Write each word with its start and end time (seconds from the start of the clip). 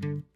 Thank 0.00 0.04
you. 0.04 0.27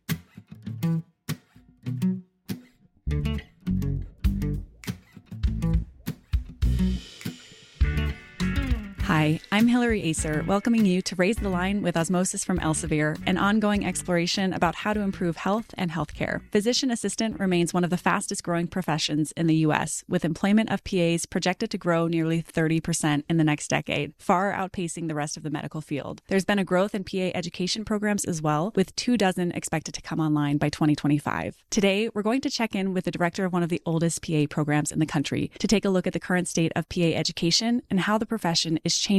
Hi, 9.22 9.38
I'm 9.52 9.68
Hillary 9.68 10.02
Acer, 10.02 10.42
welcoming 10.48 10.84
you 10.84 11.00
to 11.02 11.14
Raise 11.14 11.36
the 11.36 11.48
Line 11.48 11.80
with 11.80 11.96
Osmosis 11.96 12.44
from 12.44 12.58
Elsevier, 12.58 13.16
an 13.24 13.38
ongoing 13.38 13.86
exploration 13.86 14.52
about 14.52 14.74
how 14.74 14.92
to 14.92 14.98
improve 14.98 15.36
health 15.36 15.66
and 15.78 15.92
healthcare. 15.92 16.40
Physician 16.50 16.90
assistant 16.90 17.38
remains 17.38 17.72
one 17.72 17.84
of 17.84 17.90
the 17.90 17.96
fastest 17.96 18.42
growing 18.42 18.66
professions 18.66 19.30
in 19.36 19.46
the 19.46 19.54
U.S., 19.66 20.02
with 20.08 20.24
employment 20.24 20.72
of 20.72 20.82
PAs 20.82 21.24
projected 21.24 21.70
to 21.70 21.78
grow 21.78 22.08
nearly 22.08 22.42
30% 22.42 23.22
in 23.30 23.36
the 23.36 23.44
next 23.44 23.68
decade, 23.68 24.12
far 24.18 24.52
outpacing 24.52 25.06
the 25.06 25.14
rest 25.14 25.36
of 25.36 25.44
the 25.44 25.50
medical 25.50 25.80
field. 25.80 26.20
There's 26.26 26.44
been 26.44 26.58
a 26.58 26.64
growth 26.64 26.92
in 26.92 27.04
PA 27.04 27.30
education 27.32 27.84
programs 27.84 28.24
as 28.24 28.42
well, 28.42 28.72
with 28.74 28.96
two 28.96 29.16
dozen 29.16 29.52
expected 29.52 29.94
to 29.94 30.02
come 30.02 30.18
online 30.18 30.56
by 30.56 30.68
2025. 30.68 31.62
Today, 31.70 32.08
we're 32.12 32.22
going 32.22 32.40
to 32.40 32.50
check 32.50 32.74
in 32.74 32.92
with 32.92 33.04
the 33.04 33.12
director 33.12 33.44
of 33.44 33.52
one 33.52 33.62
of 33.62 33.68
the 33.68 33.82
oldest 33.86 34.20
PA 34.20 34.46
programs 34.50 34.90
in 34.90 34.98
the 34.98 35.06
country 35.06 35.52
to 35.60 35.68
take 35.68 35.84
a 35.84 35.90
look 35.90 36.08
at 36.08 36.12
the 36.12 36.18
current 36.18 36.48
state 36.48 36.72
of 36.74 36.88
PA 36.88 37.02
education 37.02 37.82
and 37.88 38.00
how 38.00 38.18
the 38.18 38.26
profession 38.26 38.80
is 38.82 38.98
changing. 38.98 39.11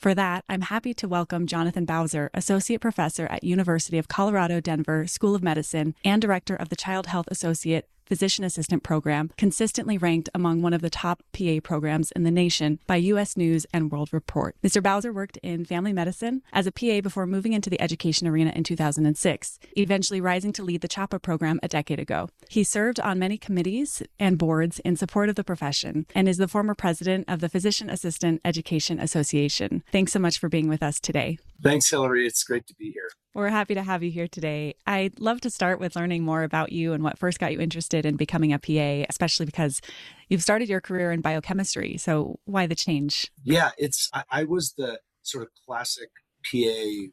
For 0.00 0.14
that, 0.14 0.42
I'm 0.48 0.62
happy 0.62 0.94
to 0.94 1.06
welcome 1.06 1.46
Jonathan 1.46 1.84
Bowser, 1.84 2.30
Associate 2.32 2.80
Professor 2.80 3.26
at 3.26 3.44
University 3.44 3.98
of 3.98 4.08
Colorado 4.08 4.58
Denver 4.58 5.06
School 5.06 5.34
of 5.34 5.42
Medicine 5.42 5.94
and 6.02 6.22
Director 6.22 6.56
of 6.56 6.70
the 6.70 6.76
Child 6.76 7.08
Health 7.08 7.28
Associate 7.30 7.86
physician 8.06 8.44
assistant 8.44 8.82
program, 8.82 9.30
consistently 9.36 9.98
ranked 9.98 10.28
among 10.34 10.62
one 10.62 10.72
of 10.72 10.82
the 10.82 10.90
top 10.90 11.22
PA 11.32 11.58
programs 11.62 12.12
in 12.12 12.22
the 12.22 12.30
nation 12.30 12.78
by 12.86 12.96
U.S. 12.96 13.36
News 13.36 13.66
and 13.72 13.90
World 13.90 14.12
Report. 14.12 14.56
Mr. 14.62 14.82
Bowser 14.82 15.12
worked 15.12 15.36
in 15.38 15.64
family 15.64 15.92
medicine 15.92 16.42
as 16.52 16.66
a 16.66 16.72
PA 16.72 17.00
before 17.00 17.26
moving 17.26 17.52
into 17.52 17.70
the 17.70 17.80
education 17.80 18.26
arena 18.26 18.52
in 18.54 18.64
2006, 18.64 19.58
eventually 19.76 20.20
rising 20.20 20.52
to 20.52 20.62
lead 20.62 20.80
the 20.80 20.88
CHAPA 20.88 21.20
program 21.22 21.60
a 21.62 21.68
decade 21.68 21.98
ago. 21.98 22.28
He 22.48 22.64
served 22.64 23.00
on 23.00 23.18
many 23.18 23.38
committees 23.38 24.02
and 24.18 24.38
boards 24.38 24.80
in 24.80 24.96
support 24.96 25.28
of 25.28 25.34
the 25.34 25.44
profession 25.44 26.06
and 26.14 26.28
is 26.28 26.38
the 26.38 26.48
former 26.48 26.74
president 26.74 27.24
of 27.28 27.40
the 27.40 27.48
Physician 27.48 27.90
Assistant 27.90 28.40
Education 28.44 28.98
Association. 29.00 29.82
Thanks 29.92 30.12
so 30.12 30.18
much 30.18 30.38
for 30.38 30.48
being 30.48 30.68
with 30.68 30.82
us 30.82 31.00
today. 31.00 31.38
Thanks, 31.62 31.90
Hillary. 31.90 32.26
It's 32.26 32.44
great 32.44 32.66
to 32.66 32.74
be 32.74 32.90
here. 32.90 33.10
We're 33.34 33.48
happy 33.48 33.74
to 33.74 33.82
have 33.82 34.04
you 34.04 34.12
here 34.12 34.28
today. 34.28 34.76
I'd 34.86 35.18
love 35.18 35.40
to 35.40 35.50
start 35.50 35.80
with 35.80 35.96
learning 35.96 36.22
more 36.22 36.44
about 36.44 36.70
you 36.70 36.92
and 36.92 37.02
what 37.02 37.18
first 37.18 37.40
got 37.40 37.50
you 37.50 37.60
interested 37.60 38.06
in 38.06 38.14
becoming 38.14 38.52
a 38.52 38.60
PA, 38.60 39.06
especially 39.08 39.44
because 39.44 39.80
you've 40.28 40.42
started 40.42 40.68
your 40.68 40.80
career 40.80 41.10
in 41.10 41.20
biochemistry. 41.20 41.96
So, 41.96 42.38
why 42.44 42.68
the 42.68 42.76
change? 42.76 43.32
Yeah, 43.42 43.72
it's 43.76 44.08
I, 44.14 44.22
I 44.30 44.44
was 44.44 44.74
the 44.78 45.00
sort 45.22 45.42
of 45.42 45.50
classic 45.66 46.10
PA 46.48 47.08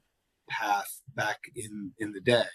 path 0.48 1.02
back 1.16 1.40
in 1.56 1.94
in 1.98 2.12
the 2.12 2.22
day. 2.22 2.46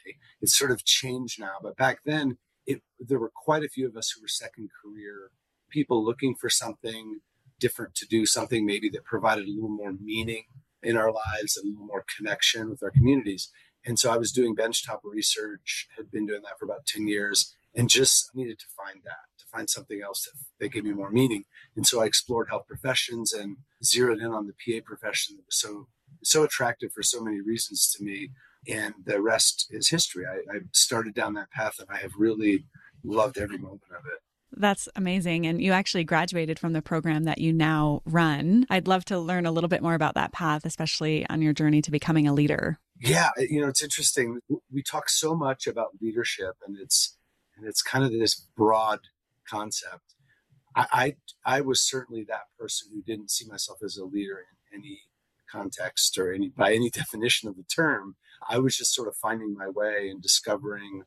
It's 0.41 0.56
sort 0.56 0.70
of 0.70 0.84
changed 0.84 1.41
now, 1.41 1.56
but 1.61 1.77
back 1.77 1.98
then, 2.05 2.39
it 2.67 2.83
there 3.00 3.19
were 3.19 3.33
quite 3.34 3.64
a 3.64 3.69
few 3.69 3.89
of 3.89 3.97
us 3.97 4.12
who 4.12 4.22
were 4.22 4.28
second 4.28 4.69
career 4.81 5.33
people 5.70 6.05
looking 6.05 6.37
for 6.41 6.48
something 6.48 7.19
different 7.59 7.97
to 7.97 8.06
do, 8.06 8.27
something 8.27 8.64
maybe 8.64 8.89
that 8.91 9.03
provided 9.03 9.48
a 9.48 9.50
little 9.50 9.69
more 9.69 9.92
meaning 9.92 10.44
in 10.87 10.97
our 10.97 11.12
lives 11.12 11.56
and 11.56 11.67
a 11.67 11.70
little 11.73 11.87
more 11.87 12.05
connection 12.17 12.70
with 12.70 12.83
our 12.83 12.91
communities. 12.91 13.51
And 13.84 13.98
so 13.98 14.11
I 14.11 14.17
was 14.17 14.33
doing 14.33 14.55
benchtop 14.55 15.01
research, 15.05 15.89
had 15.97 16.11
been 16.11 16.27
doing 16.27 16.43
that 16.43 16.59
for 16.59 16.65
about 16.65 16.87
10 16.87 17.09
years, 17.09 17.55
and 17.75 17.89
just 17.89 18.31
needed 18.34 18.59
to 18.59 18.67
find 18.77 19.01
that, 19.05 19.27
to 19.39 19.45
find 19.53 19.69
something 19.69 20.01
else 20.03 20.25
that, 20.25 20.39
that 20.61 20.73
gave 20.73 20.84
me 20.84 20.93
more 20.93 21.11
meaning. 21.11 21.45
And 21.77 21.87
so 21.87 22.01
I 22.01 22.06
explored 22.06 22.48
health 22.48 22.67
professions 22.67 23.33
and 23.33 23.59
zeroed 23.84 24.20
in 24.20 24.33
on 24.33 24.47
the 24.47 24.55
PA 24.55 24.81
profession 24.84 25.37
that 25.37 25.47
was 25.47 25.59
so 25.59 25.89
so 26.23 26.45
attractive 26.45 26.93
for 26.93 27.03
so 27.03 27.21
many 27.21 27.41
reasons 27.41 27.91
to 27.93 28.05
me. 28.05 28.31
And 28.69 28.95
the 29.05 29.21
rest 29.21 29.67
is 29.71 29.89
history. 29.89 30.25
I, 30.27 30.56
I 30.56 30.61
started 30.73 31.15
down 31.15 31.34
that 31.34 31.50
path 31.50 31.77
and 31.78 31.89
I 31.91 31.98
have 31.98 32.12
really 32.19 32.65
loved 33.05 33.39
every 33.39 33.59
moment 33.59 33.83
of 33.91 34.05
it. 34.06 34.21
That's 34.57 34.89
amazing. 34.97 35.47
And 35.47 35.61
you 35.61 35.73
actually 35.73 36.05
graduated 36.05 36.59
from 36.59 36.73
the 36.73 36.83
program 36.83 37.25
that 37.25 37.39
you 37.39 37.53
now 37.53 38.03
run. 38.06 38.67
I'd 38.71 38.89
love 38.89 39.05
to 39.06 39.19
learn 39.19 39.47
a 39.47 39.53
little 39.53 39.69
bit 39.69 39.83
more 39.83 39.94
about 39.94 40.15
that 40.15 40.33
path, 40.33 40.65
especially 40.65 41.28
on 41.28 41.43
your 41.43 41.53
journey 41.53 41.83
to 41.83 41.91
becoming 41.91 42.27
a 42.27 42.33
leader. 42.33 42.78
Yeah, 42.99 43.31
you 43.37 43.61
know, 43.61 43.69
it's 43.69 43.83
interesting. 43.83 44.41
We 44.72 44.83
talk 44.83 45.11
so 45.11 45.34
much 45.34 45.67
about 45.67 46.00
leadership 46.00 46.56
and 46.67 46.77
it's 46.81 47.17
and 47.56 47.67
it's 47.67 47.83
kind 47.83 48.05
of 48.05 48.12
this 48.12 48.34
broad 48.56 49.00
concept. 49.49 50.15
I, 50.75 51.17
I, 51.44 51.56
I 51.56 51.61
was 51.62 51.87
certainly 51.87 52.25
that 52.28 52.44
person 52.59 52.88
who 52.93 53.03
didn't 53.03 53.31
see 53.31 53.47
myself 53.47 53.78
as 53.83 53.97
a 53.97 54.05
leader 54.05 54.44
in 54.73 54.81
any 54.81 55.00
context 55.50 56.19
or 56.19 56.33
any 56.33 56.50
by 56.50 56.75
any 56.75 56.91
definition 56.94 57.49
of 57.49 57.56
the 57.56 57.65
term. 57.65 58.17
I 58.49 58.59
was 58.59 58.77
just 58.77 58.94
sort 58.94 59.09
of 59.09 59.17
finding 59.17 59.55
my 59.55 59.69
way 59.69 60.09
and 60.11 60.23
discovering 60.23 61.03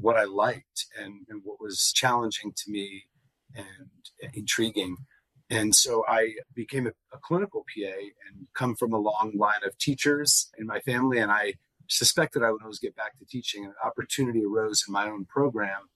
what 0.00 0.16
I 0.16 0.24
liked 0.24 0.86
and, 0.98 1.26
and 1.28 1.42
what 1.44 1.60
was 1.60 1.92
challenging 1.94 2.52
to 2.56 2.70
me 2.70 3.04
and 3.54 4.34
intriguing. 4.34 4.96
And 5.48 5.74
so 5.74 6.04
I 6.08 6.34
became 6.54 6.86
a, 6.86 6.92
a, 7.12 7.18
clinical 7.18 7.64
PA 7.74 7.88
and 7.88 8.46
come 8.54 8.76
from 8.76 8.92
a 8.92 8.98
long 8.98 9.32
line 9.36 9.64
of 9.66 9.76
teachers 9.78 10.50
in 10.58 10.66
my 10.66 10.78
family. 10.80 11.18
And 11.18 11.30
I 11.30 11.54
suspected 11.88 12.42
I 12.42 12.52
would 12.52 12.62
always 12.62 12.78
get 12.78 12.94
back 12.94 13.18
to 13.18 13.24
teaching. 13.24 13.64
An 13.64 13.74
opportunity 13.84 14.44
arose 14.44 14.84
in 14.86 14.92
my 14.92 15.08
own 15.08 15.24
program, 15.24 15.88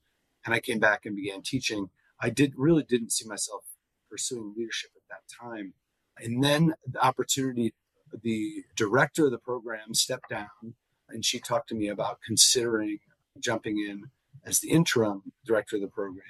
and 0.45 0.53
I 0.53 0.59
came 0.59 0.79
back 0.79 1.05
and 1.05 1.15
began 1.15 1.41
teaching. 1.41 1.89
I 2.19 2.29
did 2.29 2.53
really 2.57 2.83
didn't 2.83 3.13
see 3.13 3.27
myself 3.27 3.63
pursuing 4.09 4.53
leadership 4.57 4.91
at 4.95 5.03
that 5.09 5.23
time. 5.41 5.73
And 6.17 6.43
then 6.43 6.75
the 6.89 7.03
opportunity, 7.03 7.73
the 8.21 8.63
director 8.75 9.25
of 9.25 9.31
the 9.31 9.37
program 9.37 9.93
stepped 9.93 10.29
down 10.29 10.75
and 11.09 11.23
she 11.23 11.39
talked 11.39 11.69
to 11.69 11.75
me 11.75 11.87
about 11.87 12.19
considering 12.25 12.99
jumping 13.39 13.77
in 13.79 14.05
as 14.45 14.59
the 14.59 14.69
interim 14.69 15.23
director 15.45 15.75
of 15.77 15.81
the 15.81 15.87
program 15.87 16.23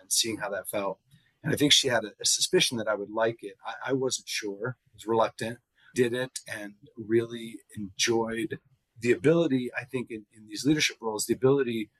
and 0.00 0.12
seeing 0.12 0.38
how 0.38 0.50
that 0.50 0.68
felt. 0.68 0.98
And 1.42 1.52
I 1.52 1.56
think 1.56 1.72
she 1.72 1.88
had 1.88 2.04
a, 2.04 2.12
a 2.20 2.24
suspicion 2.24 2.78
that 2.78 2.88
I 2.88 2.94
would 2.94 3.10
like 3.10 3.38
it. 3.42 3.54
I, 3.64 3.90
I 3.90 3.92
wasn't 3.92 4.28
sure, 4.28 4.76
was 4.94 5.06
reluctant, 5.06 5.58
did 5.94 6.12
it, 6.12 6.38
and 6.48 6.74
really 6.96 7.56
enjoyed 7.76 8.58
the 9.00 9.12
ability, 9.12 9.70
I 9.78 9.84
think, 9.84 10.10
in, 10.10 10.24
in 10.34 10.46
these 10.48 10.64
leadership 10.64 10.96
roles, 11.00 11.26
the 11.26 11.34
ability 11.34 11.90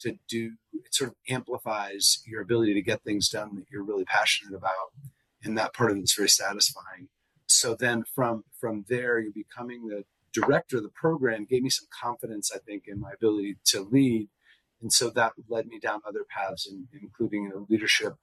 to 0.00 0.18
do 0.28 0.52
it 0.72 0.94
sort 0.94 1.10
of 1.10 1.16
amplifies 1.28 2.22
your 2.26 2.42
ability 2.42 2.74
to 2.74 2.82
get 2.82 3.02
things 3.02 3.28
done 3.28 3.56
that 3.56 3.64
you're 3.70 3.84
really 3.84 4.04
passionate 4.04 4.54
about. 4.54 4.92
And 5.42 5.56
that 5.56 5.74
part 5.74 5.90
of 5.90 5.96
it's 5.98 6.14
very 6.14 6.28
satisfying. 6.28 7.08
So 7.46 7.74
then 7.74 8.04
from 8.14 8.44
from 8.60 8.84
there, 8.88 9.18
you're 9.18 9.32
becoming 9.32 9.86
the 9.86 10.04
director 10.40 10.78
of 10.78 10.82
the 10.82 10.88
program 10.90 11.46
gave 11.48 11.62
me 11.62 11.70
some 11.70 11.88
confidence, 11.90 12.50
I 12.54 12.58
think, 12.58 12.84
in 12.86 13.00
my 13.00 13.12
ability 13.12 13.56
to 13.66 13.80
lead. 13.80 14.28
And 14.82 14.92
so 14.92 15.10
that 15.10 15.32
led 15.48 15.66
me 15.66 15.78
down 15.78 16.00
other 16.06 16.24
paths, 16.28 16.66
in, 16.70 16.88
including 17.00 17.44
you 17.44 17.48
know, 17.50 17.66
leadership 17.68 18.14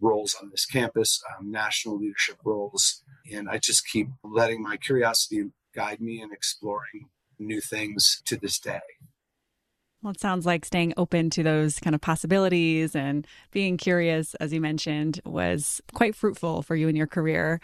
roles 0.00 0.36
on 0.40 0.50
this 0.50 0.66
campus, 0.66 1.22
um, 1.38 1.50
national 1.50 1.98
leadership 1.98 2.36
roles. 2.44 3.02
And 3.32 3.48
I 3.48 3.58
just 3.58 3.86
keep 3.88 4.08
letting 4.22 4.62
my 4.62 4.76
curiosity 4.76 5.50
guide 5.74 6.00
me 6.00 6.20
and 6.20 6.32
exploring 6.32 7.08
new 7.38 7.60
things 7.60 8.22
to 8.26 8.36
this 8.36 8.58
day. 8.58 8.80
Well, 10.02 10.12
it 10.12 10.20
sounds 10.20 10.46
like 10.46 10.64
staying 10.64 10.94
open 10.96 11.30
to 11.30 11.42
those 11.42 11.80
kind 11.80 11.94
of 11.94 12.00
possibilities 12.00 12.94
and 12.94 13.26
being 13.50 13.76
curious, 13.76 14.34
as 14.36 14.52
you 14.52 14.60
mentioned, 14.60 15.20
was 15.24 15.80
quite 15.94 16.14
fruitful 16.14 16.62
for 16.62 16.76
you 16.76 16.86
in 16.86 16.94
your 16.94 17.08
career. 17.08 17.60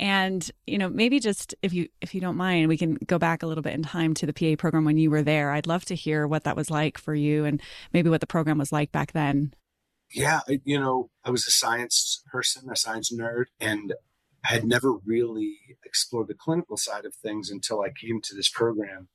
And, 0.00 0.48
you 0.66 0.78
know, 0.78 0.88
maybe 0.88 1.18
just 1.18 1.54
if 1.60 1.72
you 1.72 1.88
if 2.00 2.14
you 2.14 2.20
don't 2.20 2.36
mind, 2.36 2.68
we 2.68 2.78
can 2.78 2.94
go 3.06 3.18
back 3.18 3.42
a 3.42 3.46
little 3.46 3.62
bit 3.62 3.74
in 3.74 3.82
time 3.82 4.14
to 4.14 4.26
the 4.26 4.32
PA 4.32 4.60
program 4.60 4.84
when 4.84 4.96
you 4.96 5.10
were 5.10 5.22
there. 5.22 5.50
I'd 5.50 5.66
love 5.66 5.84
to 5.86 5.94
hear 5.94 6.26
what 6.26 6.44
that 6.44 6.56
was 6.56 6.70
like 6.70 6.98
for 6.98 7.14
you 7.14 7.44
and 7.44 7.60
maybe 7.92 8.08
what 8.08 8.20
the 8.20 8.26
program 8.26 8.58
was 8.58 8.70
like 8.70 8.92
back 8.92 9.12
then. 9.12 9.54
Yeah, 10.14 10.40
you 10.64 10.78
know, 10.78 11.10
I 11.24 11.30
was 11.30 11.46
a 11.46 11.50
science 11.50 12.22
person, 12.30 12.70
a 12.70 12.76
science 12.76 13.12
nerd, 13.12 13.46
and 13.60 13.92
had 14.42 14.64
never 14.64 14.92
really 14.92 15.58
explored 15.84 16.28
the 16.28 16.34
clinical 16.34 16.76
side 16.76 17.04
of 17.04 17.14
things 17.14 17.50
until 17.50 17.82
I 17.82 17.90
came 17.90 18.20
to 18.22 18.34
this 18.34 18.48
program. 18.48 19.08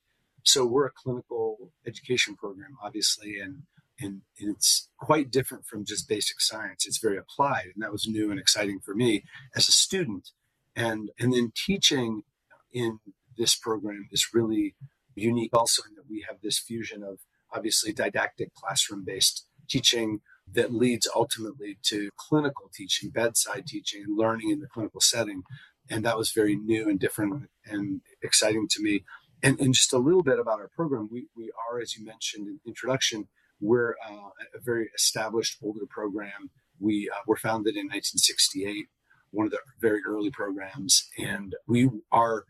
So 0.43 0.65
we're 0.65 0.85
a 0.85 0.91
clinical 0.91 1.71
education 1.87 2.35
program, 2.35 2.77
obviously, 2.83 3.39
and 3.39 3.63
and, 3.99 4.21
and, 4.39 4.55
it's 4.55 4.89
quite 4.97 5.29
different 5.29 5.67
from 5.67 5.85
just 5.85 6.09
basic 6.09 6.41
science. 6.41 6.85
It's 6.87 6.97
very 6.97 7.17
applied, 7.17 7.67
and 7.73 7.83
that 7.83 7.91
was 7.91 8.07
new 8.07 8.31
and 8.31 8.39
exciting 8.39 8.79
for 8.79 8.95
me 8.95 9.23
as 9.55 9.67
a 9.67 9.71
student 9.71 10.31
and 10.75 11.09
and 11.19 11.33
then 11.33 11.51
teaching 11.55 12.23
in 12.71 12.99
this 13.37 13.55
program 13.55 14.07
is 14.11 14.29
really 14.33 14.75
unique 15.15 15.55
also 15.55 15.83
in 15.87 15.95
that 15.95 16.09
we 16.09 16.25
have 16.27 16.37
this 16.41 16.59
fusion 16.59 17.03
of 17.03 17.19
obviously 17.53 17.93
didactic 17.93 18.53
classroom 18.53 19.03
based 19.05 19.47
teaching 19.69 20.19
that 20.51 20.73
leads 20.73 21.07
ultimately 21.15 21.77
to 21.83 22.09
clinical 22.17 22.69
teaching 22.73 23.09
bedside 23.09 23.65
teaching 23.67 24.03
and 24.03 24.17
learning 24.17 24.49
in 24.49 24.59
the 24.59 24.67
clinical 24.67 24.99
setting. 24.99 25.43
And 25.89 26.03
that 26.05 26.17
was 26.17 26.31
very 26.31 26.55
new 26.55 26.89
and 26.89 26.99
different 26.99 27.49
and 27.65 28.01
exciting 28.21 28.67
to 28.71 28.81
me. 28.81 29.03
And, 29.41 29.59
and 29.59 29.73
just 29.73 29.93
a 29.93 29.97
little 29.97 30.23
bit 30.23 30.39
about 30.39 30.59
our 30.59 30.69
program. 30.75 31.09
We, 31.11 31.27
we 31.35 31.51
are 31.69 31.79
as 31.79 31.95
you 31.95 32.05
mentioned 32.05 32.47
in 32.47 32.59
introduction 32.65 33.27
we're 33.63 33.95
uh, 34.07 34.29
a 34.55 34.59
very 34.61 34.89
established 34.93 35.57
older 35.63 35.85
program. 35.89 36.51
We 36.79 37.09
uh, 37.09 37.19
were 37.25 37.37
founded 37.37 37.75
in 37.75 37.87
1968 37.87 38.87
one 39.33 39.47
of 39.47 39.51
the 39.51 39.59
very 39.81 40.01
early 40.07 40.29
programs. 40.29 41.09
And 41.17 41.55
we 41.67 41.89
our 42.11 42.45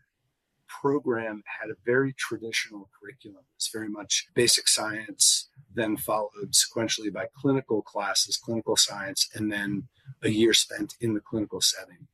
program 0.80 1.42
had 1.60 1.70
a 1.70 1.76
very 1.84 2.12
traditional 2.12 2.88
curriculum. 2.98 3.44
It's 3.56 3.70
very 3.72 3.88
much 3.88 4.26
basic 4.34 4.68
science, 4.68 5.48
then 5.72 5.96
followed 5.96 6.52
sequentially 6.52 7.12
by 7.12 7.26
clinical 7.34 7.82
classes, 7.82 8.36
clinical 8.36 8.76
science, 8.76 9.28
and 9.34 9.52
then 9.52 9.88
a 10.22 10.30
year 10.30 10.52
spent 10.52 10.94
in 11.00 11.14
the 11.14 11.20
clinical 11.20 11.60
setting. 11.60 12.08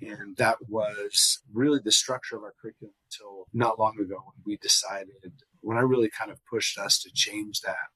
And 0.00 0.36
that 0.36 0.56
was 0.68 1.40
really 1.52 1.80
the 1.82 1.92
structure 1.92 2.36
of 2.36 2.42
our 2.42 2.54
curriculum 2.60 2.94
until 3.10 3.46
not 3.52 3.78
long 3.78 3.98
ago 4.00 4.16
when 4.16 4.42
we 4.44 4.56
decided, 4.56 5.32
when 5.60 5.76
I 5.76 5.80
really 5.80 6.10
kind 6.10 6.30
of 6.30 6.38
pushed 6.50 6.78
us 6.78 6.98
to 7.00 7.10
change 7.14 7.60
that. 7.60 7.88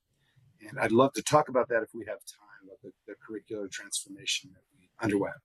And 0.69 0.79
I'd 0.79 0.93
love 0.93 1.13
to 1.15 1.23
talk 1.23 1.49
about 1.49 1.69
that 1.69 1.83
if 1.83 1.91
we 1.95 2.05
have 2.07 2.19
time, 2.19 2.69
about 2.69 2.79
the, 2.83 2.93
the 3.07 3.15
curricular 3.15 3.71
transformation 3.71 4.51
that 4.55 4.63
we 4.79 4.89
underwent. 5.03 5.37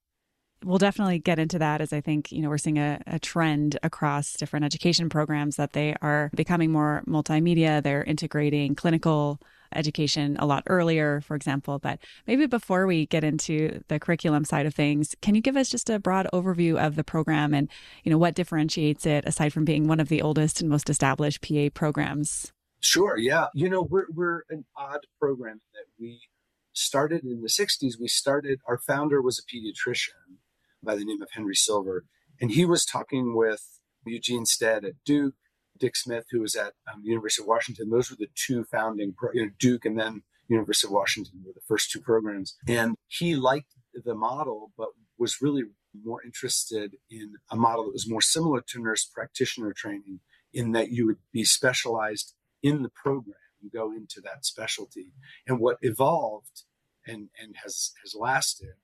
We'll 0.64 0.78
definitely 0.78 1.20
get 1.20 1.40
into 1.40 1.58
that 1.60 1.82
as 1.82 1.92
I 1.92 2.02
think, 2.02 2.32
you 2.32 2.42
know, 2.42 2.50
we're 2.50 2.60
seeing 2.60 2.78
a, 2.78 3.02
a, 3.08 3.18
trend 3.18 3.80
across 3.82 4.34
different 4.34 4.64
education 4.64 5.10
programs 5.10 5.56
that 5.56 5.74
they 5.74 5.96
are 6.02 6.30
becoming 6.36 6.72
more 6.72 7.02
multimedia. 7.08 7.82
They're 7.82 8.04
integrating 8.04 8.76
clinical 8.76 9.40
education 9.74 10.38
a 10.40 10.46
lot 10.46 10.64
earlier, 10.68 11.22
for 11.22 11.36
example. 11.36 11.80
But 11.80 12.00
maybe 12.28 12.46
before 12.46 12.86
we 12.86 13.06
get 13.06 13.24
into 13.24 13.84
the 13.88 14.00
curriculum 14.00 14.46
side 14.46 14.66
of 14.66 14.74
things, 14.74 15.16
can 15.22 15.36
you 15.36 15.42
give 15.42 15.58
us 15.58 15.70
just 15.70 15.90
a 15.90 16.00
broad 16.00 16.28
overview 16.34 16.78
of 16.78 16.96
the 16.96 17.04
program 17.04 17.54
and, 17.54 17.70
you 18.04 18.12
know, 18.12 18.18
what 18.18 18.36
differentiates 18.36 19.06
it 19.06 19.26
aside 19.26 19.54
from 19.54 19.66
being 19.66 19.88
one 19.88 20.00
of 20.00 20.10
the 20.10 20.22
oldest 20.22 20.62
and 20.62 20.70
most 20.70 20.90
established 20.90 21.42
PA 21.42 21.70
programs? 21.74 22.52
Sure. 22.80 23.18
Yeah. 23.18 23.48
You 23.54 23.70
know, 23.70 23.82
we're, 23.82 24.08
we're 24.14 24.44
an 24.50 24.66
odd 24.76 25.06
program 25.20 25.62
that 25.74 25.86
we 26.00 26.20
started 26.74 27.24
in 27.24 27.42
the 27.42 27.48
60s. 27.48 28.00
We 28.00 28.08
started, 28.08 28.60
our 28.68 28.78
founder 28.78 29.22
was 29.22 29.40
a 29.40 29.44
pediatrician 29.44 30.10
by 30.84 30.96
the 30.96 31.06
name 31.06 31.22
of 31.22 31.30
Henry 31.32 31.56
Silver. 31.56 32.06
And 32.40 32.52
he 32.52 32.66
was 32.66 32.86
talking 32.86 33.36
with 33.36 33.80
Eugene 34.06 34.46
Stead 34.46 34.84
at 34.84 34.94
Duke, 35.06 35.36
Dick 35.78 35.96
Smith, 35.96 36.26
who 36.32 36.42
was 36.42 36.56
at 36.56 36.74
um, 36.92 37.02
University 37.04 37.44
of 37.44 37.48
Washington. 37.48 37.90
Those 37.90 38.10
were 38.10 38.18
the 38.18 38.30
two 38.36 38.64
founding, 38.64 39.14
pro- 39.16 39.32
you 39.34 39.46
know, 39.46 39.52
Duke 39.60 39.86
and 39.86 40.00
then 40.00 40.24
University 40.48 40.88
of 40.88 40.94
Washington 40.94 41.44
were 41.46 41.54
the 41.54 41.62
first 41.68 41.92
two 41.92 42.02
programs. 42.02 42.56
And 42.68 42.96
he 43.08 43.36
liked 43.36 43.74
the 43.94 44.16
model, 44.16 44.72
but 44.78 44.90
was 45.18 45.42
really 45.42 45.64
more 46.04 46.24
interested 46.24 46.96
in 47.10 47.34
a 47.52 47.56
model 47.56 47.86
that 47.86 47.94
was 47.94 48.10
more 48.10 48.22
similar 48.22 48.62
to 48.68 48.82
nurse 48.82 49.06
practitioner 49.06 49.74
training 49.74 50.20
in 50.54 50.72
that 50.72 50.92
you 50.92 51.06
would 51.06 51.18
be 51.32 51.44
specialized 51.44 52.34
in 52.64 52.84
the 52.84 52.90
program 52.90 53.36
and 53.62 53.72
go 53.72 53.92
into 53.92 54.22
that 54.22 54.46
specialty. 54.46 55.14
And 55.48 55.60
what 55.60 55.78
evolved 55.82 56.64
and, 57.06 57.30
and 57.42 57.56
has, 57.64 57.92
has 58.04 58.16
lasted 58.16 58.76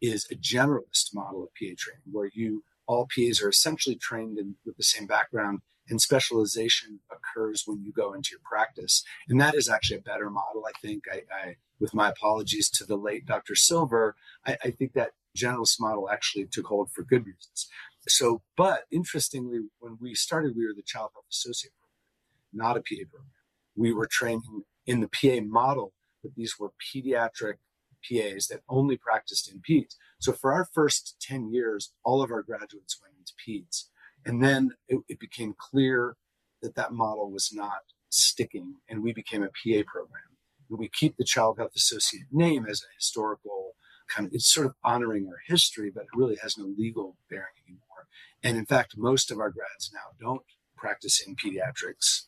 is 0.00 0.26
a 0.30 0.34
generalist 0.34 1.14
model 1.14 1.42
of 1.42 1.48
PA 1.50 1.74
training, 1.76 2.02
where 2.10 2.30
you 2.34 2.64
all 2.86 3.06
PAs 3.14 3.42
are 3.42 3.50
essentially 3.50 3.96
trained 3.96 4.38
in, 4.38 4.54
with 4.64 4.76
the 4.76 4.82
same 4.82 5.06
background, 5.06 5.60
and 5.90 6.00
specialization 6.00 7.00
occurs 7.10 7.64
when 7.66 7.82
you 7.82 7.92
go 7.92 8.12
into 8.14 8.30
your 8.32 8.40
practice. 8.44 9.04
And 9.28 9.40
that 9.40 9.54
is 9.54 9.68
actually 9.68 9.98
a 9.98 10.02
better 10.02 10.30
model, 10.30 10.64
I 10.66 10.72
think. 10.80 11.04
I, 11.10 11.22
I 11.32 11.56
with 11.80 11.94
my 11.94 12.08
apologies 12.08 12.68
to 12.70 12.84
the 12.84 12.96
late 12.96 13.26
Dr. 13.26 13.54
Silver, 13.54 14.16
I, 14.46 14.56
I 14.64 14.70
think 14.70 14.94
that 14.94 15.12
generalist 15.36 15.80
model 15.80 16.10
actually 16.10 16.46
took 16.46 16.66
hold 16.66 16.90
for 16.90 17.02
good 17.02 17.24
reasons. 17.24 17.68
So, 18.08 18.42
but 18.56 18.84
interestingly, 18.90 19.60
when 19.78 19.98
we 20.00 20.14
started, 20.14 20.56
we 20.56 20.66
were 20.66 20.74
the 20.74 20.82
child 20.82 21.10
health 21.14 21.26
associate 21.30 21.72
program, 21.78 22.66
not 22.66 22.76
a 22.76 22.80
PA 22.80 23.08
program. 23.10 23.30
We 23.76 23.92
were 23.92 24.08
training 24.10 24.64
in 24.86 25.00
the 25.00 25.08
PA 25.08 25.44
model, 25.44 25.92
but 26.22 26.34
these 26.34 26.58
were 26.58 26.72
pediatric 26.82 27.54
PAs 28.02 28.48
that 28.48 28.62
only 28.68 28.96
practiced 28.96 29.50
in 29.50 29.60
peds. 29.60 29.96
So 30.20 30.32
for 30.32 30.52
our 30.52 30.66
first 30.72 31.16
10 31.20 31.52
years, 31.52 31.92
all 32.04 32.22
of 32.22 32.30
our 32.30 32.42
graduates 32.42 32.98
went 33.00 33.14
into 33.18 33.32
peds. 33.34 33.84
And 34.24 34.42
then 34.42 34.72
it, 34.88 35.00
it 35.08 35.20
became 35.20 35.54
clear 35.56 36.16
that 36.62 36.74
that 36.74 36.92
model 36.92 37.30
was 37.30 37.50
not 37.52 37.82
sticking, 38.10 38.76
and 38.88 39.02
we 39.02 39.12
became 39.12 39.42
a 39.42 39.46
PA 39.46 39.82
program. 39.86 40.22
And 40.68 40.78
we 40.78 40.88
keep 40.88 41.16
the 41.16 41.24
Child 41.24 41.58
Health 41.58 41.72
Associate 41.76 42.26
name 42.32 42.66
as 42.68 42.82
a 42.82 42.94
historical 42.96 43.74
kind 44.08 44.26
of, 44.26 44.34
it's 44.34 44.52
sort 44.52 44.66
of 44.66 44.74
honoring 44.82 45.28
our 45.28 45.38
history, 45.46 45.90
but 45.94 46.04
it 46.04 46.16
really 46.16 46.38
has 46.42 46.56
no 46.56 46.72
legal 46.76 47.16
bearing 47.28 47.44
anymore. 47.66 48.08
And 48.42 48.56
in 48.56 48.66
fact, 48.66 48.94
most 48.96 49.30
of 49.30 49.38
our 49.38 49.50
grads 49.50 49.90
now 49.92 50.16
don't 50.20 50.42
practice 50.76 51.20
in 51.20 51.36
pediatrics 51.36 52.27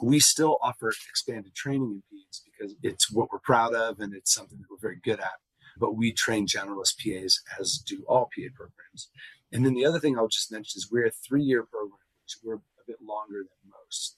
we 0.00 0.20
still 0.20 0.58
offer 0.62 0.88
expanded 0.88 1.54
training 1.54 2.02
in 2.12 2.18
peds 2.18 2.40
because 2.44 2.74
it's 2.82 3.10
what 3.10 3.28
we're 3.32 3.38
proud 3.38 3.74
of 3.74 4.00
and 4.00 4.14
it's 4.14 4.32
something 4.32 4.58
that 4.58 4.66
we're 4.70 4.88
very 4.88 5.00
good 5.02 5.20
at. 5.20 5.38
But 5.78 5.96
we 5.96 6.12
train 6.12 6.46
generalist 6.46 6.98
PAs 6.98 7.40
as 7.60 7.78
do 7.78 8.04
all 8.08 8.30
PA 8.34 8.48
programs. 8.54 9.10
And 9.52 9.64
then 9.64 9.74
the 9.74 9.86
other 9.86 10.00
thing 10.00 10.18
I'll 10.18 10.28
just 10.28 10.52
mention 10.52 10.78
is 10.78 10.90
we're 10.90 11.06
a 11.06 11.10
three-year 11.10 11.64
program, 11.64 11.98
which 12.24 12.36
we're 12.42 12.54
a 12.54 12.86
bit 12.86 12.98
longer 13.02 13.38
than 13.38 13.70
most. 13.70 14.16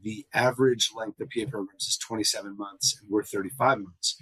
The 0.00 0.26
average 0.32 0.90
length 0.96 1.20
of 1.20 1.28
PA 1.30 1.50
programs 1.50 1.84
is 1.84 1.98
27 1.98 2.56
months, 2.56 2.96
and 3.00 3.10
we're 3.10 3.24
35 3.24 3.78
months. 3.78 4.16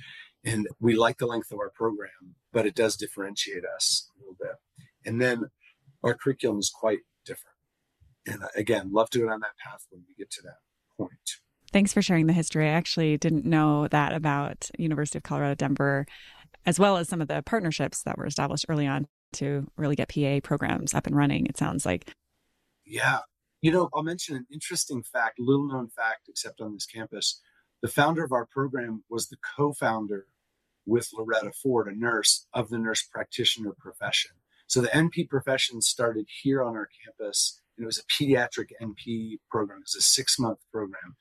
And 0.44 0.68
we 0.80 0.94
like 0.94 1.18
the 1.18 1.26
length 1.26 1.50
of 1.50 1.58
our 1.58 1.70
program, 1.70 2.36
but 2.52 2.66
it 2.66 2.74
does 2.74 2.96
differentiate 2.96 3.64
us 3.64 4.10
a 4.16 4.20
little 4.20 4.36
bit. 4.40 4.56
And 5.04 5.20
then 5.20 5.50
our 6.02 6.14
curriculum 6.14 6.58
is 6.58 6.70
quite 6.70 7.00
different. 7.24 7.56
And 8.26 8.42
uh, 8.42 8.48
again, 8.56 8.92
love 8.92 9.10
to 9.10 9.18
go 9.18 9.28
down 9.28 9.40
that 9.40 9.58
path 9.62 9.86
when 9.90 10.04
we 10.08 10.14
get 10.14 10.30
to 10.32 10.42
that. 10.42 10.65
Thanks 11.76 11.92
for 11.92 12.00
sharing 12.00 12.26
the 12.26 12.32
history. 12.32 12.66
I 12.66 12.72
actually 12.72 13.18
didn't 13.18 13.44
know 13.44 13.86
that 13.88 14.14
about 14.14 14.70
University 14.78 15.18
of 15.18 15.24
Colorado 15.24 15.54
Denver, 15.54 16.06
as 16.64 16.78
well 16.78 16.96
as 16.96 17.06
some 17.06 17.20
of 17.20 17.28
the 17.28 17.42
partnerships 17.42 18.02
that 18.04 18.16
were 18.16 18.24
established 18.24 18.64
early 18.70 18.86
on 18.86 19.06
to 19.34 19.70
really 19.76 19.94
get 19.94 20.08
PA 20.08 20.40
programs 20.42 20.94
up 20.94 21.06
and 21.06 21.14
running. 21.14 21.44
It 21.44 21.58
sounds 21.58 21.84
like. 21.84 22.10
Yeah. 22.86 23.18
You 23.60 23.72
know, 23.72 23.90
I'll 23.92 24.02
mention 24.02 24.36
an 24.36 24.46
interesting 24.50 25.02
fact, 25.02 25.38
little 25.38 25.68
known 25.68 25.90
fact, 25.90 26.30
except 26.30 26.62
on 26.62 26.72
this 26.72 26.86
campus. 26.86 27.42
The 27.82 27.88
founder 27.88 28.24
of 28.24 28.32
our 28.32 28.46
program 28.46 29.04
was 29.10 29.28
the 29.28 29.36
co 29.58 29.74
founder 29.74 30.28
with 30.86 31.10
Loretta 31.12 31.52
Ford, 31.62 31.88
a 31.88 31.94
nurse 31.94 32.46
of 32.54 32.70
the 32.70 32.78
nurse 32.78 33.02
practitioner 33.02 33.74
profession. 33.78 34.30
So 34.66 34.80
the 34.80 34.88
NP 34.88 35.28
profession 35.28 35.82
started 35.82 36.24
here 36.42 36.62
on 36.62 36.74
our 36.74 36.88
campus 37.04 37.60
and 37.76 37.84
it 37.84 37.86
was 37.86 37.98
a 37.98 38.04
pediatric 38.04 38.70
NP 38.80 39.38
program. 39.50 39.80
It 39.80 39.84
was 39.84 39.96
a 39.96 40.00
six 40.00 40.38
month 40.38 40.58
program. 40.72 41.16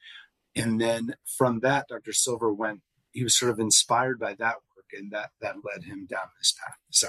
And 0.56 0.80
then 0.80 1.16
from 1.38 1.60
that, 1.62 1.88
Dr. 1.90 2.14
Silver 2.14 2.54
went, 2.54 2.82
he 3.12 3.24
was 3.24 3.38
sort 3.38 3.52
of 3.52 3.60
inspired 3.60 4.20
by 4.20 4.34
that 4.36 4.56
work 4.76 4.86
and 4.94 5.12
that, 5.12 5.32
that 5.42 5.56
led 5.64 5.84
him 5.84 6.06
down 6.10 6.28
this 6.40 6.54
path. 6.54 6.78
So 6.92 7.08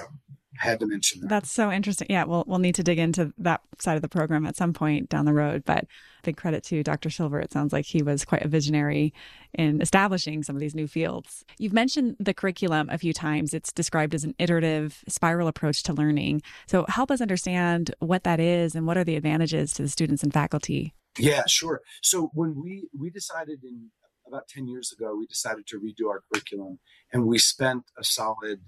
I 0.61 0.67
had 0.67 0.79
to 0.79 0.87
mention 0.87 1.21
that. 1.21 1.29
That's 1.29 1.51
so 1.51 1.71
interesting. 1.71 2.07
Yeah, 2.09 2.25
we'll, 2.25 2.43
we'll 2.47 2.59
need 2.59 2.75
to 2.75 2.83
dig 2.83 2.99
into 2.99 3.33
that 3.37 3.61
side 3.79 3.95
of 3.95 4.01
the 4.01 4.09
program 4.09 4.45
at 4.45 4.55
some 4.55 4.73
point 4.73 5.09
down 5.09 5.25
the 5.25 5.33
road. 5.33 5.63
But 5.65 5.85
big 6.23 6.35
credit 6.35 6.63
to 6.65 6.83
Dr. 6.83 7.09
Silver. 7.09 7.39
It 7.39 7.51
sounds 7.51 7.71
like 7.71 7.85
he 7.85 8.03
was 8.03 8.25
quite 8.25 8.43
a 8.43 8.49
visionary 8.49 9.13
in 9.53 9.81
establishing 9.81 10.43
some 10.43 10.55
of 10.55 10.59
these 10.59 10.75
new 10.75 10.87
fields. 10.87 11.45
You've 11.57 11.73
mentioned 11.73 12.17
the 12.19 12.33
curriculum 12.33 12.89
a 12.89 12.97
few 12.97 13.13
times. 13.13 13.53
It's 13.53 13.71
described 13.71 14.13
as 14.13 14.25
an 14.25 14.35
iterative 14.37 15.03
spiral 15.07 15.47
approach 15.47 15.83
to 15.83 15.93
learning. 15.93 16.41
So 16.67 16.85
help 16.89 17.11
us 17.11 17.21
understand 17.21 17.95
what 17.99 18.23
that 18.25 18.41
is 18.41 18.75
and 18.75 18.85
what 18.85 18.97
are 18.97 19.05
the 19.05 19.15
advantages 19.15 19.73
to 19.73 19.83
the 19.83 19.89
students 19.89 20.21
and 20.21 20.33
faculty. 20.33 20.93
Yeah, 21.17 21.43
sure. 21.47 21.81
So 22.01 22.31
when 22.33 22.61
we 22.61 22.89
we 22.97 23.09
decided 23.09 23.63
in 23.63 23.91
about 24.27 24.47
10 24.49 24.67
years 24.67 24.91
ago, 24.91 25.15
we 25.15 25.25
decided 25.25 25.65
to 25.67 25.79
redo 25.79 26.09
our 26.09 26.21
curriculum 26.31 26.79
and 27.13 27.25
we 27.25 27.37
spent 27.37 27.83
a 27.97 28.03
solid 28.03 28.61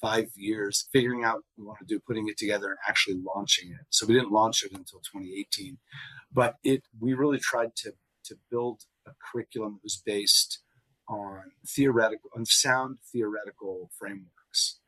five 0.00 0.30
years 0.34 0.88
figuring 0.92 1.24
out 1.24 1.36
what 1.36 1.44
we 1.56 1.64
want 1.64 1.78
to 1.78 1.84
do, 1.86 2.00
putting 2.00 2.28
it 2.28 2.36
together, 2.36 2.70
and 2.70 2.78
actually 2.88 3.20
launching 3.34 3.70
it. 3.70 3.86
So 3.90 4.04
we 4.06 4.14
didn't 4.14 4.32
launch 4.32 4.64
it 4.64 4.72
until 4.72 4.98
2018, 4.98 5.78
but 6.32 6.56
it 6.64 6.82
we 7.00 7.14
really 7.14 7.38
tried 7.38 7.76
to 7.76 7.94
to 8.24 8.36
build 8.50 8.82
a 9.06 9.12
curriculum 9.32 9.74
that 9.74 9.82
was 9.82 10.00
based 10.04 10.60
on 11.08 11.52
theoretical, 11.66 12.30
on 12.36 12.44
sound 12.46 12.98
theoretical 13.12 13.90
frameworks. 13.98 14.80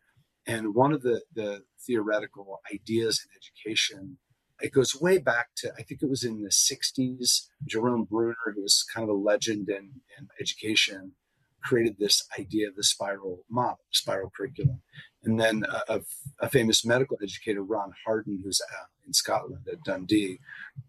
And 0.47 0.75
one 0.75 0.93
of 0.93 1.03
the 1.03 1.23
the 1.33 1.63
theoretical 1.87 2.61
ideas 2.73 3.25
in 3.25 3.31
education 3.37 4.19
it 4.65 4.73
goes 4.73 4.99
way 4.99 5.19
back 5.19 5.49
to 5.57 5.73
I 5.79 5.83
think 5.83 6.03
it 6.03 6.09
was 6.09 6.25
in 6.25 6.43
the 6.43 6.49
60s. 6.49 7.49
Jerome 7.67 8.05
Bruner, 8.05 8.37
who 8.55 8.63
was 8.63 8.85
kind 8.93 9.09
of 9.09 9.15
a 9.15 9.19
legend 9.19 9.69
in, 9.69 10.01
in 10.19 10.29
education, 10.41 11.13
created 11.63 11.97
this 11.99 12.27
idea 12.39 12.69
of 12.69 12.77
the 12.77 12.83
spiral 12.83 13.45
model, 13.51 13.81
spiral 13.91 14.33
curriculum. 14.35 14.81
And 15.23 15.39
then 15.39 15.65
a, 15.89 16.01
a 16.41 16.49
famous 16.49 16.85
medical 16.85 17.19
educator, 17.23 17.63
Ron 17.63 17.93
Harden, 18.07 18.41
who's 18.43 18.61
uh, 18.61 18.87
in 19.07 19.13
Scotland 19.13 19.67
at 19.71 19.83
Dundee, 19.83 20.39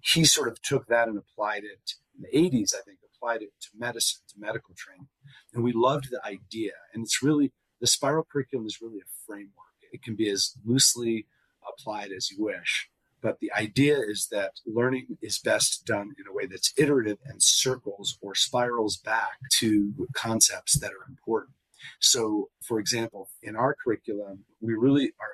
he 0.02 0.24
sort 0.24 0.48
of 0.48 0.62
took 0.62 0.88
that 0.88 1.08
and 1.08 1.18
applied 1.18 1.64
it 1.64 1.94
in 2.16 2.24
the 2.24 2.50
80s, 2.50 2.74
I 2.74 2.82
think, 2.82 3.00
applied 3.14 3.42
it 3.42 3.52
to 3.62 3.70
medicine, 3.78 4.22
to 4.30 4.36
medical 4.40 4.74
training. 4.76 5.08
And 5.54 5.64
we 5.64 5.74
loved 5.74 6.10
the 6.12 6.26
idea. 6.26 6.74
And 6.94 7.04
it's 7.04 7.22
really, 7.22 7.52
the 7.82 7.88
spiral 7.88 8.26
curriculum 8.30 8.66
is 8.66 8.82
really 8.82 9.00
a 9.00 9.10
framework. 9.26 9.52
It 9.92 10.02
can 10.02 10.16
be 10.16 10.30
as 10.30 10.54
loosely 10.66 11.28
applied 11.68 12.12
as 12.12 12.30
you 12.32 12.44
wish. 12.44 12.90
But 13.26 13.40
the 13.40 13.52
idea 13.54 13.98
is 13.98 14.28
that 14.30 14.52
learning 14.68 15.18
is 15.20 15.40
best 15.40 15.84
done 15.84 16.14
in 16.20 16.28
a 16.30 16.32
way 16.32 16.46
that's 16.46 16.72
iterative 16.78 17.18
and 17.26 17.42
circles 17.42 18.20
or 18.22 18.36
spirals 18.36 18.98
back 18.98 19.40
to 19.62 19.96
concepts 20.14 20.78
that 20.78 20.92
are 20.92 21.10
important. 21.10 21.56
So, 22.00 22.50
for 22.62 22.78
example, 22.80 23.32
in 23.42 23.56
our 23.56 23.76
curriculum, 23.84 24.46
we 24.62 24.76
really 24.76 25.06
are 25.20 25.34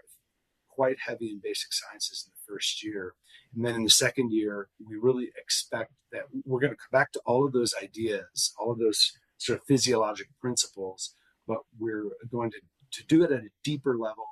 quite 0.70 1.00
heavy 1.06 1.32
in 1.32 1.42
basic 1.44 1.74
sciences 1.74 2.26
in 2.26 2.32
the 2.32 2.54
first 2.54 2.82
year. 2.82 3.16
And 3.54 3.66
then 3.66 3.76
in 3.76 3.84
the 3.84 3.90
second 3.90 4.32
year, 4.32 4.70
we 4.80 4.96
really 4.96 5.32
expect 5.38 5.92
that 6.14 6.24
we're 6.46 6.62
going 6.62 6.72
to 6.72 6.78
come 6.78 6.98
back 6.98 7.12
to 7.12 7.22
all 7.26 7.46
of 7.46 7.52
those 7.52 7.74
ideas, 7.84 8.54
all 8.58 8.72
of 8.72 8.80
those 8.80 9.12
sort 9.38 9.60
of 9.60 9.66
physiologic 9.66 10.30
principles, 10.40 11.14
but 11.46 11.58
we're 11.78 12.06
going 12.32 12.52
to, 12.52 12.62
to 12.94 13.06
do 13.08 13.22
it 13.26 13.34
at 13.34 13.42
a 13.42 13.50
deeper 13.66 13.98
level 13.98 14.28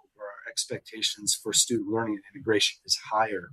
expectations 0.50 1.38
for 1.42 1.54
student 1.54 1.90
learning 1.90 2.16
and 2.16 2.24
integration 2.36 2.80
is 2.86 2.98
higher. 3.12 3.50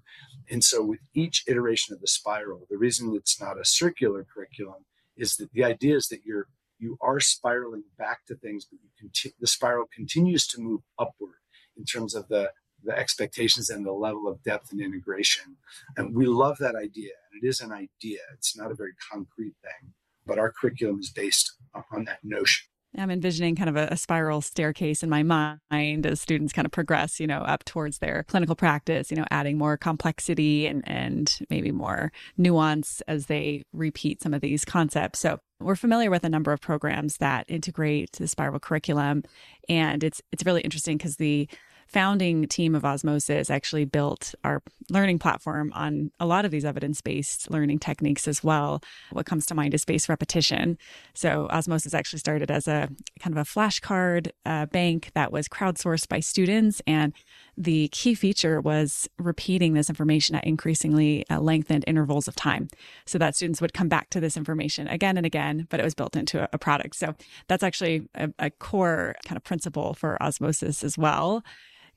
And 0.51 0.65
so 0.65 0.83
with 0.83 1.01
each 1.15 1.45
iteration 1.47 1.95
of 1.95 2.01
the 2.01 2.07
spiral, 2.07 2.67
the 2.71 2.79
reason 2.79 3.15
it's 3.15 3.41
not 3.41 3.61
a 3.61 3.65
circular 3.65 4.27
curriculum 4.33 4.85
is 5.17 5.37
that 5.37 5.53
the 5.53 5.65
idea 5.65 5.97
is 5.97 6.09
that 6.09 6.25
you're 6.25 6.49
you 6.79 6.99
are 7.01 7.21
spiraling 7.21 7.85
back 7.97 8.27
to 8.27 8.35
things, 8.35 8.67
but 8.67 8.79
you 8.83 8.91
conti- 9.01 9.35
the 9.41 9.47
spiral 9.47 9.87
continues 9.95 10.47
to 10.49 10.61
move 10.61 10.83
upward 10.99 11.37
in 11.77 11.85
terms 11.85 12.15
of 12.15 12.29
the 12.29 12.51
the 12.85 12.97
expectations 12.97 13.71
and 13.71 13.85
the 13.85 13.93
level 13.93 14.29
of 14.29 14.43
depth 14.43 14.71
and 14.71 14.81
integration. 14.81 15.57
And 15.97 16.15
we 16.15 16.27
love 16.27 16.59
that 16.59 16.75
idea. 16.75 17.13
And 17.33 17.43
it 17.43 17.47
is 17.47 17.61
an 17.61 17.73
idea. 17.73 18.21
It's 18.35 18.57
not 18.57 18.71
a 18.71 18.75
very 18.75 18.93
concrete 19.11 19.55
thing, 19.63 19.93
but 20.27 20.39
our 20.39 20.53
curriculum 20.53 21.01
is 21.01 21.11
based 21.11 21.57
on 21.93 22.05
that 22.05 22.21
notion. 22.23 22.67
I'm 22.99 23.11
envisioning 23.11 23.57
kind 23.57 23.69
of 23.69 23.77
a, 23.77 23.89
a, 23.93 23.97
spiral 23.97 24.41
staircase 24.41 25.03
in 25.03 25.11
my 25.11 25.23
mind 25.23 26.07
as 26.07 26.21
students 26.21 26.53
kind 26.53 26.67
of 26.67 26.73
progress, 26.73 27.19
you 27.21 27.27
know, 27.27 27.41
up 27.41 27.65
towards 27.65 27.99
their 27.99 28.25
clinical 28.25 28.55
practice, 28.55 29.11
you 29.11 29.17
know, 29.17 29.27
adding 29.31 29.59
more 29.59 29.77
complexity 29.77 30.67
and, 30.67 30.83
and 30.87 31.39
maybe 31.51 31.71
more 31.73 32.13
nuance 32.37 33.03
as 33.09 33.27
they 33.27 33.63
repeat 33.73 34.23
some 34.23 34.35
of 34.35 34.41
these 34.41 34.65
concepts. 34.65 35.19
So 35.19 35.39
we're 35.61 35.77
familiar 35.77 36.11
with 36.11 36.25
a 36.25 36.29
number 36.29 36.53
of 36.53 36.61
programs 36.61 37.17
that 37.19 37.47
integrate 37.49 38.13
the 38.13 38.29
spiral 38.29 38.61
curriculum. 38.61 39.23
And 39.69 40.05
it's 40.05 40.21
it's 40.33 40.45
really 40.45 40.61
interesting 40.61 40.99
because 40.99 41.17
the 41.17 41.49
founding 41.87 42.47
team 42.49 42.75
of 42.75 42.85
Osmosis 42.85 43.49
actually 43.49 43.85
built 43.85 44.35
our 44.45 44.63
learning 44.91 45.19
platform 45.19 45.73
on 45.75 46.11
a 46.21 46.27
lot 46.27 46.45
of 46.45 46.51
these 46.51 46.65
evidence 46.65 47.01
based 47.01 47.51
learning 47.51 47.79
techniques 47.79 48.29
as 48.29 48.43
well. 48.43 48.83
What 49.11 49.27
comes 49.27 49.47
to 49.47 49.55
mind 49.55 49.75
is 49.75 49.83
spaced 49.83 50.09
repetition. 50.09 50.79
So, 51.15 51.49
Osmosis 51.51 51.95
actually 51.95 52.19
started 52.19 52.51
as 52.51 52.69
a 52.69 52.89
kind 53.21 53.37
of 53.37 53.39
a 53.39 53.49
flashcard 53.49 54.31
uh, 54.45 54.67
bank 54.67 55.11
that 55.15 55.33
was 55.33 55.49
crowdsourced 55.49 56.09
by 56.09 56.21
students. 56.21 56.83
And 56.87 57.13
the 57.57 57.89
key 57.89 58.15
feature 58.15 58.61
was 58.61 59.09
repeating 59.19 59.75
this 59.75 59.89
information 59.89 60.37
at 60.37 60.45
increasingly 60.45 61.25
uh, 61.31 61.41
lengthened 61.41 61.85
intervals 61.87 62.29
of 62.29 62.37
time 62.37 62.69
so 63.07 63.17
that 63.19 63.35
students 63.35 63.61
would 63.61 63.73
come 63.73 63.89
back 63.89 64.11
to 64.11 64.21
this 64.21 64.37
information 64.37 64.89
again 64.89 65.17
and 65.17 65.25
again, 65.25 65.67
but 65.71 65.81
it 65.81 65.85
was 65.85 65.95
built 65.95 66.17
into 66.17 66.43
a, 66.43 66.49
a 66.53 66.59
product. 66.59 66.97
So, 66.97 67.15
that's 67.49 67.63
actually 67.63 68.09
a, 68.15 68.31
a 68.39 68.51
core 68.51 69.15
kind 69.25 69.37
of 69.37 69.45
principle 69.45 69.95
for 69.95 70.21
Osmosis 70.23 70.85
as 70.85 70.99
well 70.99 71.43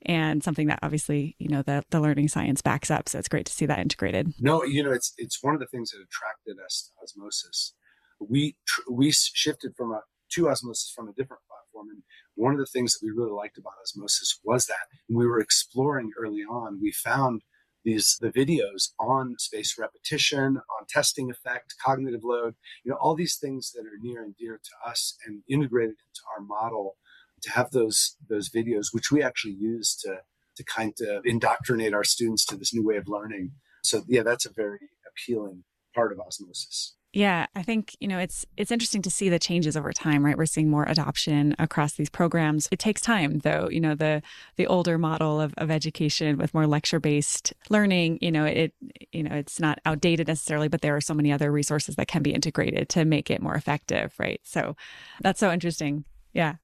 and 0.06 0.42
something 0.42 0.66
that 0.68 0.78
obviously 0.82 1.36
you 1.38 1.48
know 1.48 1.62
the, 1.62 1.84
the 1.90 2.00
learning 2.00 2.28
science 2.28 2.62
backs 2.62 2.90
up. 2.90 3.08
So 3.08 3.18
it's 3.18 3.28
great 3.28 3.46
to 3.46 3.52
see 3.52 3.66
that 3.66 3.78
integrated. 3.78 4.32
No 4.40 4.64
you 4.64 4.82
know 4.82 4.92
it's 4.92 5.12
it's 5.16 5.42
one 5.42 5.54
of 5.54 5.60
the 5.60 5.66
things 5.66 5.90
that 5.90 5.98
attracted 5.98 6.56
us 6.64 6.90
to 6.98 7.04
osmosis. 7.04 7.74
We 8.20 8.56
we 8.90 9.12
shifted 9.12 9.72
from 9.76 9.92
a 9.92 10.00
to 10.32 10.48
osmosis 10.48 10.92
from 10.94 11.08
a 11.08 11.12
different 11.12 11.42
platform 11.48 11.88
and 11.90 12.02
one 12.34 12.52
of 12.52 12.58
the 12.58 12.66
things 12.66 12.94
that 12.94 13.04
we 13.04 13.10
really 13.10 13.32
liked 13.32 13.58
about 13.58 13.72
osmosis 13.82 14.38
was 14.44 14.66
that 14.66 14.86
we 15.08 15.26
were 15.26 15.40
exploring 15.40 16.10
early 16.18 16.42
on 16.42 16.80
we 16.80 16.92
found 16.92 17.42
these 17.84 18.18
the 18.20 18.30
videos 18.30 18.90
on 18.98 19.34
spaced 19.38 19.78
repetition 19.78 20.56
on 20.56 20.86
testing 20.88 21.30
effect 21.30 21.74
cognitive 21.84 22.20
load 22.22 22.54
you 22.84 22.90
know 22.90 22.98
all 23.00 23.14
these 23.14 23.36
things 23.36 23.72
that 23.72 23.82
are 23.82 23.98
near 24.00 24.22
and 24.22 24.36
dear 24.36 24.60
to 24.62 24.88
us 24.88 25.16
and 25.26 25.42
integrated 25.48 25.90
into 25.90 26.22
our 26.36 26.44
model 26.44 26.96
to 27.42 27.50
have 27.50 27.70
those 27.70 28.16
those 28.28 28.50
videos, 28.50 28.88
which 28.92 29.10
we 29.10 29.22
actually 29.22 29.54
use 29.54 29.96
to 29.96 30.18
to 30.56 30.64
kind 30.64 30.94
of 31.08 31.24
indoctrinate 31.24 31.94
our 31.94 32.04
students 32.04 32.44
to 32.46 32.56
this 32.56 32.74
new 32.74 32.84
way 32.84 32.96
of 32.96 33.08
learning. 33.08 33.52
So 33.82 34.02
yeah, 34.08 34.22
that's 34.22 34.46
a 34.46 34.52
very 34.52 34.90
appealing 35.06 35.64
part 35.94 36.12
of 36.12 36.20
osmosis. 36.20 36.94
Yeah, 37.12 37.46
I 37.56 37.64
think, 37.64 37.96
you 37.98 38.06
know, 38.06 38.18
it's 38.18 38.46
it's 38.56 38.70
interesting 38.70 39.02
to 39.02 39.10
see 39.10 39.28
the 39.28 39.40
changes 39.40 39.76
over 39.76 39.92
time, 39.92 40.24
right? 40.24 40.38
We're 40.38 40.46
seeing 40.46 40.70
more 40.70 40.84
adoption 40.84 41.56
across 41.58 41.94
these 41.94 42.08
programs. 42.08 42.68
It 42.70 42.78
takes 42.78 43.00
time 43.00 43.40
though, 43.40 43.68
you 43.68 43.80
know, 43.80 43.96
the 43.96 44.22
the 44.54 44.68
older 44.68 44.96
model 44.96 45.40
of, 45.40 45.52
of 45.56 45.72
education 45.72 46.38
with 46.38 46.54
more 46.54 46.68
lecture-based 46.68 47.52
learning, 47.68 48.18
you 48.20 48.30
know, 48.30 48.44
it 48.44 48.74
you 49.10 49.24
know, 49.24 49.34
it's 49.34 49.58
not 49.58 49.80
outdated 49.86 50.28
necessarily, 50.28 50.68
but 50.68 50.82
there 50.82 50.94
are 50.94 51.00
so 51.00 51.14
many 51.14 51.32
other 51.32 51.50
resources 51.50 51.96
that 51.96 52.06
can 52.06 52.22
be 52.22 52.32
integrated 52.32 52.88
to 52.90 53.04
make 53.04 53.28
it 53.28 53.42
more 53.42 53.56
effective, 53.56 54.14
right? 54.20 54.40
So 54.44 54.76
that's 55.20 55.40
so 55.40 55.50
interesting. 55.50 56.04
Yeah. 56.32 56.56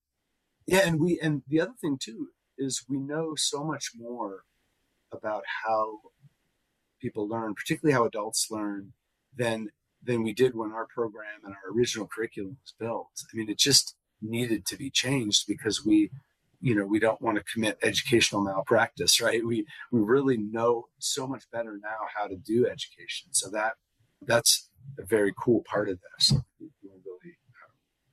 Yeah, 0.66 0.80
and 0.86 1.00
we 1.00 1.18
and 1.20 1.42
the 1.48 1.60
other 1.60 1.74
thing 1.80 1.98
too 2.00 2.28
is 2.58 2.84
we 2.88 2.98
know 2.98 3.34
so 3.36 3.62
much 3.64 3.92
more 3.96 4.42
about 5.12 5.44
how 5.64 6.00
people 7.00 7.28
learn, 7.28 7.54
particularly 7.54 7.94
how 7.94 8.04
adults 8.04 8.48
learn, 8.50 8.92
than 9.36 9.70
than 10.02 10.22
we 10.22 10.32
did 10.32 10.54
when 10.54 10.72
our 10.72 10.86
program 10.86 11.40
and 11.44 11.54
our 11.54 11.72
original 11.72 12.06
curriculum 12.06 12.58
was 12.62 12.74
built. 12.78 13.10
I 13.32 13.36
mean, 13.36 13.48
it 13.48 13.58
just 13.58 13.96
needed 14.20 14.66
to 14.66 14.76
be 14.76 14.90
changed 14.90 15.44
because 15.46 15.84
we, 15.84 16.10
you 16.60 16.74
know, 16.74 16.86
we 16.86 16.98
don't 16.98 17.20
want 17.20 17.38
to 17.38 17.44
commit 17.52 17.78
educational 17.82 18.42
malpractice, 18.42 19.20
right? 19.20 19.44
We 19.46 19.66
we 19.92 20.00
really 20.00 20.36
know 20.36 20.86
so 20.98 21.26
much 21.28 21.44
better 21.52 21.78
now 21.80 22.08
how 22.16 22.26
to 22.26 22.36
do 22.36 22.66
education. 22.66 23.28
So 23.32 23.50
that 23.50 23.74
that's 24.22 24.68
a 24.98 25.04
very 25.04 25.32
cool 25.38 25.62
part 25.68 25.88
of 25.88 25.98
this 26.00 26.32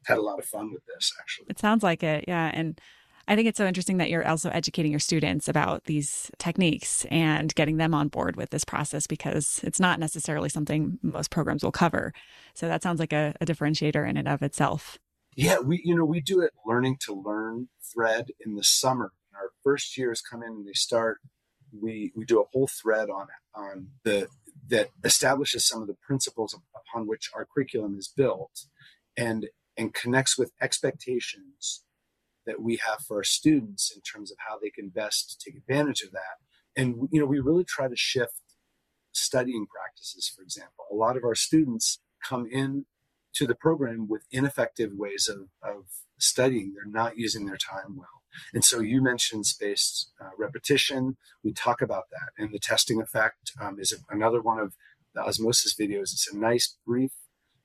had 0.06 0.18
a 0.18 0.22
lot 0.22 0.40
of 0.40 0.46
fun 0.46 0.72
with 0.72 0.86
this 0.86 1.12
actually. 1.20 1.48
It 1.50 1.60
sounds 1.60 1.84
like 1.84 2.04
it, 2.04 2.26
yeah. 2.28 2.52
And 2.54 2.80
I 3.28 3.36
think 3.36 3.48
it's 3.48 3.58
so 3.58 3.66
interesting 3.66 3.98
that 3.98 4.10
you're 4.10 4.28
also 4.28 4.50
educating 4.50 4.92
your 4.92 5.00
students 5.00 5.48
about 5.48 5.86
these 5.86 6.30
techniques 6.40 7.06
and 7.10 7.56
getting 7.56 7.78
them 7.78 7.94
on 7.94 8.10
board 8.10 8.36
with 8.36 8.50
this 8.50 8.66
process 8.66 9.08
because 9.08 9.62
it's 9.64 9.80
not 9.80 10.00
necessarily 10.00 10.50
something 10.50 11.00
most 11.02 11.32
programs 11.32 11.64
will 11.64 11.72
cover. 11.72 12.14
So 12.54 12.68
that 12.68 12.84
sounds 12.84 13.00
like 13.00 13.14
a, 13.14 13.34
a 13.40 13.46
differentiator 13.46 14.08
in 14.08 14.18
and 14.18 14.28
of 14.28 14.42
itself. 14.42 14.98
Yeah, 15.36 15.60
we 15.60 15.82
you 15.84 15.96
know 15.96 16.06
we 16.06 16.22
do 16.22 16.42
it 16.42 16.52
learning 16.66 16.98
to 17.06 17.14
learn 17.14 17.70
thread 17.94 18.28
in 18.46 18.56
the 18.56 18.64
summer. 18.64 19.14
Our 19.34 19.52
first 19.64 19.98
years 19.98 20.22
come 20.22 20.44
in 20.44 20.50
and 20.50 20.68
they 20.68 20.74
start. 20.74 21.20
We 21.72 22.12
we 22.16 22.26
do 22.26 22.42
a 22.42 22.46
whole 22.52 22.68
thread 22.68 23.10
on 23.10 23.28
on 23.56 23.88
the 24.04 24.28
that 24.70 24.90
establishes 25.04 25.66
some 25.66 25.82
of 25.82 25.88
the 25.88 25.96
principles 26.06 26.56
upon 26.76 27.08
which 27.08 27.32
our 27.34 27.48
curriculum 27.52 27.98
is 27.98 28.08
built, 28.08 28.66
and 29.18 29.48
and 29.78 29.94
connects 29.94 30.38
with 30.38 30.52
expectations 30.62 31.84
that 32.46 32.62
we 32.62 32.80
have 32.88 33.00
for 33.08 33.18
our 33.18 33.24
students 33.24 33.92
in 33.96 34.02
terms 34.02 34.32
of 34.32 34.38
how 34.48 34.58
they 34.60 34.70
can 34.70 34.90
best 34.90 35.42
take 35.44 35.56
advantage 35.56 36.02
of 36.02 36.12
that. 36.12 36.38
And 36.76 37.08
you 37.12 37.20
know, 37.20 37.26
we 37.26 37.40
really 37.40 37.64
try 37.64 37.88
to 37.88 37.96
shift 37.96 38.42
studying 39.12 39.66
practices, 39.68 40.32
for 40.36 40.42
example. 40.42 40.86
A 40.92 40.96
lot 40.96 41.18
of 41.18 41.24
our 41.24 41.36
students 41.36 42.00
come 42.28 42.48
in 42.52 42.86
to 43.36 43.48
the 43.48 43.56
program 43.56 44.08
with 44.08 44.26
ineffective 44.32 44.92
ways 44.94 45.30
of, 45.30 45.50
of 45.64 45.86
studying. 46.18 46.74
They're 46.74 46.92
not 46.92 47.18
using 47.18 47.46
their 47.46 47.58
time 47.58 47.96
well. 47.98 48.08
And 48.54 48.66
so 48.66 48.80
you 48.80 49.02
mentioned 49.02 49.46
spaced 49.46 50.12
uh, 50.20 50.30
repetition. 50.38 51.18
We 51.44 51.54
talk 51.54 51.82
about 51.82 52.06
that. 52.12 52.42
And 52.42 52.52
the 52.52 52.60
testing 52.60 53.02
effect 53.02 53.52
um, 53.62 53.80
is 53.80 53.96
another 54.10 54.42
one 54.42 54.60
of 54.60 54.74
the 55.14 55.22
osmosis 55.22 55.76
videos. 55.76 56.14
It's 56.14 56.32
a 56.32 56.38
nice, 56.38 56.78
brief 56.86 57.12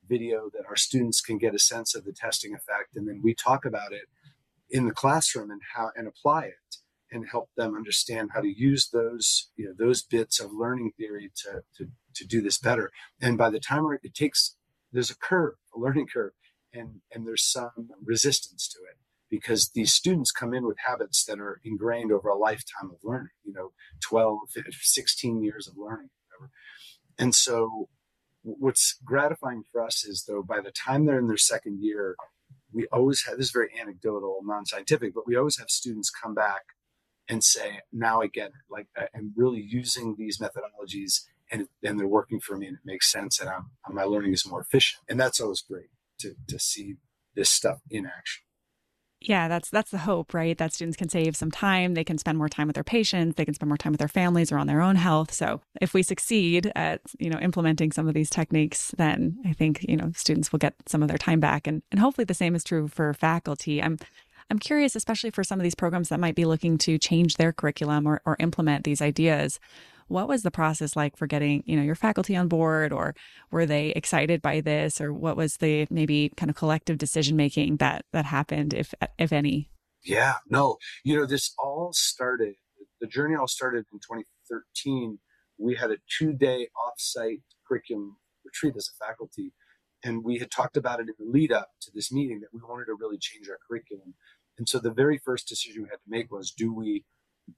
video 0.08 0.50
that 0.52 0.66
our 0.68 0.76
students 0.76 1.20
can 1.20 1.38
get 1.38 1.54
a 1.54 1.58
sense 1.58 1.94
of 1.94 2.04
the 2.04 2.12
testing 2.12 2.54
effect 2.54 2.96
and 2.96 3.08
then 3.08 3.20
we 3.22 3.34
talk 3.34 3.64
about 3.64 3.92
it 3.92 4.08
in 4.70 4.86
the 4.86 4.92
classroom 4.92 5.50
and 5.50 5.60
how 5.74 5.90
and 5.96 6.06
apply 6.06 6.44
it 6.44 6.76
and 7.10 7.26
help 7.30 7.50
them 7.56 7.74
understand 7.74 8.30
how 8.34 8.40
to 8.40 8.48
use 8.48 8.88
those 8.92 9.50
you 9.56 9.66
know 9.66 9.74
those 9.78 10.02
bits 10.02 10.40
of 10.40 10.52
learning 10.52 10.92
theory 10.96 11.30
to 11.34 11.62
to, 11.76 11.90
to 12.14 12.26
do 12.26 12.40
this 12.40 12.58
better. 12.58 12.90
And 13.20 13.38
by 13.38 13.50
the 13.50 13.60
time 13.60 13.84
it 14.02 14.14
takes 14.14 14.56
there's 14.92 15.10
a 15.10 15.16
curve 15.16 15.54
a 15.74 15.78
learning 15.78 16.08
curve 16.12 16.32
and 16.72 17.00
and 17.12 17.26
there's 17.26 17.44
some 17.44 17.90
resistance 18.04 18.68
to 18.68 18.78
it 18.90 18.98
because 19.30 19.70
these 19.74 19.92
students 19.92 20.32
come 20.32 20.54
in 20.54 20.66
with 20.66 20.78
habits 20.86 21.24
that 21.24 21.38
are 21.38 21.60
ingrained 21.64 22.10
over 22.12 22.28
a 22.28 22.38
lifetime 22.38 22.90
of 22.90 22.98
learning 23.02 23.30
you 23.44 23.52
know 23.52 23.72
12 24.00 24.40
16 24.80 25.42
years 25.42 25.66
of 25.66 25.74
learning 25.76 26.10
whatever. 26.28 26.50
And 27.18 27.34
so 27.34 27.88
what's 28.59 28.99
gratifying 29.05 29.62
for 29.71 29.83
us 29.83 30.05
is 30.05 30.25
though 30.26 30.43
by 30.43 30.61
the 30.61 30.71
time 30.71 31.05
they're 31.05 31.19
in 31.19 31.28
their 31.28 31.37
second 31.37 31.83
year 31.83 32.17
we 32.73 32.87
always 32.93 33.25
have 33.25 33.37
this 33.37 33.47
is 33.47 33.52
very 33.52 33.71
anecdotal 33.81 34.40
non-scientific 34.45 35.14
but 35.14 35.26
we 35.26 35.37
always 35.37 35.59
have 35.59 35.71
students 35.71 36.11
come 36.11 36.35
back 36.35 36.62
and 37.28 37.45
say 37.45 37.81
now 37.93 38.23
i 38.23 38.26
get 38.26 38.49
it. 38.49 38.52
Like 38.71 38.87
i'm 39.14 39.33
really 39.37 39.61
using 39.61 40.17
these 40.19 40.38
methodologies 40.38 41.25
and, 41.50 41.69
and 41.83 41.99
they're 41.99 42.07
working 42.07 42.40
for 42.40 42.57
me 42.57 42.67
and 42.67 42.76
it 42.76 42.83
makes 42.85 43.11
sense 43.11 43.40
and 43.40 43.49
I'm, 43.49 43.71
my 43.90 44.05
learning 44.05 44.33
is 44.33 44.47
more 44.47 44.61
efficient. 44.61 45.02
And 45.09 45.19
that's 45.19 45.40
always 45.40 45.62
great 45.62 45.88
to, 46.21 46.35
to 46.49 46.59
see 46.59 46.97
this 47.35 47.50
stuff 47.50 47.81
in 47.90 48.07
action 48.07 48.43
yeah, 49.20 49.48
that's 49.48 49.68
that's 49.68 49.90
the 49.90 49.98
hope, 49.98 50.32
right? 50.32 50.56
That 50.56 50.72
students 50.72 50.96
can 50.96 51.08
save 51.08 51.37
some 51.37 51.50
time, 51.50 51.94
they 51.94 52.04
can 52.04 52.18
spend 52.18 52.38
more 52.38 52.48
time 52.48 52.68
with 52.68 52.75
their 52.75 52.84
patients, 52.84 53.34
they 53.34 53.44
can 53.44 53.54
spend 53.54 53.68
more 53.68 53.76
time 53.76 53.92
with 53.92 53.98
their 53.98 54.06
families 54.08 54.52
or 54.52 54.58
on 54.58 54.68
their 54.68 54.80
own 54.80 54.96
health. 54.96 55.32
So, 55.32 55.60
if 55.80 55.92
we 55.92 56.02
succeed 56.02 56.70
at, 56.76 57.00
you 57.18 57.28
know, 57.28 57.38
implementing 57.40 57.90
some 57.90 58.06
of 58.06 58.14
these 58.14 58.30
techniques, 58.30 58.94
then 58.96 59.38
I 59.44 59.52
think, 59.52 59.84
you 59.88 59.96
know, 59.96 60.12
students 60.14 60.52
will 60.52 60.60
get 60.60 60.75
some 60.87 61.02
of 61.02 61.08
their 61.08 61.18
time 61.18 61.40
back 61.40 61.66
and 61.66 61.82
and 61.90 62.00
hopefully 62.00 62.26
the 62.26 62.34
same 62.34 62.54
is 62.54 62.62
true 62.62 62.87
for 62.87 63.12
faculty. 63.12 63.82
I'm 63.82 63.98
I'm 64.50 64.58
curious, 64.58 64.96
especially 64.96 65.30
for 65.30 65.44
some 65.44 65.58
of 65.58 65.64
these 65.64 65.75
programs 65.75 66.08
that 66.08 66.20
might 66.20 66.34
be 66.34 66.44
looking 66.44 66.78
to 66.78 66.96
change 66.96 67.37
their 67.37 67.52
curriculum 67.52 68.06
or, 68.06 68.22
or 68.25 68.37
implement 68.38 68.84
these 68.84 69.02
ideas. 69.02 69.60
What 70.08 70.28
was 70.28 70.42
the 70.42 70.50
process 70.50 70.96
like 70.96 71.16
for 71.16 71.26
getting, 71.26 71.62
you 71.66 71.76
know, 71.76 71.82
your 71.82 71.94
faculty 71.94 72.36
on 72.36 72.48
board 72.48 72.92
or 72.92 73.14
were 73.50 73.66
they 73.66 73.90
excited 73.90 74.42
by 74.42 74.60
this 74.60 75.00
or 75.00 75.12
what 75.12 75.36
was 75.36 75.56
the 75.58 75.86
maybe 75.90 76.32
kind 76.36 76.50
of 76.50 76.56
collective 76.56 76.98
decision 76.98 77.36
making 77.36 77.76
that 77.76 78.04
that 78.12 78.24
happened 78.24 78.74
if 78.74 78.94
if 79.18 79.32
any? 79.32 79.70
Yeah, 80.04 80.34
no. 80.48 80.76
You 81.04 81.16
know, 81.16 81.26
this 81.26 81.54
all 81.58 81.92
started 81.92 82.54
the 83.00 83.06
journey 83.06 83.36
all 83.36 83.46
started 83.46 83.84
in 83.92 83.98
2013. 83.98 85.18
We 85.58 85.74
had 85.76 85.90
a 85.90 85.98
two-day 86.18 86.68
off-site 86.86 87.42
curriculum 87.66 88.16
retreat 88.44 88.74
as 88.76 88.90
a 88.92 89.04
faculty 89.04 89.52
and 90.04 90.24
we 90.24 90.38
had 90.38 90.50
talked 90.50 90.76
about 90.76 91.00
it 91.00 91.08
in 91.08 91.14
the 91.18 91.30
lead 91.30 91.52
up 91.52 91.70
to 91.82 91.90
this 91.92 92.12
meeting 92.12 92.40
that 92.40 92.48
we 92.52 92.60
wanted 92.60 92.86
to 92.86 92.96
really 92.98 93.18
change 93.18 93.48
our 93.48 93.58
curriculum. 93.68 94.14
And 94.56 94.68
so 94.68 94.78
the 94.78 94.92
very 94.92 95.18
first 95.18 95.48
decision 95.48 95.82
we 95.82 95.88
had 95.88 95.96
to 95.96 96.08
make 96.08 96.30
was 96.30 96.52
do 96.52 96.72
we 96.72 97.04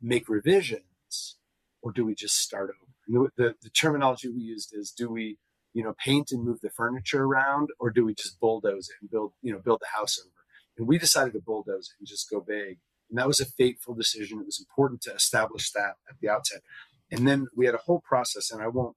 make 0.01 0.29
revisions 0.29 1.37
or 1.83 1.93
do 1.93 2.05
we 2.05 2.15
just 2.15 2.37
start 2.37 2.71
over? 2.71 3.31
The, 3.37 3.43
the, 3.43 3.55
the, 3.63 3.71
terminology 3.71 4.29
we 4.29 4.41
used 4.41 4.73
is 4.73 4.91
do 4.91 5.11
we, 5.11 5.39
you 5.73 5.83
know, 5.83 5.95
paint 6.05 6.31
and 6.31 6.45
move 6.45 6.61
the 6.61 6.71
furniture 6.71 7.25
around 7.25 7.71
or 7.79 7.91
do 7.91 8.05
we 8.05 8.15
just 8.15 8.39
bulldoze 8.39 8.89
it 8.89 8.97
and 9.01 9.11
build, 9.11 9.33
you 9.43 9.53
know, 9.53 9.59
build 9.59 9.81
the 9.81 9.99
house 9.99 10.19
over? 10.21 10.31
And 10.79 10.87
we 10.87 10.99
decided 10.99 11.33
to 11.33 11.41
bulldoze 11.41 11.91
it 11.93 12.01
and 12.01 12.07
just 12.07 12.31
go 12.31 12.41
big. 12.41 12.79
And 13.11 13.19
that 13.19 13.27
was 13.27 13.41
a 13.41 13.47
fateful 13.47 13.95
decision. 13.95 14.39
It 14.41 14.47
was 14.47 14.61
important 14.61 15.03
to 15.03 15.15
establish 15.15 15.73
that 15.73 15.95
at 16.09 16.17
the 16.21 16.29
outset. 16.29 16.63
And 17.11 17.27
then 17.27 17.49
we 17.57 17.67
had 17.67 17.75
a 17.75 17.79
whole 17.79 18.01
process, 18.01 18.53
and 18.53 18.63
I 18.63 18.69
won't 18.69 18.97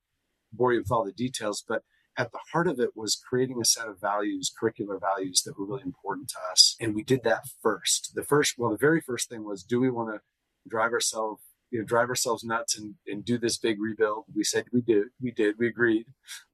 bore 0.51 0.71
you 0.71 0.79
with 0.79 0.91
all 0.91 1.03
the 1.03 1.11
details, 1.11 1.63
but 1.67 1.81
at 2.15 2.31
the 2.31 2.39
heart 2.51 2.67
of 2.67 2.79
it 2.79 2.91
was 2.95 3.15
creating 3.15 3.59
a 3.59 3.65
set 3.65 3.87
of 3.87 3.99
values, 3.99 4.51
curricular 4.61 4.99
values 4.99 5.41
that 5.43 5.57
were 5.57 5.65
really 5.65 5.81
important 5.83 6.29
to 6.29 6.35
us. 6.51 6.75
And 6.79 6.93
we 6.93 7.03
did 7.03 7.23
that 7.23 7.45
first. 7.61 8.11
The 8.13 8.23
first, 8.23 8.53
well, 8.57 8.71
the 8.71 8.77
very 8.77 9.01
first 9.01 9.29
thing 9.29 9.43
was, 9.43 9.63
do 9.63 9.79
we 9.79 9.89
want 9.89 10.13
to 10.13 10.21
drive 10.69 10.91
ourselves, 10.91 11.41
you 11.73 11.79
know, 11.79 11.85
drive 11.85 12.07
ourselves 12.07 12.43
nuts 12.43 12.77
and, 12.77 12.93
and 13.07 13.25
do 13.25 13.39
this 13.39 13.57
big 13.57 13.81
rebuild? 13.81 14.25
We 14.33 14.43
said 14.43 14.65
we 14.71 14.81
did, 14.81 15.05
we 15.19 15.31
did, 15.31 15.55
we 15.57 15.67
agreed. 15.67 16.05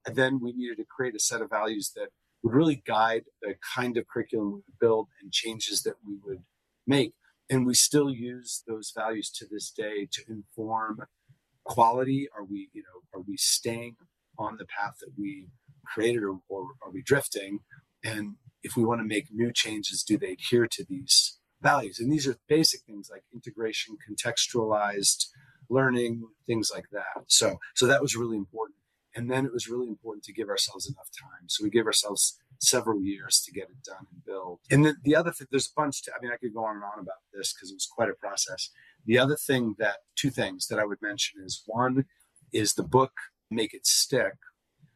And 0.07 0.15
then 0.15 0.39
we 0.41 0.53
needed 0.53 0.77
to 0.77 0.85
create 0.85 1.13
a 1.13 1.19
set 1.19 1.41
of 1.41 1.49
values 1.49 1.91
that 1.97 2.07
would 2.41 2.53
really 2.53 2.81
guide 2.88 3.25
the 3.41 3.55
kind 3.75 3.97
of 3.97 4.07
curriculum 4.07 4.47
we 4.47 4.53
would 4.55 4.79
build 4.79 5.09
and 5.21 5.29
changes 5.29 5.83
that 5.83 5.95
we 6.07 6.17
would 6.23 6.43
make. 6.88 7.13
And 7.49 7.67
we 7.67 7.73
still 7.73 8.09
use 8.09 8.63
those 8.65 8.93
values 8.95 9.29
to 9.31 9.45
this 9.45 9.69
day 9.71 10.07
to 10.09 10.23
inform 10.29 11.01
quality. 11.65 12.29
Are 12.33 12.45
we, 12.45 12.69
you 12.71 12.83
know, 12.83 13.19
are 13.19 13.21
we 13.21 13.35
staying 13.35 13.97
on 14.38 14.55
the 14.55 14.65
path 14.65 14.99
that 15.01 15.11
we 15.17 15.49
created 15.85 16.23
or, 16.23 16.39
or 16.47 16.61
are 16.81 16.91
we 16.93 17.01
drifting? 17.01 17.59
And 18.05 18.35
if 18.63 18.77
we 18.77 18.85
want 18.85 19.01
to 19.01 19.05
make 19.05 19.27
new 19.33 19.51
changes, 19.51 20.01
do 20.01 20.17
they 20.17 20.31
adhere 20.31 20.67
to 20.67 20.85
these 20.88 21.38
values? 21.61 21.99
And 21.99 22.11
these 22.11 22.27
are 22.27 22.35
basic 22.47 22.81
things 22.81 23.09
like 23.11 23.23
integration, 23.33 23.97
contextualized 24.09 25.27
learning, 25.69 26.23
things 26.47 26.71
like 26.73 26.89
that. 26.91 27.25
So, 27.27 27.59
so 27.75 27.85
that 27.87 28.01
was 28.01 28.15
really 28.15 28.37
important. 28.37 28.77
And 29.15 29.29
then 29.29 29.45
it 29.45 29.53
was 29.53 29.67
really 29.67 29.87
important 29.87 30.23
to 30.25 30.33
give 30.33 30.49
ourselves 30.49 30.87
enough 30.87 31.09
time. 31.19 31.47
So 31.47 31.63
we 31.63 31.69
gave 31.69 31.85
ourselves 31.85 32.39
several 32.59 33.01
years 33.01 33.41
to 33.45 33.51
get 33.51 33.69
it 33.69 33.83
done 33.83 34.05
and 34.11 34.25
build. 34.25 34.59
And 34.69 34.85
then 34.85 34.97
the 35.03 35.15
other 35.15 35.31
thing, 35.31 35.47
there's 35.49 35.67
a 35.67 35.79
bunch 35.79 36.03
to, 36.03 36.11
I 36.11 36.21
mean, 36.21 36.31
I 36.31 36.37
could 36.37 36.53
go 36.53 36.65
on 36.65 36.75
and 36.75 36.83
on 36.83 36.99
about 36.99 37.21
this 37.33 37.53
because 37.53 37.71
it 37.71 37.75
was 37.75 37.87
quite 37.91 38.09
a 38.09 38.13
process. 38.13 38.69
The 39.05 39.17
other 39.17 39.35
thing 39.35 39.75
that, 39.79 39.97
two 40.15 40.29
things 40.29 40.67
that 40.67 40.79
I 40.79 40.85
would 40.85 41.01
mention 41.01 41.41
is 41.43 41.63
one 41.65 42.05
is 42.51 42.73
the 42.73 42.83
book 42.83 43.13
Make 43.49 43.73
It 43.73 43.87
Stick, 43.87 44.35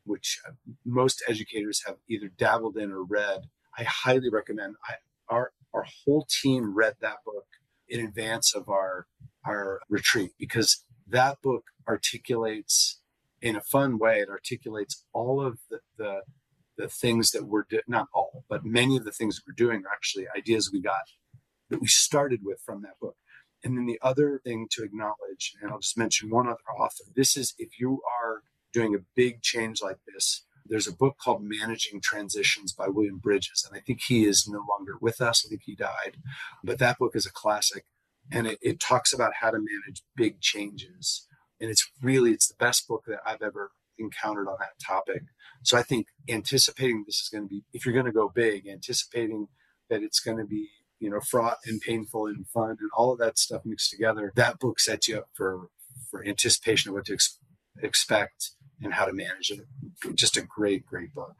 which 0.03 0.39
uh, 0.47 0.51
most 0.85 1.23
educators 1.27 1.83
have 1.87 1.97
either 2.09 2.29
dabbled 2.37 2.77
in 2.77 2.91
or 2.91 3.03
read. 3.03 3.43
I 3.77 3.83
highly 3.83 4.29
recommend. 4.29 4.75
I, 4.87 4.95
our 5.29 5.53
our 5.73 5.85
whole 6.05 6.27
team 6.29 6.75
read 6.75 6.95
that 7.01 7.17
book 7.25 7.45
in 7.89 8.05
advance 8.05 8.55
of 8.55 8.69
our 8.69 9.07
our 9.45 9.81
retreat 9.89 10.31
because 10.39 10.85
that 11.07 11.41
book 11.41 11.65
articulates 11.87 13.01
in 13.41 13.55
a 13.55 13.61
fun 13.61 13.97
way. 13.99 14.19
It 14.19 14.29
articulates 14.29 15.05
all 15.13 15.45
of 15.45 15.59
the 15.69 15.79
the, 15.97 16.21
the 16.77 16.89
things 16.89 17.31
that 17.31 17.45
we're 17.45 17.65
do- 17.69 17.81
not 17.87 18.07
all, 18.13 18.45
but 18.49 18.65
many 18.65 18.97
of 18.97 19.05
the 19.05 19.11
things 19.11 19.35
that 19.35 19.43
we're 19.47 19.55
doing 19.55 19.83
are 19.85 19.93
actually 19.93 20.27
ideas 20.35 20.71
we 20.71 20.81
got 20.81 21.03
that 21.69 21.81
we 21.81 21.87
started 21.87 22.41
with 22.43 22.59
from 22.65 22.81
that 22.83 22.99
book. 23.01 23.15
And 23.63 23.77
then 23.77 23.85
the 23.85 23.99
other 24.01 24.41
thing 24.43 24.67
to 24.71 24.83
acknowledge, 24.83 25.55
and 25.61 25.71
I'll 25.71 25.79
just 25.79 25.97
mention 25.97 26.29
one 26.29 26.47
other 26.47 26.59
author. 26.79 27.03
This 27.15 27.37
is 27.37 27.55
if 27.57 27.79
you 27.79 28.01
are 28.21 28.43
doing 28.73 28.95
a 28.95 28.99
big 29.15 29.41
change 29.41 29.81
like 29.81 29.97
this, 30.13 30.45
there's 30.73 30.87
a 30.87 30.95
book 30.95 31.17
called 31.23 31.43
Managing 31.43 32.01
Transitions 32.01 32.73
by 32.73 32.87
William 32.87 33.19
Bridges. 33.19 33.63
And 33.63 33.77
I 33.77 33.81
think 33.81 34.01
he 34.07 34.25
is 34.25 34.47
no 34.47 34.65
longer 34.67 34.95
with 34.99 35.21
us. 35.21 35.45
I 35.45 35.49
think 35.49 35.61
he 35.65 35.75
died. 35.75 36.17
But 36.63 36.79
that 36.79 36.97
book 36.97 37.15
is 37.15 37.27
a 37.27 37.31
classic. 37.31 37.85
And 38.31 38.47
it, 38.47 38.57
it 38.59 38.79
talks 38.79 39.13
about 39.13 39.33
how 39.41 39.51
to 39.51 39.59
manage 39.59 40.01
big 40.15 40.41
changes. 40.41 41.27
And 41.61 41.69
it's 41.69 41.87
really, 42.01 42.31
it's 42.31 42.47
the 42.47 42.55
best 42.57 42.87
book 42.87 43.03
that 43.05 43.19
I've 43.23 43.43
ever 43.43 43.69
encountered 43.99 44.47
on 44.47 44.55
that 44.61 44.83
topic. 44.83 45.21
So 45.61 45.77
I 45.77 45.83
think 45.83 46.07
anticipating 46.27 47.03
this 47.05 47.19
is 47.19 47.29
going 47.31 47.43
to 47.43 47.49
be, 47.49 47.61
if 47.71 47.85
you're 47.85 47.93
going 47.93 48.07
to 48.07 48.11
go 48.11 48.31
big, 48.33 48.67
anticipating 48.67 49.49
that 49.91 50.01
it's 50.01 50.21
going 50.21 50.39
to 50.39 50.45
be 50.45 50.69
you 50.99 51.11
know, 51.11 51.19
fraught 51.19 51.57
and 51.65 51.81
painful 51.81 52.25
and 52.25 52.47
fun 52.47 52.77
and 52.79 52.89
all 52.97 53.11
of 53.11 53.19
that 53.19 53.37
stuff 53.37 53.61
mixed 53.63 53.91
together. 53.91 54.31
That 54.35 54.57
book 54.57 54.79
sets 54.79 55.07
you 55.07 55.17
up 55.17 55.27
for 55.33 55.67
for 56.09 56.25
anticipation 56.25 56.89
of 56.89 56.95
what 56.95 57.05
to 57.05 57.13
ex- 57.13 57.39
expect 57.81 58.51
and 58.81 58.93
how 58.93 59.05
to 59.05 59.13
manage 59.13 59.51
it. 59.51 59.65
Just 60.15 60.37
a 60.37 60.41
great, 60.41 60.85
great 60.85 61.13
book. 61.13 61.35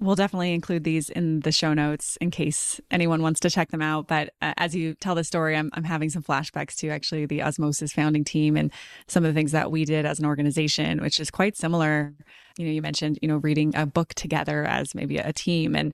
We'll 0.00 0.14
definitely 0.14 0.54
include 0.54 0.84
these 0.84 1.10
in 1.10 1.40
the 1.40 1.50
show 1.50 1.74
notes 1.74 2.16
in 2.20 2.30
case 2.30 2.80
anyone 2.88 3.20
wants 3.20 3.40
to 3.40 3.50
check 3.50 3.70
them 3.70 3.82
out. 3.82 4.06
But 4.06 4.32
uh, 4.40 4.54
as 4.56 4.72
you 4.72 4.94
tell 4.94 5.16
the 5.16 5.24
story, 5.24 5.56
I'm, 5.56 5.70
I'm 5.72 5.82
having 5.82 6.08
some 6.08 6.22
flashbacks 6.22 6.76
to 6.76 6.88
actually 6.88 7.26
the 7.26 7.42
Osmosis 7.42 7.92
founding 7.92 8.22
team 8.22 8.56
and 8.56 8.70
some 9.08 9.24
of 9.24 9.34
the 9.34 9.36
things 9.36 9.50
that 9.52 9.72
we 9.72 9.84
did 9.84 10.06
as 10.06 10.20
an 10.20 10.24
organization, 10.24 11.02
which 11.02 11.18
is 11.18 11.32
quite 11.32 11.56
similar. 11.56 12.14
You 12.56 12.66
know, 12.66 12.70
you 12.70 12.80
mentioned, 12.80 13.18
you 13.22 13.26
know, 13.26 13.38
reading 13.38 13.74
a 13.74 13.86
book 13.86 14.14
together 14.14 14.64
as 14.64 14.94
maybe 14.94 15.18
a 15.18 15.32
team. 15.32 15.74
And 15.74 15.90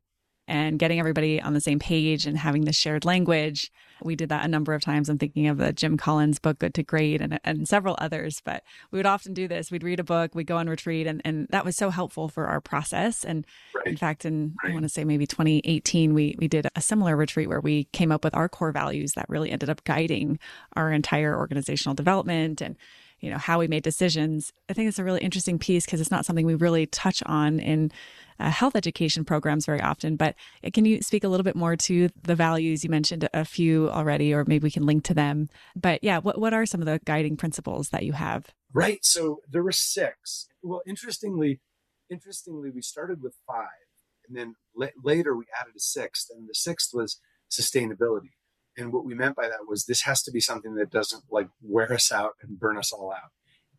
and 0.47 0.79
getting 0.79 0.99
everybody 0.99 1.41
on 1.41 1.55
the 1.55 1.61
same 1.61 1.79
page 1.79 2.27
and 2.27 2.37
having 2.37 2.65
this 2.65 2.77
shared 2.77 3.05
language. 3.05 3.73
We 4.03 4.17
did 4.17 4.29
that 4.29 4.45
a 4.45 4.49
number 4.49 4.75
of 4.75 4.83
times. 4.83 5.09
I'm 5.09 5.19
thinking 5.19 5.47
of 5.47 5.57
the 5.57 5.73
Jim 5.73 5.97
Collins 5.97 6.39
book, 6.39 6.59
Good 6.59 6.75
to 6.75 6.83
Great, 6.83 7.21
and, 7.21 7.41
and 7.45 7.67
several 7.67 7.97
others. 7.99 8.43
But 8.45 8.63
we 8.91 8.99
would 8.99 9.07
often 9.07 9.33
do 9.33 9.49
this. 9.49 9.71
We'd 9.71 9.83
read 9.83 10.01
a 10.01 10.05
book, 10.05 10.35
we'd 10.35 10.47
go 10.47 10.59
on 10.59 10.69
retreat, 10.69 11.07
and, 11.07 11.23
and 11.25 11.47
that 11.51 11.65
was 11.65 11.77
so 11.77 11.91
helpful 11.91 12.29
for 12.29 12.47
our 12.47 12.61
process. 12.61 13.25
And 13.25 13.47
right. 13.75 13.87
in 13.87 13.97
fact, 13.97 14.25
in 14.25 14.55
right. 14.63 14.71
I 14.71 14.75
want 14.75 14.85
to 14.85 14.89
say 14.91 15.05
maybe 15.05 15.27
2018, 15.27 16.13
we, 16.13 16.37
we 16.39 16.49
did 16.49 16.67
a 16.77 16.81
similar 16.81 17.17
retreat 17.17 17.49
where 17.49 17.61
we 17.61 17.85
came 17.85 18.13
up 18.13 18.25
with 18.25 18.35
our 18.35 18.49
core 18.49 18.73
values 18.73 19.13
that 19.13 19.27
really 19.29 19.51
ended 19.51 19.71
up 19.71 19.85
guiding 19.85 20.39
our 20.75 20.93
entire 20.93 21.39
organizational 21.39 21.95
development 21.95 22.61
and 22.61 22.77
you 23.25 23.31
know 23.31 23.39
how 23.39 23.59
we 23.59 23.67
made 23.67 23.83
decisions 23.83 24.53
i 24.69 24.73
think 24.73 24.89
it's 24.89 24.99
a 24.99 25.05
really 25.05 25.21
interesting 25.21 25.59
piece 25.59 25.85
because 25.85 26.01
it's 26.01 26.11
not 26.11 26.27
something 26.27 26.47
we 26.47 26.55
really 26.55 26.87
touch 26.87 27.23
on 27.27 27.59
in 27.59 27.91
uh, 28.39 28.51
health 28.51 28.77
education 28.77 29.25
programs 29.25 29.67
very 29.67 29.81
often. 29.81 30.17
But 30.17 30.35
uh, 30.65 30.71
can 30.73 30.85
you 30.85 31.03
speak 31.03 31.25
a 31.25 31.29
little 31.29 31.45
bit 31.45 31.57
more 31.57 31.77
to 31.77 32.11
the 32.23 32.35
values? 32.35 32.85
You 32.85 32.91
mentioned 32.91 33.29
a 33.33 33.45
few 33.45 33.91
already, 33.91 34.35
or 34.35 34.45
maybe 34.47 34.65
we 34.65 34.71
can 34.71 34.87
link 34.87 35.05
to 35.05 35.15
them. 35.15 35.49
But 35.77 36.03
yeah, 36.03 36.19
what, 36.19 36.39
what 36.39 36.55
are 36.55 36.67
some 36.67 36.81
of 36.81 36.87
the 36.87 37.01
guiding 37.05 37.37
principles 37.37 37.91
that 37.91 38.05
you 38.05 38.13
have? 38.13 38.53
Right. 38.73 39.05
So 39.05 39.41
there 39.49 39.63
were 39.63 39.73
six. 39.73 40.49
Well, 40.63 40.83
interestingly, 40.87 41.61
interestingly, 42.11 42.71
we 42.71 42.83
started 42.83 43.23
with 43.23 43.37
five, 43.47 43.69
and 44.29 44.37
then 44.37 44.55
later 44.75 45.37
we 45.37 45.45
added 45.61 45.75
a 45.77 45.81
sixth, 45.81 46.29
and 46.35 46.49
the 46.49 46.55
sixth 46.55 46.91
was 46.93 47.21
sustainability. 47.51 48.33
And 48.77 48.93
what 48.93 49.05
we 49.05 49.15
meant 49.15 49.37
by 49.37 49.49
that 49.49 49.69
was 49.69 49.85
this 49.85 50.03
has 50.03 50.23
to 50.25 50.33
be 50.33 50.41
something 50.41 50.75
that 50.75 50.91
doesn't 50.91 51.25
like 51.31 51.49
wear 51.63 51.93
us 51.93 52.11
out 52.11 52.33
and 52.43 52.59
burn 52.59 52.77
us 52.77 52.93
all 52.93 53.13
out, 53.13 53.31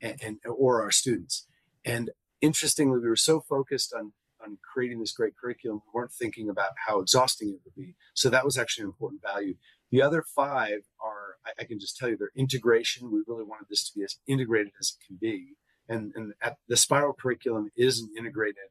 and, 0.02 0.16
and 0.24 0.38
or 0.48 0.82
our 0.82 0.92
students. 0.92 1.48
And 1.84 2.12
interestingly, 2.42 3.00
we 3.00 3.10
were 3.10 3.16
so 3.16 3.42
focused 3.42 3.94
on 3.94 4.14
on 4.46 4.58
creating 4.62 5.00
this 5.00 5.12
great 5.12 5.36
curriculum, 5.36 5.82
we 5.86 5.98
weren't 6.00 6.12
thinking 6.12 6.50
about 6.50 6.72
how 6.88 7.00
exhausting 7.00 7.50
it 7.50 7.60
would 7.64 7.76
be. 7.76 7.96
So 8.14 8.30
that 8.30 8.46
was 8.46 8.58
actually 8.58 8.84
an 8.84 8.90
important 8.90 9.22
value. 9.22 9.56
The 9.92 10.02
other 10.02 10.24
five 10.36 10.82
are, 11.04 11.36
I, 11.46 11.52
I 11.62 11.64
can 11.66 11.80
just 11.80 11.98
tell 11.98 12.10
you, 12.10 12.18
they're 12.18 12.32
integration. 12.36 13.12
We 13.12 13.24
really 13.28 13.44
wanted 13.44 13.68
this 13.70 13.90
to 13.90 13.98
be 13.98 14.04
as 14.04 14.18
integrated 14.28 14.74
as 14.80 14.96
it 15.00 15.06
can 15.06 15.18
be. 15.20 15.56
And, 15.88 16.14
and 16.16 16.34
the 16.68 16.78
spiral 16.78 17.14
curriculum 17.14 17.70
is 17.76 18.00
an 18.02 18.10
integrated 18.18 18.70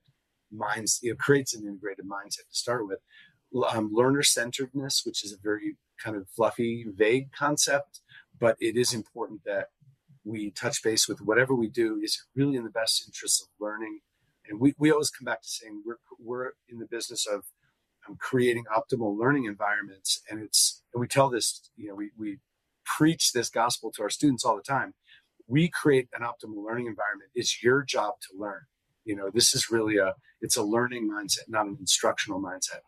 mindset, 0.53 0.99
it 1.03 1.19
creates 1.19 1.55
an 1.55 1.67
integrated 1.67 2.07
mindset 2.07 2.49
to 2.49 2.57
start 2.57 2.87
with. 2.87 2.99
Um, 3.71 3.91
learner 3.93 4.25
centeredness, 4.25 5.03
which 5.05 5.25
is 5.25 5.33
a 5.33 5.37
very 5.41 5.77
kind 6.03 6.17
of 6.17 6.29
fluffy, 6.29 6.87
vague 6.89 7.33
concept, 7.33 8.01
but 8.39 8.57
it 8.61 8.77
is 8.77 8.93
important 8.93 9.43
that 9.45 9.69
we 10.25 10.51
touch 10.51 10.83
base 10.83 11.07
with 11.07 11.21
whatever 11.21 11.55
we 11.55 11.69
do 11.69 12.01
is 12.03 12.25
really 12.35 12.57
in 12.57 12.65
the 12.65 12.71
best 12.71 13.05
interest 13.07 13.43
of 13.43 13.49
learning 13.65 14.01
and 14.49 14.61
we, 14.61 14.75
we 14.79 14.91
always 14.91 15.11
come 15.11 15.25
back 15.25 15.43
to 15.43 15.49
saying 15.49 15.83
we're, 15.85 15.99
we're 16.19 16.53
in 16.69 16.79
the 16.79 16.87
business 16.87 17.27
of 17.27 17.45
um, 18.09 18.17
creating 18.21 18.65
optimal 18.75 19.19
learning 19.19 19.45
environments. 19.45 20.23
And 20.31 20.43
it's, 20.43 20.83
and 20.93 21.01
we 21.01 21.09
tell 21.09 21.31
this, 21.31 21.71
you 21.77 21.89
know, 21.89 21.95
we, 21.95 22.11
we 22.19 22.39
preach 22.85 23.33
this 23.33 23.49
gospel 23.49 23.91
to 23.93 24.03
our 24.03 24.11
students 24.11 24.45
all 24.45 24.57
the 24.57 24.63
time. 24.63 24.95
We 25.47 25.69
create 25.69 26.09
an 26.19 26.25
optimal 26.25 26.65
learning 26.65 26.87
environment. 26.87 27.31
It's 27.35 27.63
your 27.63 27.83
job 27.83 28.15
to 28.23 28.39
learn. 28.39 28.63
You 29.05 29.17
know, 29.17 29.31
this 29.33 29.55
is 29.55 29.71
really 29.71 29.99
a, 29.99 30.15
it's 30.41 30.57
a 30.57 30.63
learning 30.63 31.11
mindset, 31.11 31.49
not 31.49 31.67
an 31.67 31.77
instructional 31.79 32.41
mindset. 32.41 32.81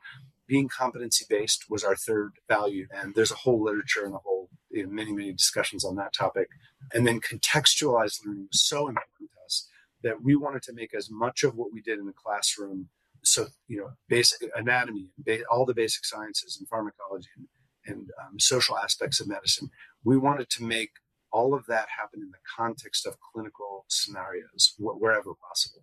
Being 0.47 0.69
competency 0.69 1.25
based 1.29 1.65
was 1.69 1.85
our 1.85 1.97
third 1.97 2.33
value. 2.49 2.87
And 2.95 3.15
there's 3.15 3.33
a 3.33 3.37
whole 3.37 3.63
literature 3.63 4.05
and 4.05 4.15
a 4.15 4.19
whole 4.19 4.49
you 4.71 4.85
know, 4.85 4.91
many, 4.91 5.13
many 5.13 5.33
discussions 5.33 5.85
on 5.85 5.97
that 5.97 6.13
topic. 6.13 6.49
And 6.93 7.07
then 7.07 7.21
contextualized 7.21 8.25
learning 8.25 8.49
was 8.53 8.63
so 8.63 8.89
important 8.89 9.31
to 9.31 9.45
us 9.45 9.69
that 10.03 10.23
we 10.23 10.37
wanted 10.37 10.63
to 10.63 10.73
make 10.73 10.95
as 10.95 11.11
much 11.11 11.43
of 11.43 11.55
what 11.57 11.73
we 11.73 11.83
did 11.83 11.99
in 11.99 12.07
the 12.07 12.13
classroom. 12.13 12.89
So, 13.25 13.47
you 13.67 13.79
know, 13.79 13.91
basic 14.09 14.49
anatomy, 14.55 15.09
all 15.51 15.67
the 15.67 15.75
basic 15.75 16.05
sciences 16.05 16.57
and 16.59 16.69
pharmacology 16.69 17.29
and, 17.37 17.47
and 17.87 18.11
um, 18.23 18.39
social 18.39 18.79
aspects 18.79 19.21
of 19.21 19.29
medicine. 19.29 19.71
We 20.05 20.17
wanted 20.17 20.49
to 20.51 20.63
make 20.63 20.91
all 21.33 21.55
of 21.55 21.67
that 21.67 21.89
happen 21.99 22.21
in 22.23 22.31
the 22.31 22.39
context 22.57 23.07
of 23.07 23.17
clinical 23.33 23.85
scenarios 23.89 24.75
wh- 24.79 25.01
wherever 25.01 25.33
possible. 25.35 25.83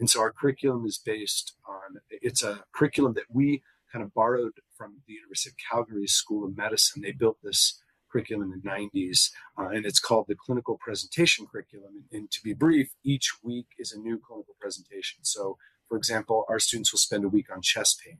And 0.00 0.08
so 0.08 0.20
our 0.20 0.32
curriculum 0.32 0.86
is 0.86 0.98
based 0.98 1.54
on, 1.68 2.00
it's 2.10 2.42
a 2.42 2.64
curriculum 2.74 3.14
that 3.14 3.26
we 3.30 3.62
kind 3.92 4.04
of 4.04 4.14
borrowed 4.14 4.52
from 4.76 4.98
the 5.06 5.14
University 5.14 5.50
of 5.50 5.56
Calgary 5.70 6.06
School 6.06 6.46
of 6.46 6.56
Medicine. 6.56 7.02
They 7.02 7.12
built 7.12 7.38
this 7.42 7.80
curriculum 8.10 8.52
in 8.52 8.60
the 8.60 8.68
90s, 8.68 9.30
uh, 9.58 9.68
and 9.68 9.84
it's 9.84 10.00
called 10.00 10.26
the 10.28 10.34
Clinical 10.34 10.78
Presentation 10.80 11.46
Curriculum. 11.50 12.04
And, 12.10 12.20
and 12.20 12.30
to 12.30 12.42
be 12.42 12.54
brief, 12.54 12.90
each 13.04 13.32
week 13.42 13.66
is 13.78 13.92
a 13.92 13.98
new 13.98 14.18
clinical 14.18 14.54
presentation. 14.60 15.20
So, 15.22 15.58
for 15.88 15.96
example, 15.96 16.44
our 16.48 16.58
students 16.58 16.92
will 16.92 16.98
spend 16.98 17.24
a 17.24 17.28
week 17.28 17.46
on 17.52 17.62
chest 17.62 18.00
pain. 18.04 18.18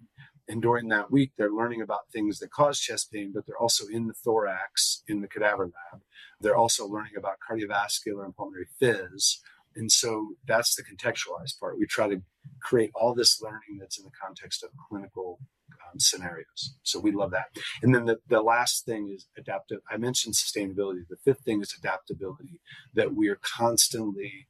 And 0.48 0.62
during 0.62 0.88
that 0.88 1.11
week, 1.11 1.33
they're 1.37 1.50
learning 1.50 1.83
about 1.83 2.11
things 2.11 2.38
that 2.38 2.50
cause 2.50 2.81
chest 2.81 3.12
pain, 3.12 3.33
but 3.35 3.46
they're 3.46 3.59
also 3.59 3.87
in 3.87 4.07
the 4.07 4.14
thorax 4.14 5.02
in 5.07 5.20
the 5.20 5.28
cadaver 5.28 5.64
lab. 5.64 6.02
They're 6.40 6.57
also 6.57 6.87
learning 6.87 7.12
about 7.18 7.37
cardiovascular 7.48 8.24
and 8.24 8.35
pulmonary 8.35 8.68
phys. 8.81 9.37
And 9.76 9.92
so 9.92 10.35
that's 10.46 10.74
the 10.74 10.83
contextualized 10.83 11.61
part. 11.61 11.78
We 11.78 11.87
try 11.87 12.09
to 12.09 12.22
create 12.62 12.90
all 12.94 13.14
this 13.14 13.42
learning 13.42 13.78
that's 13.78 13.98
in 13.98 14.04
the 14.04 14.11
context 14.11 14.64
of 14.64 14.70
clinical 14.88 15.38
um, 15.98 16.00
scenarios. 16.00 16.74
So 16.82 17.00
we 17.00 17.12
love 17.12 17.30
that. 17.32 17.46
And 17.82 17.94
then 17.94 18.06
the, 18.06 18.18
the 18.28 18.40
last 18.40 18.84
thing 18.84 19.12
is 19.14 19.26
adaptive. 19.37 19.80
I 19.90 19.96
mentioned 19.96 20.34
sustainability. 20.34 21.02
The 21.08 21.16
fifth 21.24 21.40
thing 21.40 21.61
is 21.61 21.74
adaptability, 21.78 22.61
that 22.94 23.14
we 23.14 23.28
are 23.28 23.38
constantly 23.42 24.48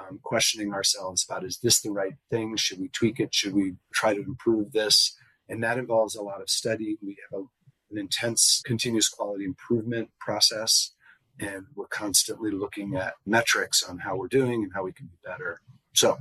um, 0.00 0.20
questioning 0.22 0.72
ourselves 0.72 1.26
about 1.28 1.44
is 1.44 1.58
this 1.62 1.80
the 1.80 1.90
right 1.90 2.14
thing? 2.30 2.56
Should 2.56 2.80
we 2.80 2.88
tweak 2.88 3.20
it? 3.20 3.34
Should 3.34 3.54
we 3.54 3.74
try 3.92 4.14
to 4.14 4.22
improve 4.22 4.72
this? 4.72 5.16
And 5.48 5.62
that 5.62 5.78
involves 5.78 6.14
a 6.14 6.22
lot 6.22 6.40
of 6.40 6.48
study. 6.48 6.98
We 7.02 7.16
have 7.30 7.40
a, 7.40 7.44
an 7.90 7.98
intense 7.98 8.62
continuous 8.64 9.08
quality 9.08 9.44
improvement 9.44 10.10
process. 10.20 10.94
And 11.40 11.66
we're 11.74 11.86
constantly 11.86 12.50
looking 12.50 12.96
at 12.96 13.14
metrics 13.24 13.82
on 13.82 13.98
how 13.98 14.16
we're 14.16 14.28
doing 14.28 14.64
and 14.64 14.72
how 14.74 14.84
we 14.84 14.92
can 14.92 15.06
be 15.06 15.18
better. 15.24 15.60
So 15.94 16.18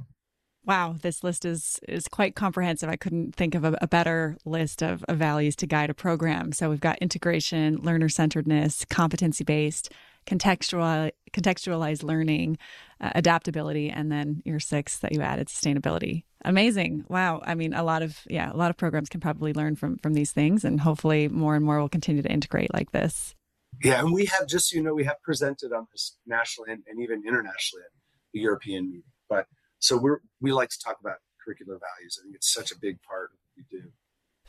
Wow, 0.68 0.98
this 1.02 1.24
list 1.24 1.46
is 1.46 1.80
is 1.88 2.10
quite 2.10 2.36
comprehensive. 2.36 2.90
I 2.90 2.98
couldn't 2.98 3.34
think 3.34 3.56
of 3.56 3.64
a, 3.64 3.78
a 3.82 3.88
better 3.88 4.38
list 4.44 4.84
of, 4.84 5.02
of, 5.06 5.18
values 5.18 5.56
to 5.58 5.66
guide 5.66 5.90
a 5.90 5.94
program. 5.94 6.52
So 6.52 6.70
we've 6.70 6.82
got 6.82 6.98
integration, 6.98 7.78
learner 7.78 8.10
centeredness, 8.10 8.84
competency 8.84 9.46
based, 9.46 9.94
contextual 10.26 11.12
contextualized 11.32 12.04
learning, 12.04 12.58
uh, 13.00 13.12
adaptability, 13.16 13.90
and 13.90 14.12
then 14.12 14.42
your 14.44 14.60
sixth 14.60 15.00
that 15.02 15.14
you 15.14 15.22
added, 15.22 15.48
sustainability. 15.48 16.26
Amazing! 16.44 17.06
Wow. 17.08 17.42
I 17.46 17.56
mean, 17.56 17.74
a 17.74 17.84
lot 17.84 18.02
of 18.02 18.20
yeah, 18.30 18.52
a 18.52 18.58
lot 18.58 18.70
of 18.70 18.76
programs 18.76 19.08
can 19.08 19.22
probably 19.22 19.54
learn 19.54 19.78
from 19.78 19.98
from 20.00 20.16
these 20.16 20.34
things, 20.34 20.66
and 20.66 20.82
hopefully 20.82 21.30
more 21.30 21.56
and 21.56 21.64
more 21.64 21.80
will 21.80 21.88
continue 21.88 22.22
to 22.22 22.30
integrate 22.30 22.74
like 22.74 22.92
this. 22.92 23.36
Yeah, 23.82 24.02
and 24.02 24.12
we 24.12 24.26
have 24.26 24.48
just 24.48 24.70
so 24.70 24.76
you 24.76 24.84
know 24.84 24.94
we 24.94 25.06
have 25.06 25.22
presented 25.24 25.72
on 25.72 25.88
this 25.94 26.18
nationally 26.26 26.74
and, 26.74 26.84
and 26.88 27.02
even 27.02 27.24
internationally 27.26 27.84
at 27.86 27.92
the 28.34 28.42
European 28.42 28.88
meeting, 28.88 29.04
but 29.30 29.48
so 29.80 29.98
we're 29.98 30.20
we 30.42 30.52
like 30.52 30.70
to 30.70 30.80
talk 30.80 30.98
about 31.00 31.18
curricular 31.46 31.80
values. 31.80 32.20
I 32.20 32.24
think 32.24 32.36
it's 32.36 32.52
such 32.52 32.72
a 32.72 32.78
big 32.78 33.02
part 33.02 33.32
of 33.32 33.38
what 33.40 33.66
we 33.72 33.80
do. 33.80 33.90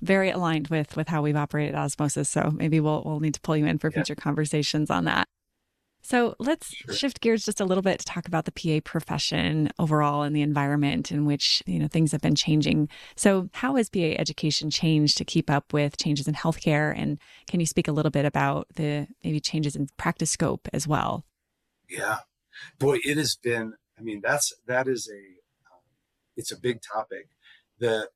Very 0.01 0.31
aligned 0.31 0.69
with 0.69 0.97
with 0.97 1.09
how 1.09 1.23
we've 1.23 1.37
operated 1.37 1.75
osmosis. 1.75 2.29
So 2.29 2.51
maybe 2.55 2.81
we'll 2.81 3.03
we'll 3.05 3.21
need 3.21 3.35
to 3.35 3.41
pull 3.41 3.57
you 3.57 3.67
in 3.67 3.79
for 3.79 3.89
yeah. 3.89 3.95
future 3.95 4.15
conversations 4.15 4.91
on 4.91 5.05
that. 5.05 5.29
So 6.01 6.37
let's 6.39 6.73
sure. 6.75 6.95
shift 6.95 7.21
gears 7.21 7.45
just 7.45 7.61
a 7.61 7.65
little 7.65 7.83
bit 7.83 7.99
to 7.99 8.05
talk 8.07 8.27
about 8.27 8.45
the 8.45 8.53
PA 8.53 8.81
profession 8.89 9.71
overall 9.79 10.23
and 10.23 10.35
the 10.35 10.43
environment 10.43 11.11
in 11.11 11.27
which 11.27 11.63
you 11.67 11.79
know 11.79 11.89
things 11.89 12.13
have 12.13 12.21
been 12.21 12.35
changing. 12.35 12.89
So 13.17 13.51
how 13.53 13.75
has 13.77 13.91
PA 13.91 14.15
education 14.19 14.71
changed 14.71 15.19
to 15.19 15.25
keep 15.25 15.51
up 15.51 15.73
with 15.73 15.97
changes 15.97 16.29
in 16.29 16.35
healthcare? 16.35 16.97
And 16.97 17.19
can 17.47 17.61
you 17.61 17.67
speak 17.67 17.89
a 17.89 17.93
little 17.93 18.11
bit 18.11 18.25
about 18.25 18.69
the 18.77 19.09
maybe 19.25 19.41
changes 19.41 19.77
in 19.77 19.89
practice 19.97 20.31
scope 20.31 20.69
as 20.73 20.87
well? 20.87 21.25
Yeah, 21.89 22.21
boy, 22.79 22.99
it 23.05 23.19
has 23.19 23.37
been 23.37 23.75
I 23.99 24.03
mean, 24.03 24.21
that's 24.23 24.53
that 24.67 24.89
is 24.89 25.09
a 25.09 25.19
um, 25.19 25.83
it's 26.37 26.53
a 26.53 26.59
big 26.59 26.81
topic. 26.83 27.29
The 27.79 28.09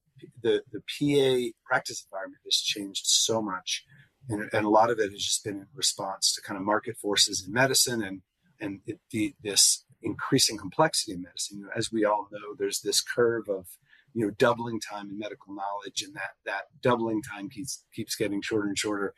the 0.43 0.63
the 0.73 0.81
PA 0.81 1.57
practice 1.65 2.07
environment 2.11 2.43
has 2.45 2.57
changed 2.57 3.07
so 3.07 3.43
much, 3.43 3.85
and, 4.29 4.49
and 4.53 4.65
a 4.65 4.71
lot 4.71 4.91
of 4.91 4.99
it 4.99 5.11
has 5.11 5.23
just 5.23 5.45
been 5.45 5.57
in 5.57 5.67
response 5.75 6.33
to 6.35 6.43
kind 6.43 6.59
of 6.59 6.65
market 6.65 6.97
forces 6.97 7.45
in 7.47 7.53
medicine 7.53 8.03
and 8.03 8.23
and 8.61 8.81
it, 8.87 9.01
the 9.11 9.35
this 9.43 9.85
increasing 10.03 10.59
complexity 10.59 11.13
in 11.13 11.23
medicine. 11.23 11.59
You 11.59 11.65
know, 11.65 11.71
as 11.77 11.93
we 11.93 12.05
all 12.05 12.29
know, 12.31 12.55
there's 12.59 12.81
this 12.81 13.01
curve 13.01 13.49
of 13.49 13.67
you 14.15 14.25
know 14.25 14.31
doubling 14.31 14.81
time 14.81 15.11
in 15.11 15.19
medical 15.19 15.55
knowledge, 15.55 16.03
and 16.03 16.15
that 16.15 16.35
that 16.45 16.65
doubling 16.81 17.23
time 17.23 17.49
keeps 17.49 17.85
keeps 17.95 18.15
getting 18.15 18.43
shorter 18.43 18.69
and 18.69 18.79
shorter, 18.79 19.15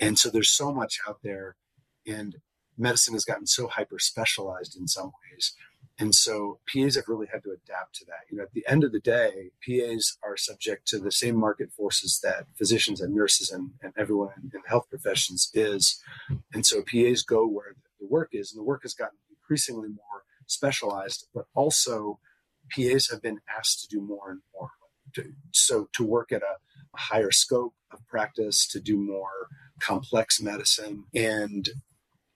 and 0.00 0.18
so 0.18 0.30
there's 0.30 0.50
so 0.50 0.72
much 0.72 0.98
out 1.08 1.20
there, 1.22 1.56
and 2.06 2.36
medicine 2.76 3.14
has 3.14 3.24
gotten 3.24 3.46
so 3.46 3.66
hyper 3.66 3.98
specialized 3.98 4.76
in 4.78 4.86
some 4.86 5.10
ways 5.32 5.54
and 5.98 6.14
so 6.14 6.60
PAs 6.72 6.94
have 6.94 7.08
really 7.08 7.26
had 7.32 7.42
to 7.42 7.50
adapt 7.50 7.96
to 7.96 8.04
that. 8.06 8.30
You 8.30 8.38
know, 8.38 8.44
at 8.44 8.52
the 8.52 8.64
end 8.68 8.84
of 8.84 8.92
the 8.92 9.00
day, 9.00 9.50
PAs 9.66 10.16
are 10.22 10.36
subject 10.36 10.86
to 10.88 10.98
the 10.98 11.10
same 11.10 11.36
market 11.36 11.72
forces 11.72 12.20
that 12.22 12.46
physicians 12.56 13.00
and 13.00 13.14
nurses 13.14 13.50
and, 13.50 13.72
and 13.82 13.92
everyone 13.98 14.30
in, 14.36 14.50
health 14.66 14.88
professions 14.88 15.50
is. 15.54 16.00
And 16.52 16.64
so 16.64 16.82
PAs 16.82 17.22
go 17.22 17.46
where 17.46 17.74
the 17.98 18.06
work 18.06 18.30
is, 18.32 18.52
and 18.52 18.60
the 18.60 18.64
work 18.64 18.82
has 18.82 18.94
gotten 18.94 19.18
increasingly 19.30 19.88
more 19.88 20.22
specialized, 20.46 21.26
but 21.34 21.46
also 21.54 22.20
PAs 22.70 23.08
have 23.10 23.22
been 23.22 23.40
asked 23.58 23.82
to 23.82 23.88
do 23.88 24.00
more 24.00 24.30
and 24.30 24.40
more. 24.54 24.70
To, 25.14 25.24
so 25.52 25.88
to 25.94 26.04
work 26.04 26.30
at 26.30 26.42
a 26.42 26.58
higher 26.94 27.30
scope 27.32 27.74
of 27.90 28.06
practice, 28.06 28.68
to 28.68 28.78
do 28.78 28.96
more 28.98 29.48
complex 29.80 30.40
medicine. 30.40 31.04
And 31.14 31.70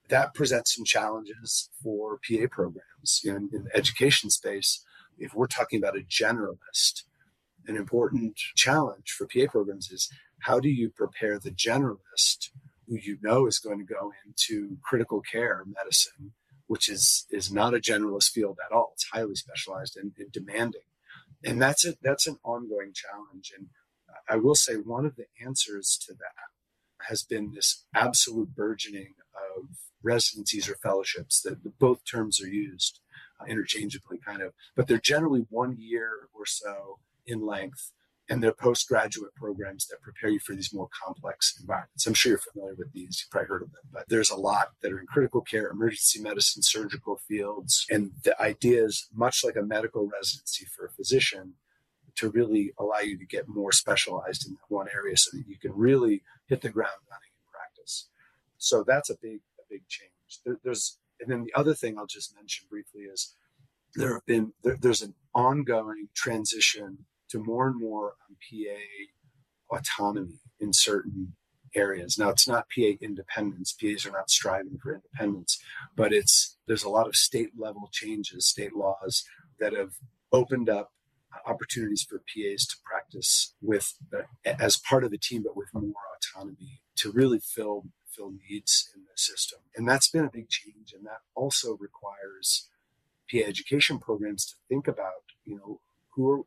that 0.08 0.34
presents 0.34 0.74
some 0.74 0.84
challenges 0.84 1.68
for 1.82 2.18
PA 2.26 2.46
programs 2.50 2.91
in, 3.24 3.50
in 3.52 3.64
the 3.64 3.76
education 3.76 4.30
space. 4.30 4.84
If 5.18 5.34
we're 5.34 5.46
talking 5.46 5.78
about 5.78 5.96
a 5.96 6.02
generalist, 6.02 7.02
an 7.66 7.76
important 7.76 8.36
challenge 8.56 9.10
for 9.10 9.26
PA 9.26 9.50
programs 9.50 9.90
is 9.90 10.08
how 10.40 10.58
do 10.58 10.68
you 10.68 10.90
prepare 10.90 11.38
the 11.38 11.50
generalist 11.50 12.50
who 12.88 12.96
you 12.96 13.18
know 13.22 13.46
is 13.46 13.58
going 13.58 13.78
to 13.78 13.84
go 13.84 14.12
into 14.26 14.76
critical 14.82 15.20
care 15.20 15.64
medicine, 15.66 16.32
which 16.66 16.88
is 16.88 17.26
is 17.30 17.52
not 17.52 17.74
a 17.74 17.78
generalist 17.78 18.30
field 18.30 18.58
at 18.64 18.74
all. 18.74 18.90
It's 18.94 19.08
highly 19.12 19.34
specialized 19.36 19.96
and, 19.96 20.12
and 20.18 20.32
demanding, 20.32 20.82
and 21.44 21.62
that's 21.62 21.84
it. 21.84 21.98
That's 22.02 22.26
an 22.26 22.38
ongoing 22.44 22.92
challenge. 22.92 23.52
And 23.56 23.68
I 24.28 24.36
will 24.36 24.54
say 24.54 24.74
one 24.74 25.06
of 25.06 25.16
the 25.16 25.26
answers 25.44 25.98
to 26.06 26.14
that 26.14 27.06
has 27.08 27.22
been 27.22 27.52
this 27.52 27.84
absolute 27.94 28.54
burgeoning 28.54 29.14
of 29.34 29.68
residencies 30.02 30.68
or 30.68 30.76
fellowships 30.76 31.40
that 31.42 31.78
both 31.78 32.04
terms 32.04 32.40
are 32.40 32.48
used 32.48 33.00
uh, 33.40 33.44
interchangeably 33.46 34.18
kind 34.18 34.42
of 34.42 34.52
but 34.76 34.86
they're 34.86 34.98
generally 34.98 35.46
one 35.50 35.76
year 35.78 36.28
or 36.34 36.46
so 36.46 36.98
in 37.26 37.44
length 37.44 37.92
and 38.28 38.42
they're 38.42 38.52
postgraduate 38.52 39.34
programs 39.34 39.86
that 39.86 40.00
prepare 40.00 40.30
you 40.30 40.38
for 40.38 40.54
these 40.54 40.72
more 40.72 40.88
complex 41.04 41.56
environments. 41.60 42.06
I'm 42.06 42.14
sure 42.14 42.30
you're 42.30 42.38
familiar 42.38 42.74
with 42.74 42.92
these, 42.92 43.20
you've 43.20 43.30
probably 43.30 43.48
heard 43.48 43.62
of 43.62 43.72
them, 43.72 43.82
but 43.92 44.08
there's 44.08 44.30
a 44.30 44.36
lot 44.36 44.68
that 44.80 44.92
are 44.92 45.00
in 45.00 45.06
critical 45.06 45.40
care, 45.40 45.68
emergency 45.68 46.20
medicine, 46.20 46.62
surgical 46.62 47.16
fields. 47.28 47.84
And 47.90 48.12
the 48.24 48.40
idea 48.40 48.84
is 48.84 49.08
much 49.12 49.44
like 49.44 49.56
a 49.56 49.62
medical 49.62 50.08
residency 50.08 50.66
for 50.66 50.86
a 50.86 50.90
physician 50.90 51.54
to 52.16 52.30
really 52.30 52.72
allow 52.78 53.00
you 53.00 53.18
to 53.18 53.26
get 53.26 53.48
more 53.48 53.72
specialized 53.72 54.46
in 54.46 54.54
that 54.54 54.74
one 54.74 54.86
area 54.94 55.16
so 55.16 55.36
that 55.36 55.44
you 55.46 55.58
can 55.58 55.72
really 55.74 56.22
hit 56.46 56.60
the 56.60 56.68
ground 56.70 56.92
running 57.10 57.30
in 57.34 57.52
practice. 57.52 58.08
So 58.58 58.84
that's 58.86 59.10
a 59.10 59.16
big 59.20 59.40
big 59.72 59.88
change. 59.88 60.40
There, 60.44 60.58
there's 60.62 60.98
and 61.20 61.30
then 61.30 61.44
the 61.44 61.54
other 61.58 61.74
thing 61.74 61.98
I'll 61.98 62.06
just 62.06 62.34
mention 62.34 62.66
briefly 62.68 63.02
is 63.02 63.34
there 63.94 64.14
have 64.14 64.26
been 64.26 64.52
there, 64.62 64.76
there's 64.80 65.02
an 65.02 65.14
ongoing 65.34 66.08
transition 66.14 67.06
to 67.30 67.42
more 67.42 67.68
and 67.68 67.80
more 67.80 68.14
PA 68.50 69.76
autonomy 69.76 70.40
in 70.60 70.72
certain 70.72 71.34
areas. 71.74 72.18
Now 72.18 72.28
it's 72.30 72.48
not 72.48 72.66
PA 72.74 72.92
independence. 73.00 73.72
PAs 73.72 74.04
are 74.06 74.12
not 74.12 74.30
striving 74.30 74.78
for 74.82 74.94
independence, 74.94 75.58
but 75.96 76.12
it's 76.12 76.58
there's 76.66 76.84
a 76.84 76.90
lot 76.90 77.08
of 77.08 77.16
state 77.16 77.50
level 77.58 77.88
changes, 77.92 78.46
state 78.46 78.74
laws 78.74 79.24
that 79.58 79.72
have 79.72 79.92
opened 80.32 80.68
up 80.68 80.92
opportunities 81.46 82.02
for 82.02 82.18
PAs 82.18 82.66
to 82.66 82.76
practice 82.84 83.54
with 83.62 83.94
uh, 84.12 84.22
as 84.44 84.76
part 84.76 85.04
of 85.04 85.10
the 85.10 85.18
team, 85.18 85.42
but 85.42 85.56
with 85.56 85.68
more 85.72 85.94
autonomy 86.16 86.80
to 86.96 87.10
really 87.10 87.40
fill 87.40 87.84
fill 88.14 88.32
needs 88.48 88.90
in 88.94 89.01
system. 89.18 89.60
And 89.76 89.88
that's 89.88 90.08
been 90.08 90.24
a 90.24 90.30
big 90.30 90.48
change. 90.48 90.92
And 90.94 91.04
that 91.06 91.20
also 91.34 91.76
requires 91.78 92.68
PA 93.30 93.38
education 93.46 93.98
programs 93.98 94.44
to 94.46 94.54
think 94.68 94.88
about, 94.88 95.24
you 95.44 95.56
know, 95.56 95.80
who 96.10 96.30
are 96.30 96.42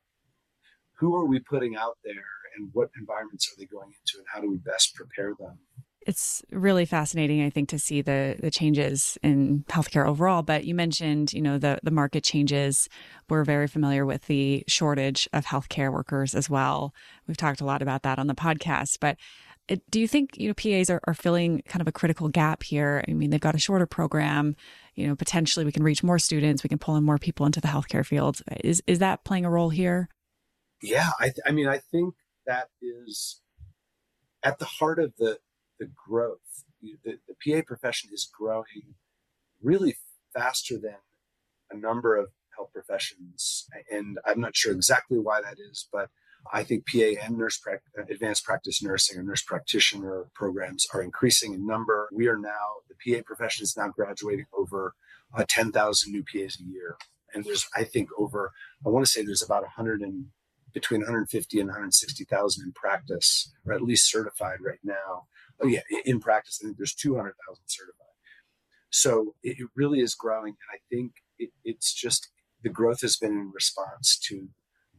who 1.00 1.14
are 1.16 1.26
we 1.26 1.40
putting 1.40 1.76
out 1.76 1.98
there 2.06 2.24
and 2.58 2.70
what 2.72 2.90
environments 2.98 3.52
are 3.52 3.60
they 3.60 3.66
going 3.66 3.90
into 3.90 4.18
and 4.18 4.28
how 4.34 4.40
do 4.40 4.50
we 4.50 4.58
best 4.58 4.96
prepare 4.96 5.34
them 5.38 5.60
it's 6.06 6.44
really 6.52 6.86
fascinating, 6.86 7.44
I 7.44 7.50
think, 7.50 7.68
to 7.70 7.80
see 7.80 8.02
the 8.02 8.36
the 8.40 8.52
changes 8.52 9.18
in 9.24 9.66
healthcare 9.68 10.08
overall. 10.08 10.44
But 10.44 10.66
you 10.66 10.76
mentioned, 10.76 11.34
you 11.34 11.42
know, 11.42 11.58
the 11.58 11.80
the 11.82 11.92
market 11.92 12.24
changes. 12.24 12.88
We're 13.28 13.44
very 13.44 13.68
familiar 13.68 14.06
with 14.06 14.28
the 14.28 14.64
shortage 14.68 15.28
of 15.34 15.46
healthcare 15.46 15.92
workers 15.92 16.36
as 16.36 16.50
well. 16.50 16.94
We've 17.28 17.38
talked 17.38 17.60
a 17.60 17.66
lot 17.66 17.82
about 17.82 18.04
that 18.04 18.20
on 18.20 18.28
the 18.28 18.36
podcast. 18.36 19.00
But 19.00 19.18
do 19.90 20.00
you 20.00 20.08
think 20.08 20.38
you 20.38 20.48
know 20.48 20.54
PAs 20.54 20.90
are, 20.90 21.02
are 21.06 21.14
filling 21.14 21.62
kind 21.68 21.82
of 21.82 21.88
a 21.88 21.92
critical 21.92 22.30
gap 22.30 22.64
here? 22.64 23.04
I 23.08 23.14
mean, 23.14 23.30
they've 23.30 23.40
got 23.40 23.56
a 23.56 23.60
shorter 23.60 23.86
program. 23.86 24.56
You 24.96 25.08
know, 25.08 25.16
potentially 25.16 25.66
we 25.66 25.72
can 25.72 25.84
reach 25.84 26.04
more 26.04 26.20
students. 26.20 26.64
We 26.64 26.70
can 26.70 26.78
pull 26.78 26.96
in 26.96 27.04
more 27.04 27.18
people 27.18 27.46
into 27.46 27.62
the 27.62 27.68
healthcare 27.68 28.06
field. 28.06 28.42
Is 28.64 28.84
is 28.88 29.00
that 29.00 29.24
playing 29.24 29.46
a 29.46 29.50
role 29.50 29.70
here? 29.70 30.10
Yeah, 30.82 31.10
I, 31.20 31.26
th- 31.26 31.40
I 31.46 31.52
mean, 31.52 31.68
I 31.68 31.80
think 31.80 32.16
that 32.46 32.70
is 32.82 33.42
at 34.44 34.60
the 34.60 34.66
heart 34.66 35.00
of 35.00 35.14
the 35.18 35.40
the 35.80 35.90
growth. 36.08 36.40
The, 36.82 37.18
the 37.28 37.36
PA 37.44 37.64
profession 37.66 38.12
is 38.14 38.30
growing 38.32 38.94
really 39.64 39.96
faster 40.36 40.76
than 40.78 40.98
a 41.72 41.76
number 41.76 42.16
of 42.16 42.28
health 42.56 42.70
professions, 42.72 43.68
and 43.92 44.20
I'm 44.24 44.40
not 44.40 44.56
sure 44.56 44.72
exactly 44.72 45.18
why 45.18 45.42
that 45.42 45.58
is, 45.60 45.88
but 45.92 46.10
I 46.54 46.64
think 46.64 46.86
PA 46.88 47.22
and 47.24 47.38
nurse 47.38 47.60
advanced 48.10 48.44
practice 48.44 48.84
nursing 48.84 49.20
or 49.20 49.24
nurse 49.24 49.44
practitioner 49.44 50.28
programs 50.34 50.88
are 50.94 51.02
increasing 51.02 51.54
in 51.54 51.66
number. 51.66 52.10
We 52.12 52.28
are 52.28 52.38
now 52.38 52.82
the 52.90 53.16
PA 53.16 53.22
profession 53.26 53.64
is 53.64 53.76
now 53.78 53.90
graduating 53.90 54.46
over 54.58 54.94
uh, 55.34 55.46
10,000 55.48 56.12
new 56.12 56.24
PAs 56.24 56.60
a 56.60 56.64
year, 56.64 56.98
and 57.34 57.44
there's 57.44 57.68
I 57.76 57.84
think 57.84 58.10
over 58.18 58.52
I 58.86 58.90
want 58.90 59.06
to 59.06 59.12
say 59.12 59.24
there's 59.24 59.44
about 59.44 59.64
100 59.64 60.02
and 60.02 60.28
between 60.74 61.02
150 61.02 61.60
and 61.60 61.70
160,000 61.70 62.64
in 62.64 62.72
practice, 62.74 63.52
or 63.66 63.74
at 63.74 63.82
least 63.82 64.12
certified 64.12 64.58
right 64.62 64.80
now. 64.84 65.24
Oh 65.62 65.68
yeah, 65.68 65.80
in 66.06 66.20
practice, 66.20 66.60
I 66.62 66.66
think 66.66 66.78
there's 66.78 66.94
200,000 66.94 67.64
certified. 67.66 68.06
So 68.90 69.36
it, 69.42 69.58
it, 69.60 69.70
really 69.76 70.02
is 70.02 70.16
growing, 70.16 70.54
and 70.54 70.70
I 70.74 70.80
think 70.90 71.14
it, 71.40 71.50
it's 71.64 71.94
just 71.94 72.30
the 72.62 72.70
growth 72.70 73.02
has 73.02 73.16
been 73.16 73.32
in 73.32 73.52
response 73.54 74.20
to 74.28 74.50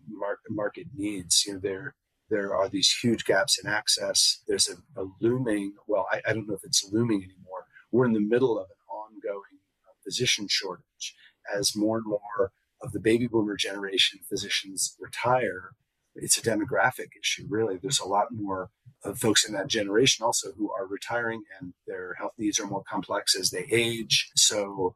market, 0.09 0.51
market 0.51 0.87
needs. 0.95 1.45
You 1.47 1.55
know, 1.55 1.61
there 1.61 1.95
there 2.29 2.55
are 2.55 2.69
these 2.69 2.91
huge 3.03 3.25
gaps 3.25 3.59
in 3.63 3.71
access. 3.71 4.43
There's 4.49 4.69
a, 4.69 5.01
a 5.01 5.07
looming. 5.21 5.75
Well, 5.87 6.07
I, 6.11 6.21
I, 6.27 6.33
don't 6.33 6.49
know 6.49 6.55
if 6.55 6.65
it's 6.65 6.89
looming 6.93 7.23
anymore. 7.23 7.67
We're 7.93 8.07
in 8.07 8.15
the 8.15 8.21
middle 8.21 8.59
of 8.59 8.67
an 8.67 8.77
ongoing 8.91 9.61
uh, 9.89 9.95
physician 10.03 10.49
shortage 10.49 11.15
as 11.55 11.77
more 11.77 11.99
and 11.99 12.07
more 12.07 12.53
of 12.83 12.93
the 12.93 13.01
baby 13.01 13.27
boomer 13.27 13.57
generation 13.57 14.21
physicians 14.29 14.97
retire, 15.01 15.71
it's 16.15 16.39
a 16.39 16.43
demographic 16.43 17.09
issue, 17.21 17.47
really. 17.49 17.77
There's 17.77 18.01
a 18.01 18.09
lot 18.09 18.29
more 18.33 18.71
folks 19.17 19.47
in 19.47 19.55
that 19.55 19.69
generation 19.69 20.25
also 20.25 20.53
who 20.57 20.71
are 20.73 20.87
retiring 20.87 21.43
and 21.61 21.75
their 21.87 22.15
health 22.15 22.33
needs 22.39 22.59
are 22.59 22.67
more 22.67 22.83
complex 22.89 23.37
as 23.37 23.51
they 23.51 23.67
age. 23.71 24.31
So, 24.35 24.95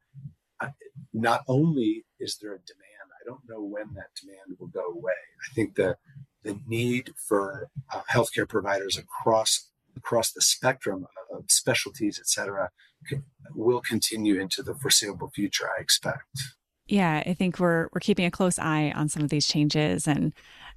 not 1.12 1.42
only 1.48 2.04
is 2.18 2.38
there 2.40 2.54
a 2.54 2.58
demand, 2.58 2.89
I 3.20 3.26
don't 3.26 3.40
know 3.48 3.62
when 3.62 3.94
that 3.94 4.08
demand 4.20 4.58
will 4.58 4.68
go 4.68 4.86
away. 4.86 5.12
I 5.50 5.54
think 5.54 5.74
the 5.76 5.96
the 6.42 6.58
need 6.66 7.12
for 7.28 7.68
uh, 7.92 8.00
healthcare 8.10 8.48
providers 8.48 8.96
across 8.96 9.68
across 9.96 10.32
the 10.32 10.40
spectrum 10.40 11.06
of 11.32 11.44
specialties, 11.50 12.18
et 12.18 12.28
cetera, 12.28 12.70
will 13.54 13.80
continue 13.80 14.40
into 14.40 14.62
the 14.62 14.74
foreseeable 14.74 15.30
future. 15.34 15.68
I 15.68 15.80
expect. 15.80 16.24
Yeah, 16.86 17.22
I 17.24 17.34
think 17.34 17.60
we're 17.60 17.88
we're 17.92 18.00
keeping 18.00 18.24
a 18.26 18.30
close 18.30 18.58
eye 18.58 18.92
on 18.96 19.08
some 19.08 19.22
of 19.22 19.30
these 19.30 19.46
changes 19.46 20.08
and 20.08 20.32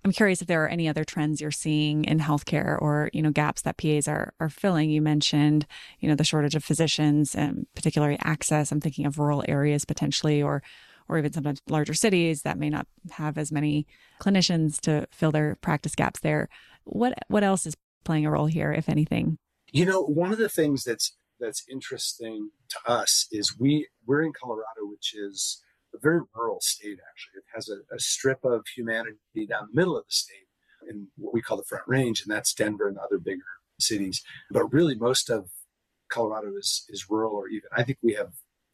I'm 0.06 0.12
curious 0.12 0.41
if 0.41 0.47
there 0.47 0.63
are 0.63 0.67
any 0.67 0.89
other 0.89 1.06
trends 1.06 1.39
you're 1.39 1.49
seeing 1.49 2.03
in 2.03 2.19
healthcare 2.19 2.79
or, 2.82 3.10
you 3.13 3.21
know, 3.21 3.32
gaps 3.32 3.62
that 3.62 3.77
PAs 3.77 4.08
are 4.08 4.34
are 4.39 4.49
filling. 4.49 4.89
You 4.89 5.01
mentioned, 5.01 5.65
you 5.99 6.10
know, 6.10 6.15
the 6.15 6.25
shortage 6.25 6.56
of 6.56 6.63
physicians 6.63 7.36
and 7.36 7.65
particularly 7.73 8.17
access. 8.21 8.71
I'm 8.71 8.82
thinking 8.82 9.06
of 9.06 9.17
rural 9.17 9.45
areas 9.47 9.86
potentially 9.86 10.43
or 10.43 10.62
or 11.07 11.17
even 11.17 11.33
sometimes 11.33 11.61
larger 11.69 11.93
cities 11.93 12.41
that 12.43 12.57
may 12.57 12.69
not 12.69 12.87
have 13.11 13.37
as 13.37 13.51
many 13.51 13.85
clinicians 14.19 14.79
to 14.81 15.07
fill 15.11 15.31
their 15.31 15.55
practice 15.61 15.95
gaps 15.95 16.19
there. 16.21 16.49
What 16.85 17.13
what 17.27 17.43
else 17.43 17.65
is 17.65 17.75
playing 18.03 18.25
a 18.25 18.31
role 18.31 18.47
here, 18.47 18.71
if 18.71 18.89
anything? 18.89 19.37
You 19.71 19.85
know, 19.85 20.01
one 20.01 20.31
of 20.31 20.37
the 20.37 20.49
things 20.49 20.83
that's 20.83 21.15
that's 21.39 21.63
interesting 21.69 22.51
to 22.69 22.91
us 22.91 23.27
is 23.31 23.57
we 23.59 23.87
we're 24.05 24.23
in 24.23 24.33
Colorado, 24.33 24.85
which 24.85 25.13
is 25.15 25.61
a 25.93 25.99
very 25.99 26.21
rural 26.35 26.59
state, 26.61 26.99
actually. 27.09 27.39
It 27.39 27.43
has 27.53 27.69
a, 27.69 27.95
a, 27.95 27.99
strip 27.99 28.39
of 28.43 28.65
humanity 28.75 29.17
down 29.47 29.67
the 29.71 29.79
middle 29.79 29.97
of 29.97 30.05
the 30.05 30.11
state 30.11 30.47
in 30.89 31.07
what 31.17 31.33
we 31.33 31.41
call 31.41 31.57
the 31.57 31.63
Front 31.63 31.83
Range, 31.87 32.21
and 32.21 32.31
that's 32.33 32.53
Denver 32.53 32.87
and 32.87 32.97
other 32.97 33.19
bigger 33.19 33.43
cities. 33.79 34.23
But 34.51 34.71
really, 34.73 34.95
most 34.95 35.29
of 35.29 35.49
Colorado 36.09 36.55
is, 36.57 36.85
is 36.89 37.09
rural, 37.09 37.33
or 37.33 37.47
even, 37.47 37.69
I 37.75 37.83
think 37.83 37.99
we 38.01 38.13
have 38.13 38.33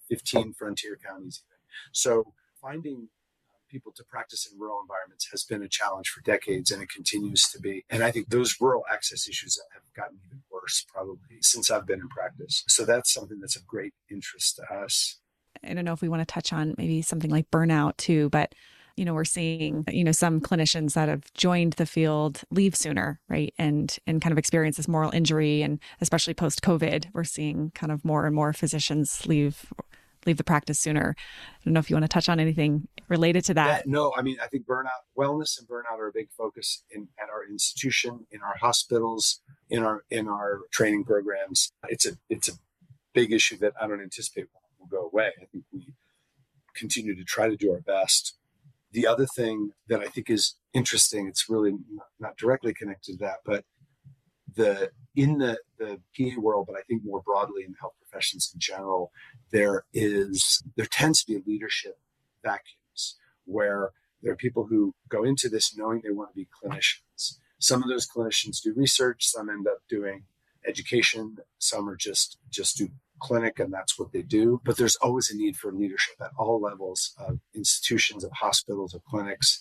15 0.09 0.53
frontier 0.53 0.97
counties, 1.05 1.41
even. 1.47 1.58
So 1.91 2.33
finding 2.61 3.09
uh, 3.49 3.59
people 3.69 3.91
to 3.95 4.03
practice 4.03 4.47
in 4.51 4.59
rural 4.59 4.81
environments 4.81 5.29
has 5.31 5.43
been 5.43 5.63
a 5.63 5.67
challenge 5.67 6.09
for 6.09 6.21
decades 6.21 6.71
and 6.71 6.81
it 6.81 6.89
continues 6.89 7.43
to 7.51 7.59
be. 7.59 7.85
And 7.89 8.03
I 8.03 8.11
think 8.11 8.29
those 8.29 8.55
rural 8.59 8.83
access 8.91 9.27
issues 9.27 9.59
have 9.73 9.83
gotten 9.95 10.19
even 10.25 10.41
worse 10.51 10.85
probably 10.93 11.37
since 11.41 11.71
I've 11.71 11.87
been 11.87 12.01
in 12.01 12.09
practice. 12.09 12.63
So 12.67 12.85
that's 12.85 13.13
something 13.13 13.39
that's 13.39 13.55
of 13.55 13.67
great 13.67 13.93
interest 14.09 14.57
to 14.57 14.73
us. 14.73 15.19
I 15.63 15.73
don't 15.73 15.85
know 15.85 15.93
if 15.93 16.01
we 16.01 16.09
want 16.09 16.21
to 16.21 16.31
touch 16.33 16.53
on 16.53 16.75
maybe 16.77 17.01
something 17.01 17.31
like 17.31 17.51
burnout 17.51 17.97
too, 17.97 18.29
but 18.29 18.53
you 18.99 19.05
know 19.05 19.13
we're 19.13 19.23
seeing 19.23 19.85
you 19.89 20.03
know 20.03 20.11
some 20.11 20.41
clinicians 20.41 20.93
that 20.93 21.07
have 21.07 21.33
joined 21.33 21.73
the 21.73 21.85
field 21.85 22.41
leave 22.51 22.75
sooner 22.75 23.19
right 23.29 23.53
and 23.57 23.97
and 24.05 24.21
kind 24.21 24.33
of 24.33 24.37
experience 24.37 24.75
this 24.75 24.89
moral 24.89 25.09
injury 25.11 25.61
and 25.61 25.79
especially 26.01 26.33
post 26.33 26.61
covid 26.61 27.05
we're 27.13 27.23
seeing 27.23 27.71
kind 27.73 27.93
of 27.93 28.03
more 28.03 28.25
and 28.25 28.35
more 28.35 28.51
physicians 28.51 29.25
leave 29.25 29.71
leave 30.25 30.37
the 30.37 30.43
practice 30.43 30.79
sooner 30.79 31.15
i 31.17 31.57
don't 31.63 31.73
know 31.73 31.79
if 31.79 31.89
you 31.89 31.95
want 31.95 32.03
to 32.03 32.09
touch 32.09 32.29
on 32.29 32.39
anything 32.39 32.87
related 33.07 33.43
to 33.43 33.53
that 33.53 33.67
yeah, 33.67 33.81
no 33.85 34.13
i 34.17 34.21
mean 34.21 34.37
i 34.43 34.47
think 34.47 34.65
burnout 34.65 35.03
wellness 35.17 35.57
and 35.59 35.67
burnout 35.67 35.97
are 35.97 36.07
a 36.07 36.13
big 36.13 36.29
focus 36.37 36.83
in 36.91 37.07
at 37.21 37.29
our 37.29 37.45
institution 37.49 38.25
in 38.31 38.41
our 38.41 38.55
hospitals 38.57 39.41
in 39.69 39.83
our 39.83 40.03
in 40.09 40.27
our 40.27 40.61
training 40.71 41.03
programs 41.03 41.71
it's 41.87 42.05
a 42.05 42.11
it's 42.29 42.47
a 42.47 42.53
big 43.13 43.31
issue 43.31 43.57
that 43.57 43.73
i 43.81 43.87
don't 43.87 44.01
anticipate 44.01 44.45
will 44.79 44.87
go 44.87 45.07
away. 45.07 45.31
I 45.41 45.45
think 45.45 45.65
we 45.71 45.93
continue 46.75 47.15
to 47.15 47.23
try 47.23 47.49
to 47.49 47.57
do 47.57 47.71
our 47.71 47.81
best. 47.81 48.35
The 48.91 49.05
other 49.05 49.25
thing 49.25 49.71
that 49.87 49.99
I 49.99 50.07
think 50.07 50.29
is 50.29 50.55
interesting, 50.73 51.27
it's 51.27 51.49
really 51.49 51.73
not 52.19 52.37
directly 52.37 52.73
connected 52.73 53.19
to 53.19 53.25
that, 53.25 53.37
but 53.45 53.65
the 54.59 54.91
in 55.15 55.39
the, 55.39 55.57
the 55.79 55.99
PA 56.15 56.39
world, 56.39 56.67
but 56.67 56.77
I 56.77 56.83
think 56.83 57.03
more 57.03 57.21
broadly 57.21 57.63
in 57.63 57.71
the 57.71 57.77
health 57.79 57.95
professions 57.99 58.51
in 58.53 58.59
general, 58.59 59.11
there 59.51 59.85
is 59.93 60.61
there 60.75 60.85
tends 60.85 61.23
to 61.23 61.33
be 61.33 61.51
leadership 61.51 61.97
vacuums 62.43 63.17
where 63.45 63.91
there 64.21 64.33
are 64.33 64.37
people 64.37 64.65
who 64.65 64.93
go 65.07 65.23
into 65.23 65.49
this 65.49 65.75
knowing 65.77 66.01
they 66.03 66.11
want 66.11 66.29
to 66.31 66.35
be 66.35 66.47
clinicians. 66.61 67.37
Some 67.57 67.81
of 67.83 67.89
those 67.89 68.07
clinicians 68.07 68.61
do 68.61 68.73
research, 68.73 69.25
some 69.25 69.49
end 69.49 69.67
up 69.67 69.79
doing 69.89 70.23
education, 70.67 71.37
some 71.57 71.89
are 71.89 71.95
just 71.95 72.37
just 72.49 72.77
do 72.77 72.89
clinic 73.19 73.59
and 73.59 73.73
that's 73.73 73.97
what 73.97 74.11
they 74.11 74.21
do. 74.21 74.61
But 74.65 74.77
there's 74.77 74.97
always 74.97 75.31
a 75.31 75.37
need 75.37 75.55
for 75.57 75.71
leadership 75.71 76.15
at 76.21 76.31
all 76.37 76.61
levels 76.61 77.13
of 77.17 77.39
institutions, 77.55 78.23
of 78.23 78.31
hospitals, 78.33 78.93
of 78.93 79.03
clinics. 79.05 79.59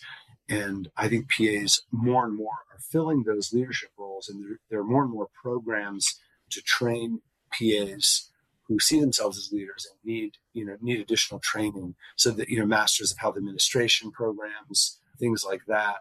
And 0.49 0.91
I 0.97 1.09
think 1.09 1.31
PAs 1.31 1.83
more 1.91 2.25
and 2.25 2.37
more 2.37 2.59
are 2.73 2.81
filling 2.81 3.25
those 3.25 3.53
leadership 3.53 3.91
roles. 3.99 4.29
And 4.29 4.43
there, 4.43 4.59
there 4.71 4.81
are 4.81 4.85
more 4.85 5.03
and 5.03 5.13
more 5.13 5.29
programs 5.43 6.21
to 6.51 6.63
train 6.63 7.21
PAs 7.53 8.31
who 8.67 8.79
see 8.79 9.01
themselves 9.01 9.39
as 9.39 9.53
leaders 9.53 9.87
and 9.91 9.99
need, 10.05 10.33
you 10.53 10.65
know, 10.65 10.77
need 10.81 11.01
additional 11.01 11.41
training. 11.41 11.95
So 12.17 12.31
that, 12.33 12.49
you 12.49 12.59
know, 12.59 12.67
masters 12.67 13.13
of 13.13 13.19
health 13.19 13.37
administration 13.37 14.11
programs, 14.11 14.99
things 15.19 15.45
like 15.45 15.63
that. 15.69 15.97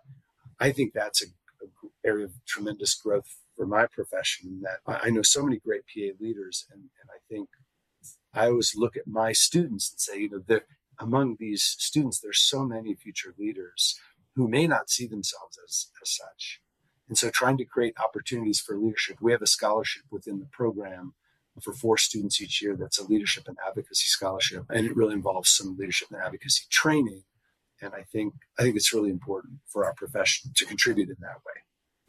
I 0.60 0.72
think 0.72 0.94
that's 0.94 1.22
a, 1.22 1.28
a 1.64 2.08
area 2.08 2.26
of 2.26 2.34
tremendous 2.46 2.94
growth 2.96 3.38
for 3.58 3.66
my 3.66 3.88
profession 3.88 4.62
that 4.62 5.02
I 5.04 5.10
know 5.10 5.24
so 5.24 5.44
many 5.44 5.58
great 5.58 5.82
PA 5.94 6.14
leaders, 6.20 6.66
and, 6.72 6.82
and 6.82 7.10
I 7.10 7.20
think 7.30 7.50
I 8.34 8.48
always 8.48 8.74
look 8.76 8.96
at 8.96 9.08
my 9.08 9.32
students 9.34 9.92
and 9.92 10.00
say, 10.00 10.22
you 10.22 10.30
know, 10.30 10.60
among 11.00 11.38
these 11.40 11.64
students, 11.64 12.20
there's 12.20 12.42
so 12.42 12.64
many 12.64 12.94
future 12.94 13.34
leaders 13.38 14.00
who 14.38 14.48
may 14.48 14.68
not 14.68 14.90
see 14.90 15.08
themselves 15.08 15.60
as, 15.68 15.88
as 16.02 16.16
such. 16.16 16.62
And 17.10 17.18
so 17.18 17.30
trying 17.30 17.58
to 17.58 17.66
create 17.66 17.96
opportunities 18.02 18.60
for 18.60 18.78
leadership, 18.78 19.18
we 19.20 19.32
have 19.32 19.42
a 19.42 19.48
scholarship 19.48 20.04
within 20.12 20.40
the 20.40 20.48
program 20.52 21.14
for 21.62 21.74
four 21.74 21.98
students 21.98 22.40
each 22.40 22.62
year 22.62 22.78
that's 22.80 23.00
a 23.00 23.04
leadership 23.04 23.48
and 23.48 23.58
advocacy 23.68 24.06
scholarship. 24.06 24.64
And 24.70 24.86
it 24.86 24.96
really 24.96 25.14
involves 25.14 25.50
some 25.50 25.76
leadership 25.76 26.10
and 26.12 26.22
advocacy 26.22 26.66
training. 26.70 27.24
And 27.82 27.94
I 27.96 28.04
think 28.04 28.36
I 28.60 28.64
think 28.64 28.76
it's 28.76 28.94
really 28.94 29.10
important 29.10 29.60
for 29.68 29.84
our 29.84 29.94
profession 29.96 30.52
to 30.56 30.66
contribute 30.66 31.10
in 31.10 31.16
that 31.22 31.38
way. 31.46 31.62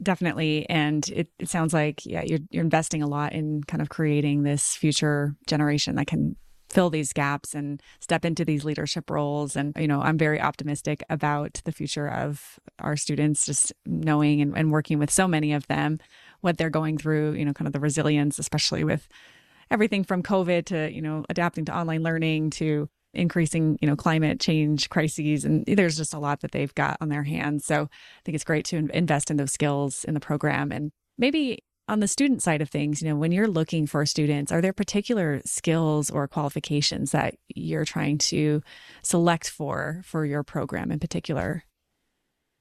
Definitely. 0.02 0.68
And 0.68 1.08
it, 1.08 1.28
it 1.38 1.48
sounds 1.48 1.72
like, 1.72 2.04
yeah, 2.04 2.22
you're, 2.24 2.38
you're 2.50 2.62
investing 2.62 3.02
a 3.02 3.08
lot 3.08 3.32
in 3.32 3.64
kind 3.64 3.82
of 3.82 3.88
creating 3.88 4.42
this 4.42 4.74
future 4.74 5.34
generation 5.46 5.96
that 5.96 6.06
can 6.06 6.36
fill 6.68 6.90
these 6.90 7.12
gaps 7.12 7.54
and 7.54 7.82
step 8.00 8.24
into 8.24 8.44
these 8.44 8.64
leadership 8.64 9.08
roles. 9.10 9.56
And, 9.56 9.74
you 9.78 9.88
know, 9.88 10.02
I'm 10.02 10.18
very 10.18 10.40
optimistic 10.40 11.02
about 11.08 11.60
the 11.64 11.72
future 11.72 12.08
of 12.08 12.58
our 12.78 12.96
students, 12.96 13.46
just 13.46 13.72
knowing 13.86 14.40
and, 14.40 14.56
and 14.56 14.70
working 14.70 14.98
with 14.98 15.10
so 15.10 15.26
many 15.26 15.52
of 15.52 15.66
them. 15.66 15.98
what 16.40 16.58
they're 16.58 16.70
going 16.70 16.98
through, 16.98 17.32
you 17.32 17.44
know, 17.44 17.52
kind 17.52 17.66
of 17.66 17.72
the 17.72 17.80
resilience, 17.80 18.38
especially 18.38 18.84
with 18.84 19.08
everything 19.70 20.04
from 20.04 20.22
COVID 20.22 20.66
to, 20.66 20.92
you 20.92 21.02
know, 21.02 21.24
adapting 21.28 21.64
to 21.66 21.76
online 21.76 22.02
learning 22.02 22.50
to 22.50 22.88
increasing, 23.14 23.78
you 23.80 23.88
know, 23.88 23.96
climate 23.96 24.38
change 24.38 24.88
crises. 24.90 25.44
And 25.44 25.64
there's 25.66 25.96
just 25.96 26.14
a 26.14 26.18
lot 26.18 26.40
that 26.40 26.52
they've 26.52 26.74
got 26.74 26.96
on 27.00 27.08
their 27.08 27.24
hands. 27.24 27.64
So 27.64 27.82
I 27.84 28.20
think 28.24 28.34
it's 28.34 28.44
great 28.44 28.64
to 28.66 28.76
invest 28.76 29.30
in 29.30 29.36
those 29.36 29.52
skills 29.52 30.04
in 30.04 30.14
the 30.14 30.20
program. 30.20 30.70
And 30.70 30.92
maybe 31.16 31.64
on 31.88 32.00
the 32.00 32.08
student 32.08 32.42
side 32.42 32.60
of 32.60 32.68
things, 32.68 33.00
you 33.00 33.08
know, 33.08 33.16
when 33.16 33.32
you're 33.32 33.48
looking 33.48 33.86
for 33.86 34.04
students, 34.04 34.52
are 34.52 34.60
there 34.60 34.72
particular 34.72 35.40
skills 35.44 36.10
or 36.10 36.28
qualifications 36.28 37.12
that 37.12 37.36
you're 37.48 37.84
trying 37.84 38.18
to 38.18 38.62
select 39.02 39.48
for 39.48 40.02
for 40.04 40.26
your 40.26 40.42
program 40.42 40.92
in 40.92 40.98
particular? 40.98 41.64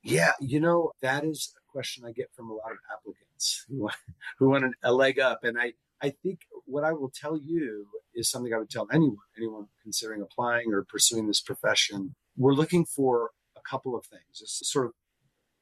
Yeah, 0.02 0.32
you 0.40 0.60
know, 0.62 0.92
that 1.02 1.26
is 1.26 1.54
a 1.58 1.72
question 1.72 2.06
I 2.06 2.14
get 2.14 2.32
from 2.34 2.50
a 2.50 2.54
lot 2.54 2.72
of 2.72 2.78
applicants 2.94 3.66
who 3.68 3.82
want, 3.82 3.96
who 4.40 4.50
want 4.50 4.76
a 4.82 4.94
leg 4.94 5.20
up. 5.20 5.44
And 5.44 5.60
I, 5.60 5.74
I 6.02 6.12
think 6.24 6.42
what 6.66 6.86
I 6.86 6.94
will 6.94 7.12
tell 7.14 7.38
you 7.38 7.88
is 8.16 8.30
something 8.30 8.54
I 8.54 8.58
would 8.58 8.70
tell 8.70 8.88
anyone, 8.92 9.18
anyone 9.38 9.68
considering 9.84 10.22
applying 10.22 10.74
or 10.74 10.84
pursuing 10.84 11.28
this 11.28 11.42
profession. 11.42 12.16
We're 12.38 12.54
looking 12.54 12.86
for 12.86 13.32
a 13.58 13.62
couple 13.70 13.98
of 13.98 14.06
things, 14.06 14.42
it's 14.42 14.62
sort 14.72 14.86
of 14.86 14.94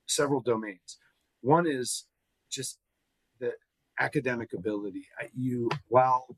several 0.05 0.41
domains. 0.41 0.99
One 1.41 1.65
is 1.65 2.05
just 2.51 2.77
academic 3.99 4.53
ability. 4.53 5.07
You, 5.35 5.69
while 5.87 6.37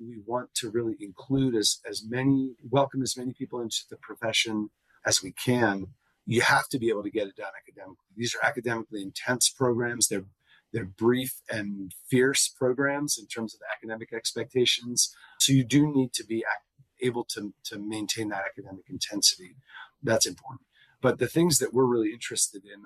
we 0.00 0.20
want 0.26 0.54
to 0.56 0.70
really 0.70 0.96
include 1.00 1.54
as, 1.54 1.78
as 1.88 2.02
many, 2.06 2.54
welcome 2.68 3.02
as 3.02 3.16
many 3.16 3.32
people 3.32 3.60
into 3.60 3.82
the 3.90 3.96
profession 3.96 4.70
as 5.06 5.22
we 5.22 5.32
can, 5.32 5.88
you 6.26 6.40
have 6.42 6.68
to 6.68 6.78
be 6.78 6.88
able 6.88 7.02
to 7.02 7.10
get 7.10 7.26
it 7.26 7.36
done 7.36 7.52
academically. 7.60 7.96
These 8.16 8.34
are 8.34 8.46
academically 8.46 9.02
intense 9.02 9.48
programs. 9.48 10.08
They're 10.08 10.24
they're 10.72 10.86
brief 10.86 11.42
and 11.50 11.92
fierce 12.08 12.48
programs 12.48 13.18
in 13.18 13.26
terms 13.26 13.52
of 13.52 13.60
the 13.60 13.66
academic 13.76 14.10
expectations. 14.12 15.14
So 15.38 15.52
you 15.52 15.64
do 15.64 15.86
need 15.86 16.14
to 16.14 16.24
be 16.24 16.46
able 17.02 17.24
to, 17.24 17.52
to 17.64 17.78
maintain 17.78 18.30
that 18.30 18.44
academic 18.46 18.84
intensity. 18.88 19.56
That's 20.02 20.24
important. 20.24 20.62
But 21.02 21.18
the 21.18 21.26
things 21.26 21.58
that 21.58 21.74
we're 21.74 21.84
really 21.84 22.12
interested 22.12 22.62
in 22.64 22.84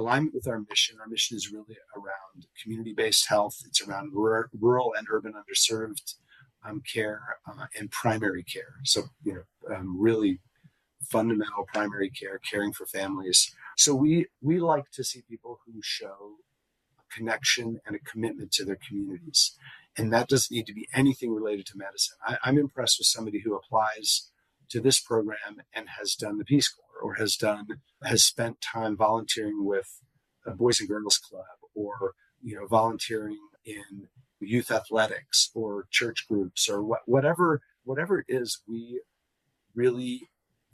alignment 0.00 0.34
with 0.34 0.48
our 0.48 0.60
mission. 0.68 0.98
Our 1.00 1.06
mission 1.06 1.36
is 1.36 1.52
really 1.52 1.76
around 1.94 2.46
community 2.60 2.92
based 2.92 3.28
health, 3.28 3.62
it's 3.66 3.86
around 3.86 4.12
rural 4.14 4.94
and 4.96 5.06
urban 5.10 5.34
underserved 5.34 6.14
um, 6.66 6.82
care 6.92 7.20
uh, 7.46 7.66
and 7.78 7.90
primary 7.90 8.42
care. 8.42 8.74
So, 8.84 9.04
you 9.24 9.34
know, 9.34 9.74
um, 9.74 10.00
really 10.00 10.40
fundamental 11.08 11.66
primary 11.72 12.10
care, 12.10 12.38
caring 12.38 12.72
for 12.72 12.86
families. 12.86 13.54
So 13.76 13.94
we 13.94 14.26
we 14.42 14.58
like 14.58 14.90
to 14.92 15.04
see 15.04 15.22
people 15.28 15.60
who 15.64 15.80
show 15.82 16.36
a 16.98 17.14
connection 17.14 17.80
and 17.86 17.96
a 17.96 18.10
commitment 18.10 18.52
to 18.52 18.64
their 18.64 18.78
communities, 18.86 19.56
and 19.96 20.12
that 20.12 20.28
doesn't 20.28 20.54
need 20.54 20.66
to 20.66 20.74
be 20.74 20.88
anything 20.94 21.32
related 21.32 21.66
to 21.66 21.78
medicine. 21.78 22.16
I, 22.26 22.36
I'm 22.44 22.58
impressed 22.58 22.98
with 22.98 23.06
somebody 23.06 23.40
who 23.40 23.54
applies 23.54 24.30
to 24.70 24.80
this 24.80 25.00
program 25.00 25.62
and 25.74 25.86
has 25.98 26.14
done 26.14 26.38
the 26.38 26.44
Peace 26.44 26.68
Corps 26.68 26.89
or 27.02 27.14
has 27.14 27.36
done 27.36 27.66
has 28.04 28.24
spent 28.24 28.60
time 28.60 28.96
volunteering 28.96 29.64
with 29.64 30.00
a 30.46 30.52
Boys 30.52 30.80
and 30.80 30.88
Girls 30.88 31.18
Club 31.18 31.44
or 31.74 32.14
you 32.42 32.56
know 32.56 32.66
volunteering 32.66 33.38
in 33.64 34.08
youth 34.40 34.70
athletics 34.70 35.50
or 35.54 35.86
church 35.90 36.26
groups 36.28 36.68
or 36.68 36.82
what, 36.82 37.00
whatever 37.06 37.60
whatever 37.84 38.20
it 38.20 38.26
is 38.28 38.60
we 38.68 39.00
really 39.74 40.28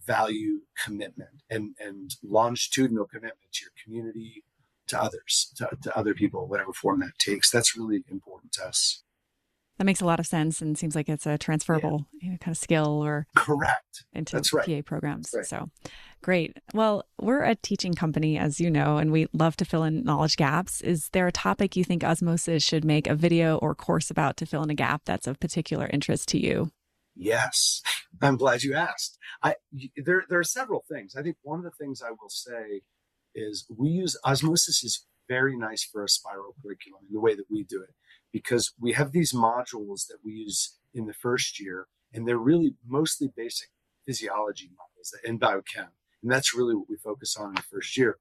value 0.06 0.60
commitment 0.84 1.42
and 1.50 1.74
and 1.80 2.16
longitudinal 2.22 3.06
commitment 3.06 3.52
to 3.52 3.64
your 3.64 3.72
community 3.84 4.44
to 4.86 5.00
others 5.00 5.52
to, 5.56 5.68
to 5.82 5.96
other 5.98 6.14
people 6.14 6.46
whatever 6.46 6.72
form 6.72 7.00
that 7.00 7.18
takes. 7.18 7.50
That's 7.50 7.76
really 7.76 8.04
important 8.10 8.52
to 8.52 8.66
us 8.66 9.02
that 9.78 9.84
makes 9.84 10.00
a 10.00 10.06
lot 10.06 10.20
of 10.20 10.26
sense 10.26 10.62
and 10.62 10.78
seems 10.78 10.94
like 10.94 11.08
it's 11.08 11.26
a 11.26 11.36
transferable 11.36 12.06
yeah. 12.14 12.26
you 12.26 12.30
know, 12.32 12.38
kind 12.38 12.54
of 12.54 12.58
skill 12.58 13.02
or 13.04 13.26
correct 13.36 14.04
into 14.12 14.36
That's 14.36 14.52
right. 14.52 14.66
PA 14.66 14.80
programs. 14.84 15.30
Right. 15.34 15.46
So 15.46 15.68
great. 16.22 16.56
Well, 16.72 17.04
we're 17.20 17.42
a 17.42 17.54
teaching 17.56 17.94
company, 17.94 18.38
as 18.38 18.58
you 18.58 18.70
know, 18.70 18.96
and 18.96 19.12
we 19.12 19.26
love 19.32 19.56
to 19.56 19.64
fill 19.64 19.84
in 19.84 20.04
knowledge 20.04 20.36
gaps. 20.36 20.80
Is 20.80 21.10
there 21.10 21.26
a 21.26 21.32
topic 21.32 21.76
you 21.76 21.84
think 21.84 22.02
Osmosis 22.02 22.62
should 22.62 22.84
make 22.84 23.06
a 23.06 23.14
video 23.14 23.58
or 23.58 23.74
course 23.74 24.10
about 24.10 24.36
to 24.38 24.46
fill 24.46 24.62
in 24.62 24.70
a 24.70 24.74
gap 24.74 25.02
that's 25.04 25.26
of 25.26 25.38
particular 25.40 25.88
interest 25.92 26.28
to 26.30 26.38
you? 26.38 26.70
Yes, 27.14 27.82
I'm 28.22 28.36
glad 28.36 28.62
you 28.62 28.74
asked. 28.74 29.18
I 29.42 29.56
there 29.96 30.24
there 30.28 30.38
are 30.38 30.44
several 30.44 30.84
things. 30.90 31.14
I 31.16 31.22
think 31.22 31.36
one 31.42 31.58
of 31.58 31.64
the 31.64 31.70
things 31.70 32.02
I 32.02 32.10
will 32.10 32.30
say 32.30 32.80
is 33.34 33.66
we 33.76 33.90
use 33.90 34.18
Osmosis 34.24 34.82
is 34.82 35.06
very 35.28 35.56
nice 35.56 35.84
for 35.84 36.02
a 36.02 36.08
spiral 36.08 36.54
curriculum 36.62 37.02
in 37.08 37.14
the 37.14 37.20
way 37.20 37.34
that 37.34 37.50
we 37.50 37.64
do 37.64 37.82
it 37.82 37.94
because 38.32 38.72
we 38.80 38.92
have 38.92 39.12
these 39.12 39.32
modules 39.32 40.06
that 40.08 40.18
we 40.24 40.32
use 40.32 40.78
in 40.94 41.06
the 41.06 41.14
first 41.14 41.60
year, 41.60 41.86
and 42.12 42.26
they're 42.26 42.38
really 42.38 42.74
mostly 42.86 43.28
basic 43.34 43.68
physiology 44.06 44.70
models 44.76 45.14
and 45.24 45.40
biochem. 45.40 45.88
And 46.22 46.30
that's 46.30 46.54
really 46.54 46.74
what 46.74 46.88
we 46.88 46.96
focus 46.96 47.36
on 47.36 47.50
in 47.50 47.54
the 47.54 47.62
first 47.62 47.96
year. 47.96 48.18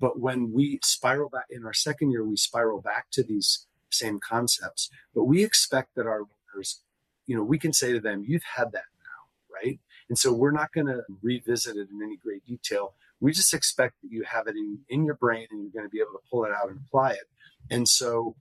But 0.00 0.20
when 0.20 0.52
we 0.52 0.78
spiral 0.82 1.28
back 1.28 1.46
in 1.50 1.64
our 1.64 1.72
second 1.72 2.10
year, 2.10 2.24
we 2.24 2.36
spiral 2.36 2.80
back 2.80 3.06
to 3.12 3.22
these 3.22 3.66
same 3.90 4.20
concepts. 4.20 4.90
But 5.14 5.24
we 5.24 5.44
expect 5.44 5.94
that 5.96 6.06
our 6.06 6.20
learners, 6.54 6.82
you 7.26 7.36
know, 7.36 7.42
we 7.42 7.58
can 7.58 7.72
say 7.72 7.92
to 7.92 8.00
them, 8.00 8.24
you've 8.26 8.44
had 8.56 8.72
that 8.72 8.84
now, 9.02 9.52
right? 9.52 9.80
And 10.08 10.18
so 10.18 10.32
we're 10.32 10.52
not 10.52 10.72
going 10.72 10.86
to 10.86 11.02
revisit 11.22 11.76
it 11.76 11.88
in 11.90 12.02
any 12.02 12.16
great 12.16 12.44
detail. 12.44 12.94
We 13.20 13.32
just 13.32 13.52
expect 13.52 13.94
that 14.02 14.10
you 14.10 14.22
have 14.24 14.46
it 14.46 14.56
in, 14.56 14.78
in 14.88 15.04
your 15.04 15.16
brain 15.16 15.46
and 15.50 15.62
you're 15.62 15.72
going 15.72 15.86
to 15.86 15.90
be 15.90 16.00
able 16.00 16.12
to 16.12 16.24
pull 16.30 16.44
it 16.44 16.52
out 16.52 16.70
and 16.70 16.80
apply 16.86 17.12
it. 17.12 17.28
And 17.70 17.88
so 17.88 18.36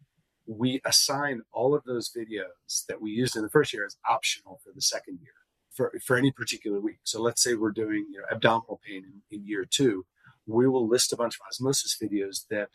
we 0.48 0.82
assign 0.86 1.42
all 1.52 1.76
of 1.76 1.84
those 1.84 2.10
videos 2.10 2.86
that 2.88 3.02
we 3.02 3.12
used 3.12 3.36
in 3.36 3.44
the 3.44 3.50
first 3.50 3.74
year 3.74 3.86
as 3.86 3.98
optional 4.10 4.60
for 4.64 4.72
the 4.74 4.82
second 4.82 5.20
year 5.22 5.34
for, 5.76 5.94
for 6.06 6.18
any 6.18 6.32
particular 6.32 6.80
week. 6.80 7.00
So 7.04 7.22
let's 7.22 7.44
say 7.44 7.54
we're 7.54 7.72
doing 7.72 8.08
you 8.12 8.20
know, 8.20 8.26
abdominal 8.32 8.80
pain 8.86 9.04
in, 9.06 9.38
in 9.38 9.46
year 9.46 9.66
two, 9.70 10.06
we 10.48 10.68
will 10.68 10.88
list 10.88 11.12
a 11.12 11.18
bunch 11.18 11.36
of 11.36 11.42
osmosis 11.48 11.98
videos 12.02 12.48
that 12.50 12.70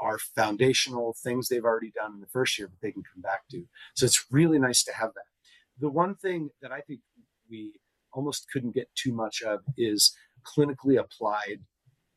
are 0.00 0.18
foundational 0.18 1.14
things 1.22 1.48
they've 1.48 1.64
already 1.64 1.90
done 1.90 2.14
in 2.14 2.20
the 2.20 2.26
first 2.26 2.58
year, 2.58 2.68
but 2.68 2.78
they 2.80 2.92
can 2.92 3.02
come 3.02 3.20
back 3.20 3.40
to. 3.50 3.64
So 3.94 4.06
it's 4.06 4.24
really 4.30 4.58
nice 4.58 4.82
to 4.84 4.92
have 4.94 5.10
that. 5.14 5.24
The 5.78 5.90
one 5.90 6.14
thing 6.14 6.50
that 6.62 6.72
I 6.72 6.80
think 6.80 7.00
we 7.50 7.74
almost 8.12 8.46
couldn't 8.52 8.74
get 8.74 8.88
too 8.94 9.12
much 9.12 9.42
of 9.42 9.60
is 9.76 10.16
clinically 10.44 10.98
applied 10.98 11.60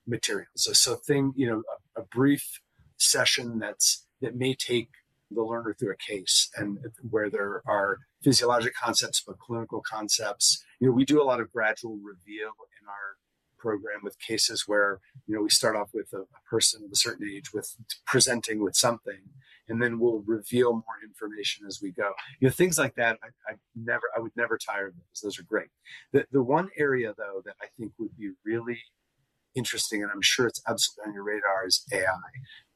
materials. 0.08 0.50
So, 0.56 0.74
so 0.74 0.96
thing, 0.96 1.34
you 1.36 1.48
know, 1.48 1.64
a, 1.98 2.02
a 2.02 2.06
brief 2.06 2.62
session 2.98 3.60
that's 3.60 4.06
that 4.22 4.36
may 4.36 4.54
take 4.56 4.90
the 5.34 5.44
learner 5.44 5.76
through 5.78 5.94
a 5.94 5.98
case 5.98 6.50
and 6.58 6.80
where 7.10 7.30
there 7.30 7.62
are 7.66 7.98
physiologic 8.24 8.74
concepts 8.76 9.24
but 9.26 9.40
clinical 9.40 9.82
concepts. 9.82 10.64
You 10.80 10.88
know 10.88 10.94
we 10.94 11.06
do 11.06 11.22
a 11.22 11.26
lot 11.26 11.40
of 11.40 11.52
gradual 11.52 11.98
reveal 11.98 12.52
in 12.82 12.88
our 12.88 13.18
program 13.58 14.00
with 14.04 14.18
cases 14.20 14.64
where 14.68 15.00
you 15.28 15.36
know 15.36 15.42
we 15.42 15.50
start 15.50 15.76
off 15.76 15.90
with 15.94 16.12
a, 16.14 16.22
a 16.22 16.50
person 16.50 16.84
of 16.84 16.92
a 16.92 16.96
certain 16.96 17.28
age 17.30 17.54
with 17.54 17.76
presenting 18.06 18.64
with 18.64 18.76
something 18.76 19.22
and 19.70 19.82
then 19.82 20.00
we'll 20.00 20.24
reveal 20.26 20.74
more 20.74 21.00
information 21.04 21.66
as 21.68 21.80
we 21.82 21.92
go. 21.92 22.12
You 22.40 22.48
know 22.48 22.52
things 22.52 22.78
like 22.78 22.96
that 22.96 23.20
I, 23.24 23.28
I 23.52 23.56
never 23.76 24.04
i 24.16 24.20
would 24.20 24.36
never 24.36 24.58
tire 24.58 24.88
of 24.88 24.96
those. 24.96 25.22
Those 25.24 25.40
are 25.40 25.44
great. 25.44 25.70
The, 26.12 26.26
the 26.32 26.44
one 26.44 26.70
area 26.78 27.14
though 27.18 27.42
that 27.46 27.56
i 27.62 27.68
think 27.78 27.94
would 28.00 28.18
be 28.18 28.32
really 28.46 28.80
interesting 29.56 30.02
and 30.02 30.12
i'm 30.12 30.22
sure 30.22 30.48
it's 30.48 30.62
absolutely 30.68 31.10
on 31.10 31.14
your 31.14 31.24
radar 31.24 31.66
is 31.68 31.86
ai 31.94 32.32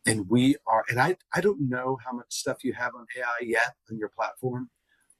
and 0.06 0.30
we 0.30 0.56
are 0.68 0.84
and 0.90 1.00
i 1.00 1.16
i 1.34 1.42
don't 1.42 1.62
know 1.62 1.98
how 2.06 2.12
much 2.12 2.28
stuff 2.30 2.64
you 2.64 2.74
have 2.74 2.96
on 2.96 3.06
ai 3.18 3.46
yet 3.46 3.76
on 3.92 3.98
your 3.98 4.10
platform 4.10 4.70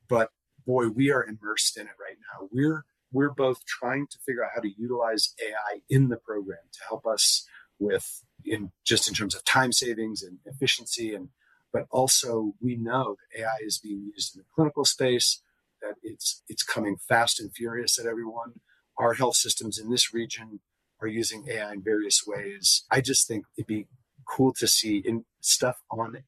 but 0.08 0.32
boy 0.66 0.88
we 0.90 1.12
are 1.12 1.26
immersed 1.26 1.78
in 1.78 1.84
it 1.88 1.94
right 2.00 2.18
now. 2.20 2.48
We're 2.52 2.86
we're 3.12 3.32
both 3.32 3.66
trying 3.66 4.08
to 4.08 4.18
figure 4.26 4.44
out 4.44 4.52
how 4.56 4.62
to 4.62 4.72
utilize 4.78 5.34
ai 5.42 5.82
in 5.90 6.10
the 6.10 6.18
program 6.18 6.60
to 6.74 6.80
help 6.88 7.06
us 7.06 7.48
with 7.80 8.24
in 8.44 8.72
just 8.86 9.08
in 9.08 9.14
terms 9.14 9.36
of 9.36 9.44
time 9.46 9.72
savings 9.72 10.24
and 10.24 10.40
efficiency 10.46 11.14
and 11.14 11.30
but 11.74 11.86
also 11.92 12.54
we 12.62 12.76
know 12.76 13.16
that 13.34 13.42
ai 13.42 13.58
is 13.62 13.80
being 13.80 14.12
used 14.16 14.36
in 14.36 14.42
the 14.42 14.48
clinical 14.56 14.86
space 14.86 15.42
that 15.82 15.96
it's 16.04 16.44
it's 16.50 16.64
coming 16.64 16.98
fast 16.98 17.40
and 17.40 17.54
furious 17.54 18.00
at 18.00 18.06
everyone. 18.06 18.54
Our 18.98 19.16
health 19.16 19.36
systems 19.36 19.78
in 19.78 19.90
this 19.92 20.14
region 20.14 20.62
are 21.02 21.08
using 21.08 21.48
ai 21.50 21.74
in 21.74 21.84
various 21.84 22.24
ways. 22.26 22.86
I 22.90 23.02
just 23.02 23.28
think 23.28 23.46
it'd 23.58 23.68
be 23.68 23.88
cool 24.26 24.54
to 24.54 24.68
see 24.68 24.98
in 24.98 25.26
stuff 25.42 25.82
on 25.92 26.24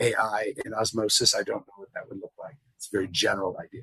AI 0.00 0.52
and 0.64 0.74
osmosis. 0.74 1.34
I 1.34 1.42
don't 1.42 1.66
know 1.66 1.74
what 1.76 1.88
that 1.94 2.08
would 2.08 2.20
look 2.20 2.32
like. 2.38 2.56
It's 2.76 2.88
a 2.88 2.96
very 2.96 3.08
general 3.08 3.56
idea. 3.58 3.82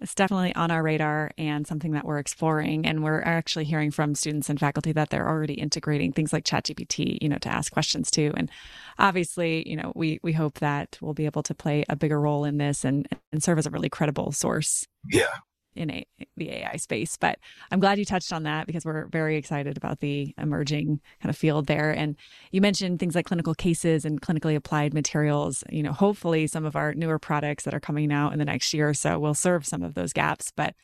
It's 0.00 0.14
definitely 0.14 0.54
on 0.54 0.70
our 0.70 0.82
radar 0.82 1.30
and 1.36 1.66
something 1.66 1.92
that 1.92 2.06
we're 2.06 2.18
exploring. 2.18 2.86
And 2.86 3.04
we're 3.04 3.20
actually 3.20 3.64
hearing 3.64 3.90
from 3.90 4.14
students 4.14 4.48
and 4.48 4.58
faculty 4.58 4.92
that 4.92 5.10
they're 5.10 5.28
already 5.28 5.54
integrating 5.54 6.12
things 6.12 6.32
like 6.32 6.44
ChatGPT, 6.44 7.18
you 7.20 7.28
know, 7.28 7.36
to 7.38 7.50
ask 7.50 7.70
questions 7.70 8.10
too. 8.10 8.32
And 8.36 8.50
obviously, 8.98 9.68
you 9.68 9.76
know, 9.76 9.92
we 9.94 10.18
we 10.22 10.32
hope 10.32 10.60
that 10.60 10.96
we'll 11.02 11.14
be 11.14 11.26
able 11.26 11.42
to 11.42 11.54
play 11.54 11.84
a 11.88 11.96
bigger 11.96 12.18
role 12.18 12.44
in 12.44 12.56
this 12.56 12.84
and 12.84 13.06
and 13.30 13.42
serve 13.42 13.58
as 13.58 13.66
a 13.66 13.70
really 13.70 13.90
credible 13.90 14.32
source. 14.32 14.86
Yeah. 15.10 15.36
In 15.74 15.90
a, 15.90 16.06
the 16.36 16.50
AI 16.50 16.76
space. 16.76 17.16
But 17.16 17.38
I'm 17.70 17.80
glad 17.80 17.98
you 17.98 18.04
touched 18.04 18.32
on 18.32 18.42
that 18.44 18.66
because 18.66 18.84
we're 18.84 19.06
very 19.06 19.36
excited 19.36 19.76
about 19.76 20.00
the 20.00 20.34
emerging 20.38 21.00
kind 21.22 21.30
of 21.30 21.36
field 21.36 21.66
there. 21.66 21.90
And 21.90 22.16
you 22.50 22.60
mentioned 22.60 22.98
things 22.98 23.14
like 23.14 23.26
clinical 23.26 23.54
cases 23.54 24.04
and 24.04 24.20
clinically 24.20 24.56
applied 24.56 24.94
materials. 24.94 25.62
You 25.70 25.82
know, 25.82 25.92
hopefully 25.92 26.46
some 26.46 26.64
of 26.64 26.76
our 26.76 26.94
newer 26.94 27.18
products 27.18 27.64
that 27.64 27.74
are 27.74 27.80
coming 27.80 28.12
out 28.12 28.32
in 28.32 28.38
the 28.38 28.44
next 28.44 28.72
year 28.74 28.88
or 28.88 28.94
so 28.94 29.18
will 29.18 29.34
serve 29.34 29.66
some 29.66 29.82
of 29.82 29.94
those 29.94 30.12
gaps. 30.12 30.52
But 30.54 30.74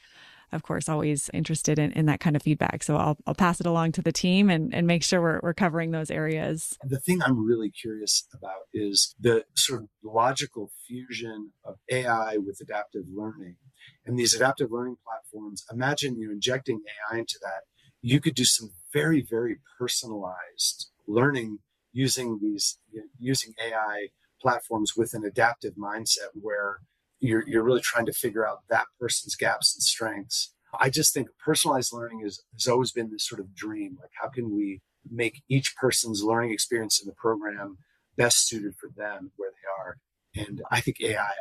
of 0.52 0.62
course, 0.62 0.88
always 0.88 1.30
interested 1.32 1.78
in, 1.78 1.92
in 1.92 2.06
that 2.06 2.20
kind 2.20 2.36
of 2.36 2.42
feedback. 2.42 2.82
So 2.82 2.96
I'll, 2.96 3.16
I'll 3.26 3.34
pass 3.34 3.60
it 3.60 3.66
along 3.66 3.92
to 3.92 4.02
the 4.02 4.12
team 4.12 4.48
and, 4.50 4.74
and 4.74 4.86
make 4.86 5.02
sure 5.02 5.20
we're, 5.20 5.40
we're 5.42 5.54
covering 5.54 5.90
those 5.90 6.10
areas. 6.10 6.76
The 6.82 7.00
thing 7.00 7.22
I'm 7.22 7.46
really 7.46 7.70
curious 7.70 8.26
about 8.34 8.62
is 8.72 9.14
the 9.18 9.44
sort 9.54 9.82
of 9.82 9.88
logical 10.02 10.70
fusion 10.86 11.52
of 11.64 11.76
AI 11.90 12.36
with 12.36 12.60
adaptive 12.60 13.04
learning 13.12 13.56
and 14.04 14.18
these 14.18 14.34
adaptive 14.34 14.70
learning 14.70 14.96
platforms, 15.04 15.64
imagine 15.70 16.16
you 16.16 16.30
injecting 16.30 16.82
AI 17.12 17.18
into 17.18 17.38
that. 17.42 17.62
You 18.00 18.20
could 18.20 18.34
do 18.34 18.44
some 18.44 18.70
very, 18.92 19.26
very 19.28 19.58
personalized 19.78 20.90
learning 21.08 21.58
using 21.92 22.38
these 22.40 22.78
you 22.92 23.00
know, 23.00 23.06
using 23.18 23.54
AI 23.60 24.08
platforms 24.40 24.92
with 24.96 25.14
an 25.14 25.24
adaptive 25.24 25.74
mindset 25.74 26.30
where 26.34 26.78
you're 27.20 27.46
you're 27.46 27.62
really 27.62 27.80
trying 27.80 28.06
to 28.06 28.12
figure 28.12 28.46
out 28.46 28.60
that 28.68 28.86
person's 29.00 29.36
gaps 29.36 29.74
and 29.74 29.82
strengths. 29.82 30.52
I 30.78 30.90
just 30.90 31.14
think 31.14 31.28
personalized 31.42 31.92
learning 31.92 32.22
is, 32.24 32.42
has 32.52 32.66
always 32.66 32.92
been 32.92 33.10
this 33.10 33.26
sort 33.26 33.40
of 33.40 33.54
dream. 33.54 33.96
Like, 34.00 34.10
how 34.20 34.28
can 34.28 34.54
we 34.54 34.82
make 35.10 35.42
each 35.48 35.74
person's 35.80 36.22
learning 36.22 36.52
experience 36.52 37.00
in 37.00 37.06
the 37.06 37.14
program 37.14 37.78
best 38.16 38.46
suited 38.48 38.74
for 38.78 38.90
them 38.94 39.32
where 39.36 39.50
they 39.50 39.82
are? 39.82 40.46
And 40.46 40.62
I 40.70 40.80
think 40.80 41.00
AI 41.00 41.32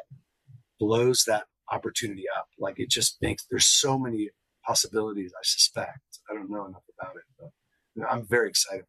blows 0.79 1.23
that 1.27 1.45
opportunity 1.71 2.25
up. 2.37 2.47
Like 2.59 2.75
it 2.79 2.89
just 2.89 3.17
makes 3.21 3.45
there's 3.49 3.67
so 3.67 3.97
many 3.97 4.29
possibilities. 4.65 5.33
I 5.35 5.43
suspect 5.43 6.19
I 6.29 6.33
don't 6.33 6.49
know 6.49 6.65
enough 6.65 6.83
about 6.99 7.15
it, 7.15 7.23
but 7.39 8.09
I'm 8.09 8.25
very 8.25 8.49
excited. 8.49 8.85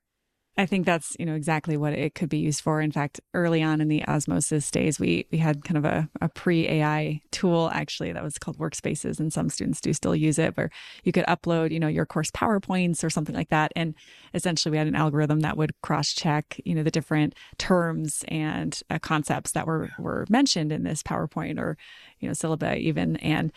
I 0.58 0.64
think 0.64 0.86
that's 0.86 1.16
you 1.18 1.26
know 1.26 1.34
exactly 1.34 1.76
what 1.76 1.92
it 1.92 2.14
could 2.14 2.30
be 2.30 2.38
used 2.38 2.62
for. 2.62 2.80
In 2.80 2.90
fact, 2.90 3.20
early 3.34 3.62
on 3.62 3.80
in 3.80 3.88
the 3.88 4.06
osmosis 4.08 4.70
days, 4.70 4.98
we 4.98 5.26
we 5.30 5.38
had 5.38 5.64
kind 5.64 5.76
of 5.76 5.84
a, 5.84 6.08
a 6.22 6.28
pre 6.30 6.66
AI 6.66 7.20
tool 7.30 7.70
actually 7.74 8.12
that 8.12 8.22
was 8.22 8.38
called 8.38 8.56
Workspaces, 8.56 9.20
and 9.20 9.32
some 9.32 9.50
students 9.50 9.82
do 9.82 9.92
still 9.92 10.16
use 10.16 10.38
it, 10.38 10.56
where 10.56 10.70
you 11.04 11.12
could 11.12 11.26
upload 11.26 11.72
you 11.72 11.80
know 11.80 11.88
your 11.88 12.06
course 12.06 12.30
powerpoints 12.30 13.04
or 13.04 13.10
something 13.10 13.34
like 13.34 13.50
that, 13.50 13.70
and 13.76 13.94
essentially 14.32 14.70
we 14.70 14.78
had 14.78 14.86
an 14.86 14.94
algorithm 14.94 15.40
that 15.40 15.58
would 15.58 15.72
cross 15.82 16.14
check 16.14 16.58
you 16.64 16.74
know 16.74 16.82
the 16.82 16.90
different 16.90 17.34
terms 17.58 18.24
and 18.28 18.80
uh, 18.88 18.98
concepts 18.98 19.52
that 19.52 19.66
were 19.66 19.90
were 19.98 20.24
mentioned 20.30 20.72
in 20.72 20.84
this 20.84 21.02
PowerPoint 21.02 21.58
or 21.58 21.76
you 22.20 22.28
know 22.28 22.32
syllabi 22.32 22.78
even, 22.78 23.16
and 23.18 23.52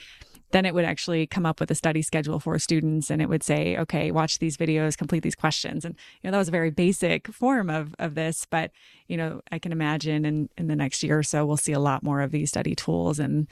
then 0.52 0.66
it 0.66 0.74
would 0.74 0.86
actually 0.86 1.28
come 1.28 1.46
up 1.46 1.60
with 1.60 1.72
a 1.72 1.76
study 1.76 2.02
schedule 2.02 2.40
for 2.40 2.58
students 2.60 3.10
and 3.10 3.22
it 3.22 3.30
would 3.30 3.44
say 3.44 3.78
okay 3.78 4.12
watch 4.12 4.40
these 4.40 4.58
videos 4.58 4.98
complete 4.98 5.24
these 5.24 5.36
questions. 5.36 5.86
And 5.86 5.96
you 6.22 6.28
know 6.28 6.32
that 6.32 6.40
was 6.40 6.48
a 6.48 6.52
very 6.52 6.72
basic 6.72 7.28
form 7.28 7.70
of 7.70 7.96
of 8.00 8.16
this 8.16 8.46
but 8.50 8.72
you 9.08 9.18
know 9.18 9.42
i 9.52 9.60
can 9.60 9.72
imagine 9.72 10.26
in 10.26 10.50
in 10.58 10.68
the 10.68 10.76
next 10.76 11.04
year 11.04 11.20
or 11.20 11.24
so 11.24 11.46
we'll 11.46 11.58
see 11.58 11.74
a 11.74 11.80
lot 11.80 12.04
more 12.04 12.22
of 12.22 12.32
these 12.32 12.50
study 12.50 12.76
tools 12.76 13.20
and 13.20 13.48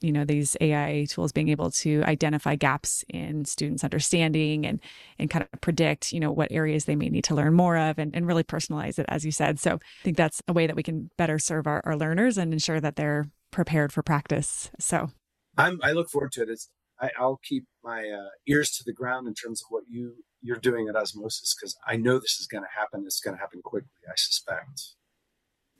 you 0.00 0.12
know 0.12 0.24
these 0.24 0.56
ai 0.60 1.06
tools 1.08 1.32
being 1.32 1.48
able 1.48 1.70
to 1.70 2.02
identify 2.04 2.54
gaps 2.54 3.04
in 3.08 3.44
students 3.44 3.84
understanding 3.84 4.64
and 4.66 4.80
and 5.18 5.30
kind 5.30 5.46
of 5.52 5.60
predict 5.60 6.12
you 6.12 6.20
know 6.20 6.30
what 6.30 6.50
areas 6.52 6.84
they 6.84 6.96
may 6.96 7.08
need 7.08 7.24
to 7.24 7.34
learn 7.34 7.54
more 7.54 7.76
of 7.76 7.98
and, 7.98 8.14
and 8.14 8.26
really 8.26 8.44
personalize 8.44 8.98
it 8.98 9.06
as 9.08 9.24
you 9.24 9.32
said. 9.32 9.58
So 9.58 9.74
i 9.74 10.04
think 10.04 10.16
that's 10.16 10.42
a 10.48 10.52
way 10.52 10.66
that 10.66 10.76
we 10.76 10.82
can 10.82 11.10
better 11.16 11.38
serve 11.38 11.66
our, 11.66 11.82
our 11.84 11.96
learners 11.96 12.38
and 12.38 12.52
ensure 12.52 12.80
that 12.80 12.96
they're 12.96 13.26
prepared 13.50 13.92
for 13.92 14.02
practice. 14.02 14.70
So 14.78 15.10
I'm, 15.56 15.80
I 15.82 15.92
look 15.92 16.08
forward 16.10 16.32
to 16.32 16.42
it. 16.42 16.48
It's, 16.48 16.68
I, 17.00 17.10
will 17.20 17.40
keep 17.42 17.64
my 17.82 18.08
uh, 18.08 18.30
ears 18.46 18.70
to 18.76 18.84
the 18.84 18.92
ground 18.92 19.26
in 19.26 19.34
terms 19.34 19.62
of 19.62 19.66
what 19.70 19.84
you 19.88 20.14
you're 20.40 20.56
doing 20.56 20.88
at 20.88 20.96
Osmosis 20.96 21.54
because 21.54 21.76
I 21.86 21.96
know 21.96 22.18
this 22.18 22.38
is 22.40 22.46
going 22.46 22.64
to 22.64 22.80
happen. 22.80 23.04
It's 23.06 23.20
going 23.20 23.36
to 23.36 23.40
happen 23.40 23.60
quickly. 23.62 23.88
I 24.08 24.14
suspect. 24.16 24.94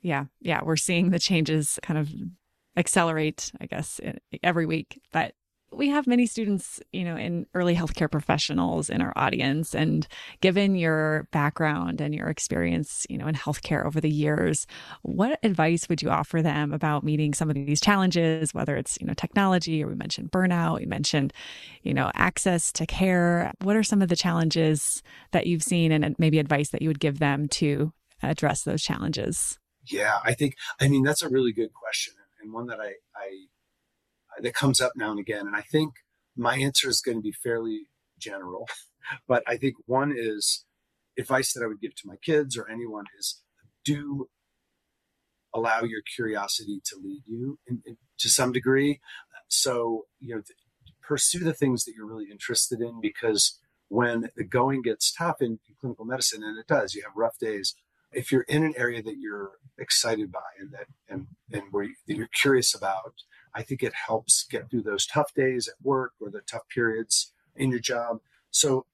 Yeah, 0.00 0.26
yeah, 0.40 0.60
we're 0.64 0.76
seeing 0.76 1.10
the 1.10 1.18
changes 1.18 1.78
kind 1.82 1.98
of 1.98 2.10
accelerate, 2.76 3.52
I 3.60 3.66
guess, 3.66 4.00
every 4.42 4.66
week. 4.66 5.00
But 5.12 5.34
we 5.72 5.88
have 5.88 6.06
many 6.06 6.26
students, 6.26 6.80
you 6.92 7.04
know, 7.04 7.16
in 7.16 7.46
early 7.54 7.74
healthcare 7.74 8.10
professionals 8.10 8.90
in 8.90 9.00
our 9.00 9.12
audience. 9.16 9.74
And 9.74 10.06
given 10.40 10.74
your 10.74 11.28
background 11.32 12.00
and 12.00 12.14
your 12.14 12.28
experience, 12.28 13.06
you 13.08 13.16
know, 13.16 13.26
in 13.26 13.34
healthcare 13.34 13.84
over 13.84 14.00
the 14.00 14.10
years, 14.10 14.66
what 15.02 15.38
advice 15.42 15.88
would 15.88 16.02
you 16.02 16.10
offer 16.10 16.42
them 16.42 16.72
about 16.72 17.04
meeting 17.04 17.34
some 17.34 17.48
of 17.48 17.54
these 17.54 17.80
challenges, 17.80 18.52
whether 18.52 18.76
it's, 18.76 18.98
you 19.00 19.06
know, 19.06 19.14
technology 19.14 19.82
or 19.82 19.88
we 19.88 19.94
mentioned 19.94 20.30
burnout, 20.30 20.80
we 20.80 20.86
mentioned, 20.86 21.32
you 21.82 21.94
know, 21.94 22.10
access 22.14 22.72
to 22.72 22.86
care? 22.86 23.52
What 23.62 23.76
are 23.76 23.82
some 23.82 24.02
of 24.02 24.08
the 24.08 24.16
challenges 24.16 25.02
that 25.32 25.46
you've 25.46 25.62
seen 25.62 25.92
and 25.92 26.14
maybe 26.18 26.38
advice 26.38 26.70
that 26.70 26.82
you 26.82 26.88
would 26.88 27.00
give 27.00 27.18
them 27.18 27.48
to 27.48 27.92
address 28.22 28.62
those 28.62 28.82
challenges? 28.82 29.58
Yeah, 29.86 30.18
I 30.24 30.34
think, 30.34 30.56
I 30.80 30.88
mean, 30.88 31.02
that's 31.02 31.22
a 31.22 31.28
really 31.28 31.52
good 31.52 31.72
question 31.72 32.14
and 32.42 32.52
one 32.52 32.66
that 32.66 32.80
I, 32.80 32.94
I 33.16 33.46
that 34.40 34.54
comes 34.54 34.80
up 34.80 34.92
now 34.96 35.10
and 35.10 35.20
again. 35.20 35.46
And 35.46 35.56
I 35.56 35.62
think 35.62 35.94
my 36.36 36.56
answer 36.56 36.88
is 36.88 37.00
going 37.00 37.18
to 37.18 37.22
be 37.22 37.32
fairly 37.32 37.88
general, 38.18 38.68
but 39.28 39.42
I 39.46 39.56
think 39.56 39.74
one 39.86 40.14
is 40.16 40.64
advice 41.18 41.52
that 41.52 41.62
I 41.62 41.66
would 41.66 41.80
give 41.80 41.94
to 41.96 42.06
my 42.08 42.16
kids 42.16 42.56
or 42.56 42.68
anyone 42.70 43.04
is 43.18 43.42
do 43.84 44.28
allow 45.54 45.82
your 45.82 46.00
curiosity 46.16 46.80
to 46.86 46.96
lead 46.96 47.22
you 47.26 47.58
in, 47.66 47.82
in, 47.84 47.96
to 48.18 48.28
some 48.28 48.52
degree. 48.52 49.00
So, 49.48 50.06
you 50.18 50.34
know, 50.34 50.42
pursue 51.02 51.40
the 51.40 51.52
things 51.52 51.84
that 51.84 51.92
you're 51.94 52.06
really 52.06 52.30
interested 52.30 52.80
in 52.80 53.00
because 53.00 53.58
when 53.88 54.30
the 54.36 54.44
going 54.44 54.80
gets 54.80 55.12
tough 55.12 55.42
in, 55.42 55.58
in 55.68 55.74
clinical 55.78 56.06
medicine, 56.06 56.42
and 56.42 56.58
it 56.58 56.66
does, 56.66 56.94
you 56.94 57.02
have 57.02 57.12
rough 57.14 57.38
days. 57.38 57.74
If 58.12 58.32
you're 58.32 58.42
in 58.42 58.64
an 58.64 58.74
area 58.76 59.02
that 59.02 59.16
you're 59.18 59.52
excited 59.78 60.32
by 60.32 60.40
and 60.58 60.72
that 60.72 60.86
and 61.08 61.26
and 61.52 61.64
where 61.70 61.84
you, 61.84 61.94
that 62.06 62.16
you're 62.16 62.28
curious 62.28 62.74
about, 62.74 63.14
I 63.54 63.62
think 63.62 63.82
it 63.82 63.92
helps 64.06 64.46
get 64.50 64.70
through 64.70 64.82
those 64.82 65.06
tough 65.06 65.34
days 65.34 65.68
at 65.68 65.74
work 65.82 66.12
or 66.20 66.30
the 66.30 66.40
tough 66.40 66.68
periods 66.74 67.32
in 67.56 67.70
your 67.70 67.80
job. 67.80 68.18
So 68.50 68.86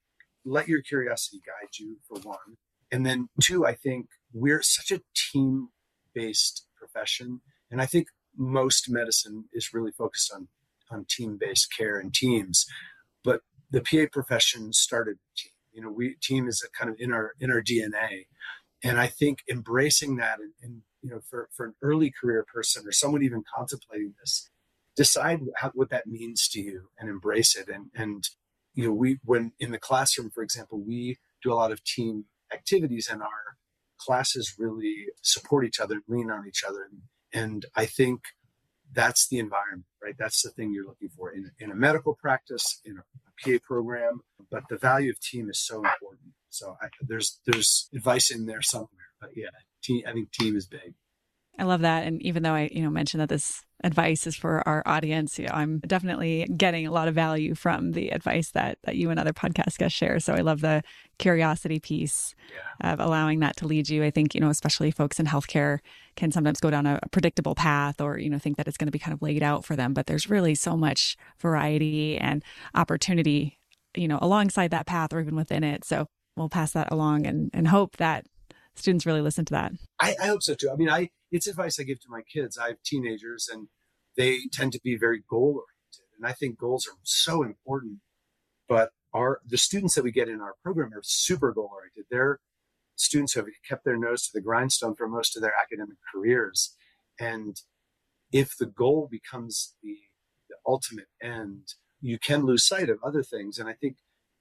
let 0.45 0.69
your 0.69 0.83
curiosity 0.83 1.41
guide 1.47 1.79
you 1.79 1.99
for 2.09 2.19
one. 2.21 2.57
And 2.91 3.05
then 3.05 3.29
two, 3.41 3.67
I 3.67 3.75
think 3.75 4.09
we're 4.33 4.63
such 4.63 4.91
a 4.91 5.03
team 5.15 5.69
based 6.15 6.67
profession. 6.77 7.41
And 7.71 7.81
I 7.81 7.87
think 7.87 8.09
most 8.37 8.89
medicine 8.89 9.45
is 9.53 9.75
really 9.75 9.93
focused 9.93 10.33
on, 10.35 10.49
on 10.91 11.07
team 11.09 11.39
based 11.39 11.69
care 11.77 11.99
and 11.99 12.13
teams. 12.13 12.67
But 13.23 13.43
the 13.71 13.83
PA 13.83 14.07
profession 14.11 14.73
started 14.73 15.19
team. 15.37 15.53
You 15.73 15.83
know, 15.83 15.91
we 15.91 16.17
team 16.21 16.49
is 16.49 16.65
a 16.67 16.77
kind 16.77 16.91
of 16.91 16.97
in 16.99 17.13
our 17.13 17.35
in 17.39 17.53
our 17.53 17.63
DNA. 17.63 18.27
And 18.83 18.99
I 18.99 19.07
think 19.07 19.41
embracing 19.51 20.17
that 20.17 20.39
and, 20.39 20.53
and 20.63 20.83
you 21.09 21.15
know, 21.15 21.21
for, 21.29 21.49
for 21.57 21.67
an 21.67 21.75
early 21.81 22.13
career 22.21 22.45
person 22.53 22.87
or 22.87 22.93
someone 22.93 23.23
even 23.23 23.43
contemplating 23.57 24.15
this, 24.21 24.51
decide 24.95 25.41
how, 25.57 25.71
what 25.75 25.89
that 25.89 26.07
means 26.07 26.49
to 26.49 26.61
you 26.61 26.91
and 26.99 27.09
embrace 27.09 27.57
it. 27.57 27.69
And, 27.69 27.87
and, 27.95 28.29
you 28.75 28.85
know, 28.85 28.93
we, 28.93 29.19
when 29.25 29.53
in 29.59 29.71
the 29.71 29.79
classroom, 29.79 30.31
for 30.31 30.43
example, 30.43 30.83
we 30.87 31.17
do 31.43 31.53
a 31.53 31.55
lot 31.55 31.73
of 31.73 31.83
team 31.83 32.27
activities 32.53 33.09
and 33.11 33.23
our 33.23 33.57
classes 33.99 34.55
really 34.59 35.07
support 35.23 35.65
each 35.65 35.81
other, 35.81 36.03
lean 36.09 36.31
on 36.31 36.47
each 36.47 36.63
other. 36.69 36.89
And, 37.33 37.65
I 37.75 37.87
think 37.87 38.21
that's 38.93 39.29
the 39.29 39.39
environment, 39.39 39.85
right? 40.03 40.15
That's 40.19 40.43
the 40.43 40.51
thing 40.51 40.73
you're 40.73 40.87
looking 40.87 41.11
for 41.11 41.31
in, 41.31 41.51
in 41.59 41.71
a 41.71 41.75
medical 41.75 42.15
practice, 42.15 42.81
in 42.85 42.97
a, 42.99 43.01
a 43.51 43.59
PA 43.59 43.65
program. 43.67 44.21
But 44.51 44.65
the 44.71 44.79
value 44.79 45.11
of 45.11 45.21
team 45.21 45.51
is 45.51 45.59
so 45.59 45.77
important. 45.77 46.33
So 46.49 46.77
I, 46.81 46.89
there's 47.03 47.41
there's 47.47 47.91
advice 47.95 48.31
in 48.31 48.47
there 48.47 48.63
somewhere. 48.63 49.08
But 49.21 49.31
yeah, 49.37 49.49
team, 49.83 50.03
I 50.07 50.13
think 50.13 50.31
team 50.33 50.57
is 50.57 50.67
big. 50.67 50.95
I 51.59 51.65
love 51.65 51.81
that. 51.81 52.07
And 52.07 52.23
even 52.23 52.45
though 52.45 52.55
I, 52.55 52.71
you 52.73 52.83
know, 52.83 52.91
mentioned 52.91 53.21
that 53.21 53.29
this 53.29 53.63
advice 53.83 54.29
is 54.29 54.37
for 54.37 54.67
our 54.67 54.83
audience, 54.87 55.39
you 55.41 55.47
know, 55.47 55.55
I'm 55.55 55.81
definitely 55.81 56.47
getting 56.57 56.87
a 56.87 56.93
lot 56.93 57.09
of 57.09 57.17
value 57.17 57.57
from 57.57 57.93
the 57.93 58.11
advice 58.11 58.53
that 58.53 58.79
that 58.85 58.95
you 58.95 59.11
and 59.11 59.19
other 59.19 59.33
podcast 59.33 59.77
guests 59.77 59.99
share. 59.99 60.21
So 60.21 60.35
I 60.35 60.41
love 60.41 60.61
the 60.61 60.83
curiosity 61.19 61.81
piece 61.81 62.37
yeah. 62.53 62.93
of 62.93 63.01
allowing 63.01 63.41
that 63.41 63.57
to 63.57 63.67
lead 63.67 63.89
you. 63.89 64.05
I 64.05 64.11
think, 64.11 64.37
you 64.37 64.41
know, 64.41 64.51
especially 64.51 64.93
folks 64.93 65.19
in 65.19 65.27
healthcare 65.27 65.79
can 66.15 66.31
sometimes 66.31 66.61
go 66.61 66.71
down 66.71 66.87
a, 66.87 67.01
a 67.03 67.09
predictable 67.09 67.57
path 67.57 68.01
or, 68.01 68.19
you 68.19 68.31
know, 68.31 68.39
think 68.39 68.57
that 68.57 68.69
it's 68.69 68.77
going 68.77 68.87
to 68.87 68.93
be 68.93 69.01
kind 69.01 69.15
of 69.15 69.21
laid 69.21 69.43
out 69.43 69.65
for 69.65 69.75
them. 69.75 69.95
But 69.95 70.07
there's 70.07 70.31
really 70.31 70.55
so 70.55 70.77
much 70.77 71.17
variety 71.41 72.19
and 72.19 72.45
opportunity, 72.77 73.59
you 73.97 74.07
know, 74.07 74.21
alongside 74.23 74.71
that 74.71 74.87
path 74.87 75.13
or 75.13 75.21
even 75.21 75.35
within 75.35 75.65
it. 75.65 75.85
So 75.85 76.07
we'll 76.37 76.49
pass 76.49 76.71
that 76.73 76.93
along 76.93 77.27
and, 77.27 77.51
and 77.53 77.67
hope 77.67 77.97
that 77.97 78.27
students 78.79 79.07
really 79.07 79.21
listen 79.21 79.45
to 79.47 79.53
that. 79.55 79.73
I, 80.01 80.17
I 80.21 80.27
hope 80.27 80.43
so 80.43 80.55
too. 80.55 80.71
I 80.71 80.77
mean, 80.77 80.91
I 80.91 81.11
it's 81.31 81.47
advice 81.47 81.79
I 81.79 81.83
give 81.83 82.01
to 82.01 82.11
my 82.11 82.23
kids. 82.23 82.59
I 82.59 82.69
have 82.69 82.83
teenagers 82.85 83.49
and 83.53 83.69
they 84.17 84.41
tend 84.53 84.73
to 84.73 84.81
be 84.83 84.97
very 84.97 85.23
goal 85.29 85.63
oriented. 85.63 86.17
And 86.17 86.27
I 86.27 86.33
think 86.33 86.59
goals 86.59 86.87
are 86.87 86.97
so 87.03 87.43
important. 87.43 87.99
But 88.69 88.91
our 89.15 89.41
the 89.47 89.59
students 89.59 89.95
that 89.95 90.05
we 90.05 90.13
get 90.13 90.29
in 90.29 90.41
our 90.41 90.55
program 90.63 90.93
are 90.93 91.03
super 91.03 91.53
goal 91.53 91.71
oriented. 91.73 92.05
They're 92.11 92.41
students 92.97 93.33
who 93.33 93.41
have 93.41 93.49
kept 93.67 93.85
their 93.85 93.97
nose 93.97 94.25
to 94.25 94.31
the 94.35 94.41
grindstone 94.41 94.95
for 94.95 95.09
most 95.09 95.37
of 95.37 95.43
their 95.43 95.55
academic 95.61 95.97
careers. 96.13 96.75
And 97.19 97.57
if 98.33 98.57
the 98.57 98.67
goal 98.67 99.09
becomes 99.11 99.75
the, 99.83 99.97
the 100.49 100.57
ultimate 100.67 101.07
end, 101.23 101.75
you 102.01 102.19
can 102.19 102.45
lose 102.45 102.67
sight 102.67 102.91
of 102.91 102.99
other 103.03 103.23
things. 103.23 103.59
And 103.59 103.69
I 103.69 103.73
think 103.73 103.97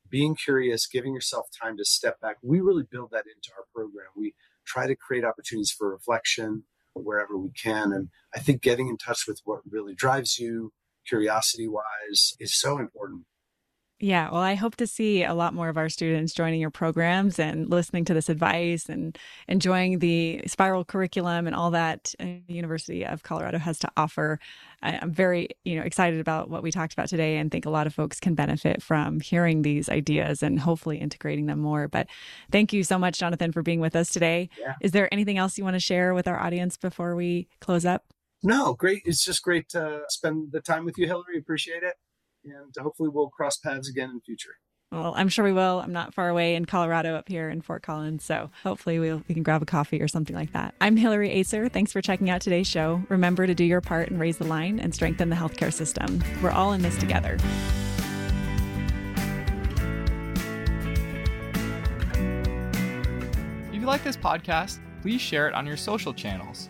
being 0.10 0.36
curious, 0.36 0.88
giving 0.88 1.14
yourself 1.14 1.48
time 1.62 1.78
to 1.78 1.86
step 1.86 2.20
back, 2.20 2.38
we 2.42 2.60
really 2.60 2.84
build 2.90 3.12
that 3.12 3.26
into 3.26 3.52
our 3.58 3.66
program. 3.74 4.08
We 4.16 4.34
try 4.66 4.88
to 4.88 4.96
create 4.96 5.24
opportunities 5.24 5.72
for 5.72 5.90
reflection 5.90 6.64
wherever 6.94 7.38
we 7.38 7.52
can. 7.52 7.92
And 7.92 8.10
I 8.34 8.40
think 8.40 8.62
getting 8.62 8.88
in 8.88 8.98
touch 8.98 9.28
with 9.28 9.42
what 9.46 9.62
really 9.70 9.94
drives 9.94 10.40
you, 10.40 10.74
curiosity 11.08 11.68
wise, 11.68 12.36
is 12.40 12.58
so 12.58 12.78
important. 12.80 13.26
Yeah, 14.00 14.30
well, 14.30 14.42
I 14.42 14.54
hope 14.54 14.76
to 14.76 14.86
see 14.86 15.24
a 15.24 15.34
lot 15.34 15.56
more 15.56 15.70
of 15.70 15.78
our 15.78 15.90
students 15.90 16.32
joining 16.32 16.62
your 16.62 16.70
programs 16.70 17.40
and 17.40 17.68
listening 17.68 18.06
to 18.06 18.14
this 18.14 18.30
advice 18.30 18.90
and 18.90 19.18
enjoying 19.48 19.98
the 19.98 20.44
spiral 20.46 20.86
curriculum 20.86 21.48
and 21.48 21.56
all 21.56 21.72
that 21.72 22.14
uh, 22.20 22.26
the 22.48 22.54
University 22.54 23.04
of 23.04 23.24
Colorado 23.24 23.58
has 23.58 23.80
to 23.80 23.90
offer. 23.98 24.40
I'm 24.84 25.12
very, 25.12 25.50
you 25.66 25.76
know, 25.78 25.82
excited 25.82 26.20
about 26.20 26.48
what 26.48 26.62
we 26.62 26.70
talked 26.70 26.94
about 26.94 27.08
today 27.08 27.38
and 27.38 27.52
think 27.52 27.66
a 27.66 27.72
lot 27.72 27.88
of 27.88 27.94
folks 27.96 28.20
can 28.20 28.36
benefit 28.36 28.84
from 28.84 29.20
hearing 29.20 29.64
these 29.64 29.90
ideas 29.90 30.44
and 30.44 30.60
hopefully 30.60 31.00
integrating 31.00 31.48
them 31.48 31.60
more. 31.60 31.88
But 31.88 32.06
thank 32.52 32.74
you 32.74 32.84
so 32.84 33.00
much, 33.00 33.18
Jonathan, 33.18 33.52
for 33.52 33.64
being 33.64 33.80
with 33.80 33.96
us 33.96 34.12
today. 34.12 34.50
Yeah. 34.60 34.76
Is 34.80 34.92
there 34.92 35.12
anything 35.12 35.40
else 35.40 35.58
you 35.58 35.64
want 35.64 35.74
to 35.74 35.80
share 35.80 36.14
with 36.14 36.28
our 36.28 36.40
audience 36.40 36.78
before 36.78 37.16
we 37.16 37.48
close 37.62 37.84
up? 37.84 38.04
No, 38.44 38.76
great. 38.76 39.02
It's 39.06 39.26
just 39.26 39.42
great 39.42 39.70
to 39.70 40.02
spend 40.10 40.52
the 40.52 40.62
time 40.62 40.86
with 40.86 41.00
you, 41.00 41.08
Hillary. 41.08 41.40
Appreciate 41.40 41.82
it 41.82 41.96
and 42.52 42.74
hopefully 42.80 43.10
we'll 43.10 43.30
cross 43.30 43.58
paths 43.58 43.90
again 43.90 44.10
in 44.10 44.16
the 44.16 44.22
future. 44.22 44.56
Well, 44.92 45.14
I'm 45.18 45.28
sure 45.28 45.44
we 45.44 45.52
will. 45.52 45.82
I'm 45.82 45.92
not 45.92 46.14
far 46.14 46.30
away 46.30 46.56
in 46.56 46.64
Colorado 46.64 47.16
up 47.16 47.28
here 47.28 47.50
in 47.50 47.62
Fort 47.62 47.84
Collins. 47.84 48.24
So 48.24 48.50
hopefully 48.64 49.00
we'll, 49.00 49.22
we 49.28 49.34
can 49.34 49.44
grab 49.44 49.62
a 49.62 49.66
coffee 49.66 50.02
or 50.02 50.08
something 50.08 50.36
like 50.36 50.54
that. 50.54 50.76
I'm 50.80 50.96
Hillary 50.96 51.30
Acer. 51.32 51.68
Thanks 51.68 51.92
for 51.92 52.02
checking 52.02 52.30
out 52.30 52.40
today's 52.40 52.68
show. 52.68 53.04
Remember 53.10 53.46
to 53.46 53.54
do 53.54 53.66
your 53.66 53.82
part 53.82 54.10
and 54.10 54.18
raise 54.18 54.38
the 54.38 54.46
line 54.46 54.80
and 54.80 54.96
strengthen 54.96 55.30
the 55.30 55.36
healthcare 55.36 55.74
system. 55.74 56.24
We're 56.42 56.52
all 56.52 56.72
in 56.72 56.82
this 56.82 56.98
together. 56.98 57.38
If 63.68 63.82
you 63.82 63.86
like 63.86 64.06
this 64.06 64.16
podcast, 64.16 64.80
please 65.02 65.20
share 65.20 65.50
it 65.50 65.54
on 65.54 65.68
your 65.68 65.78
social 65.78 66.14
channels. 66.14 66.70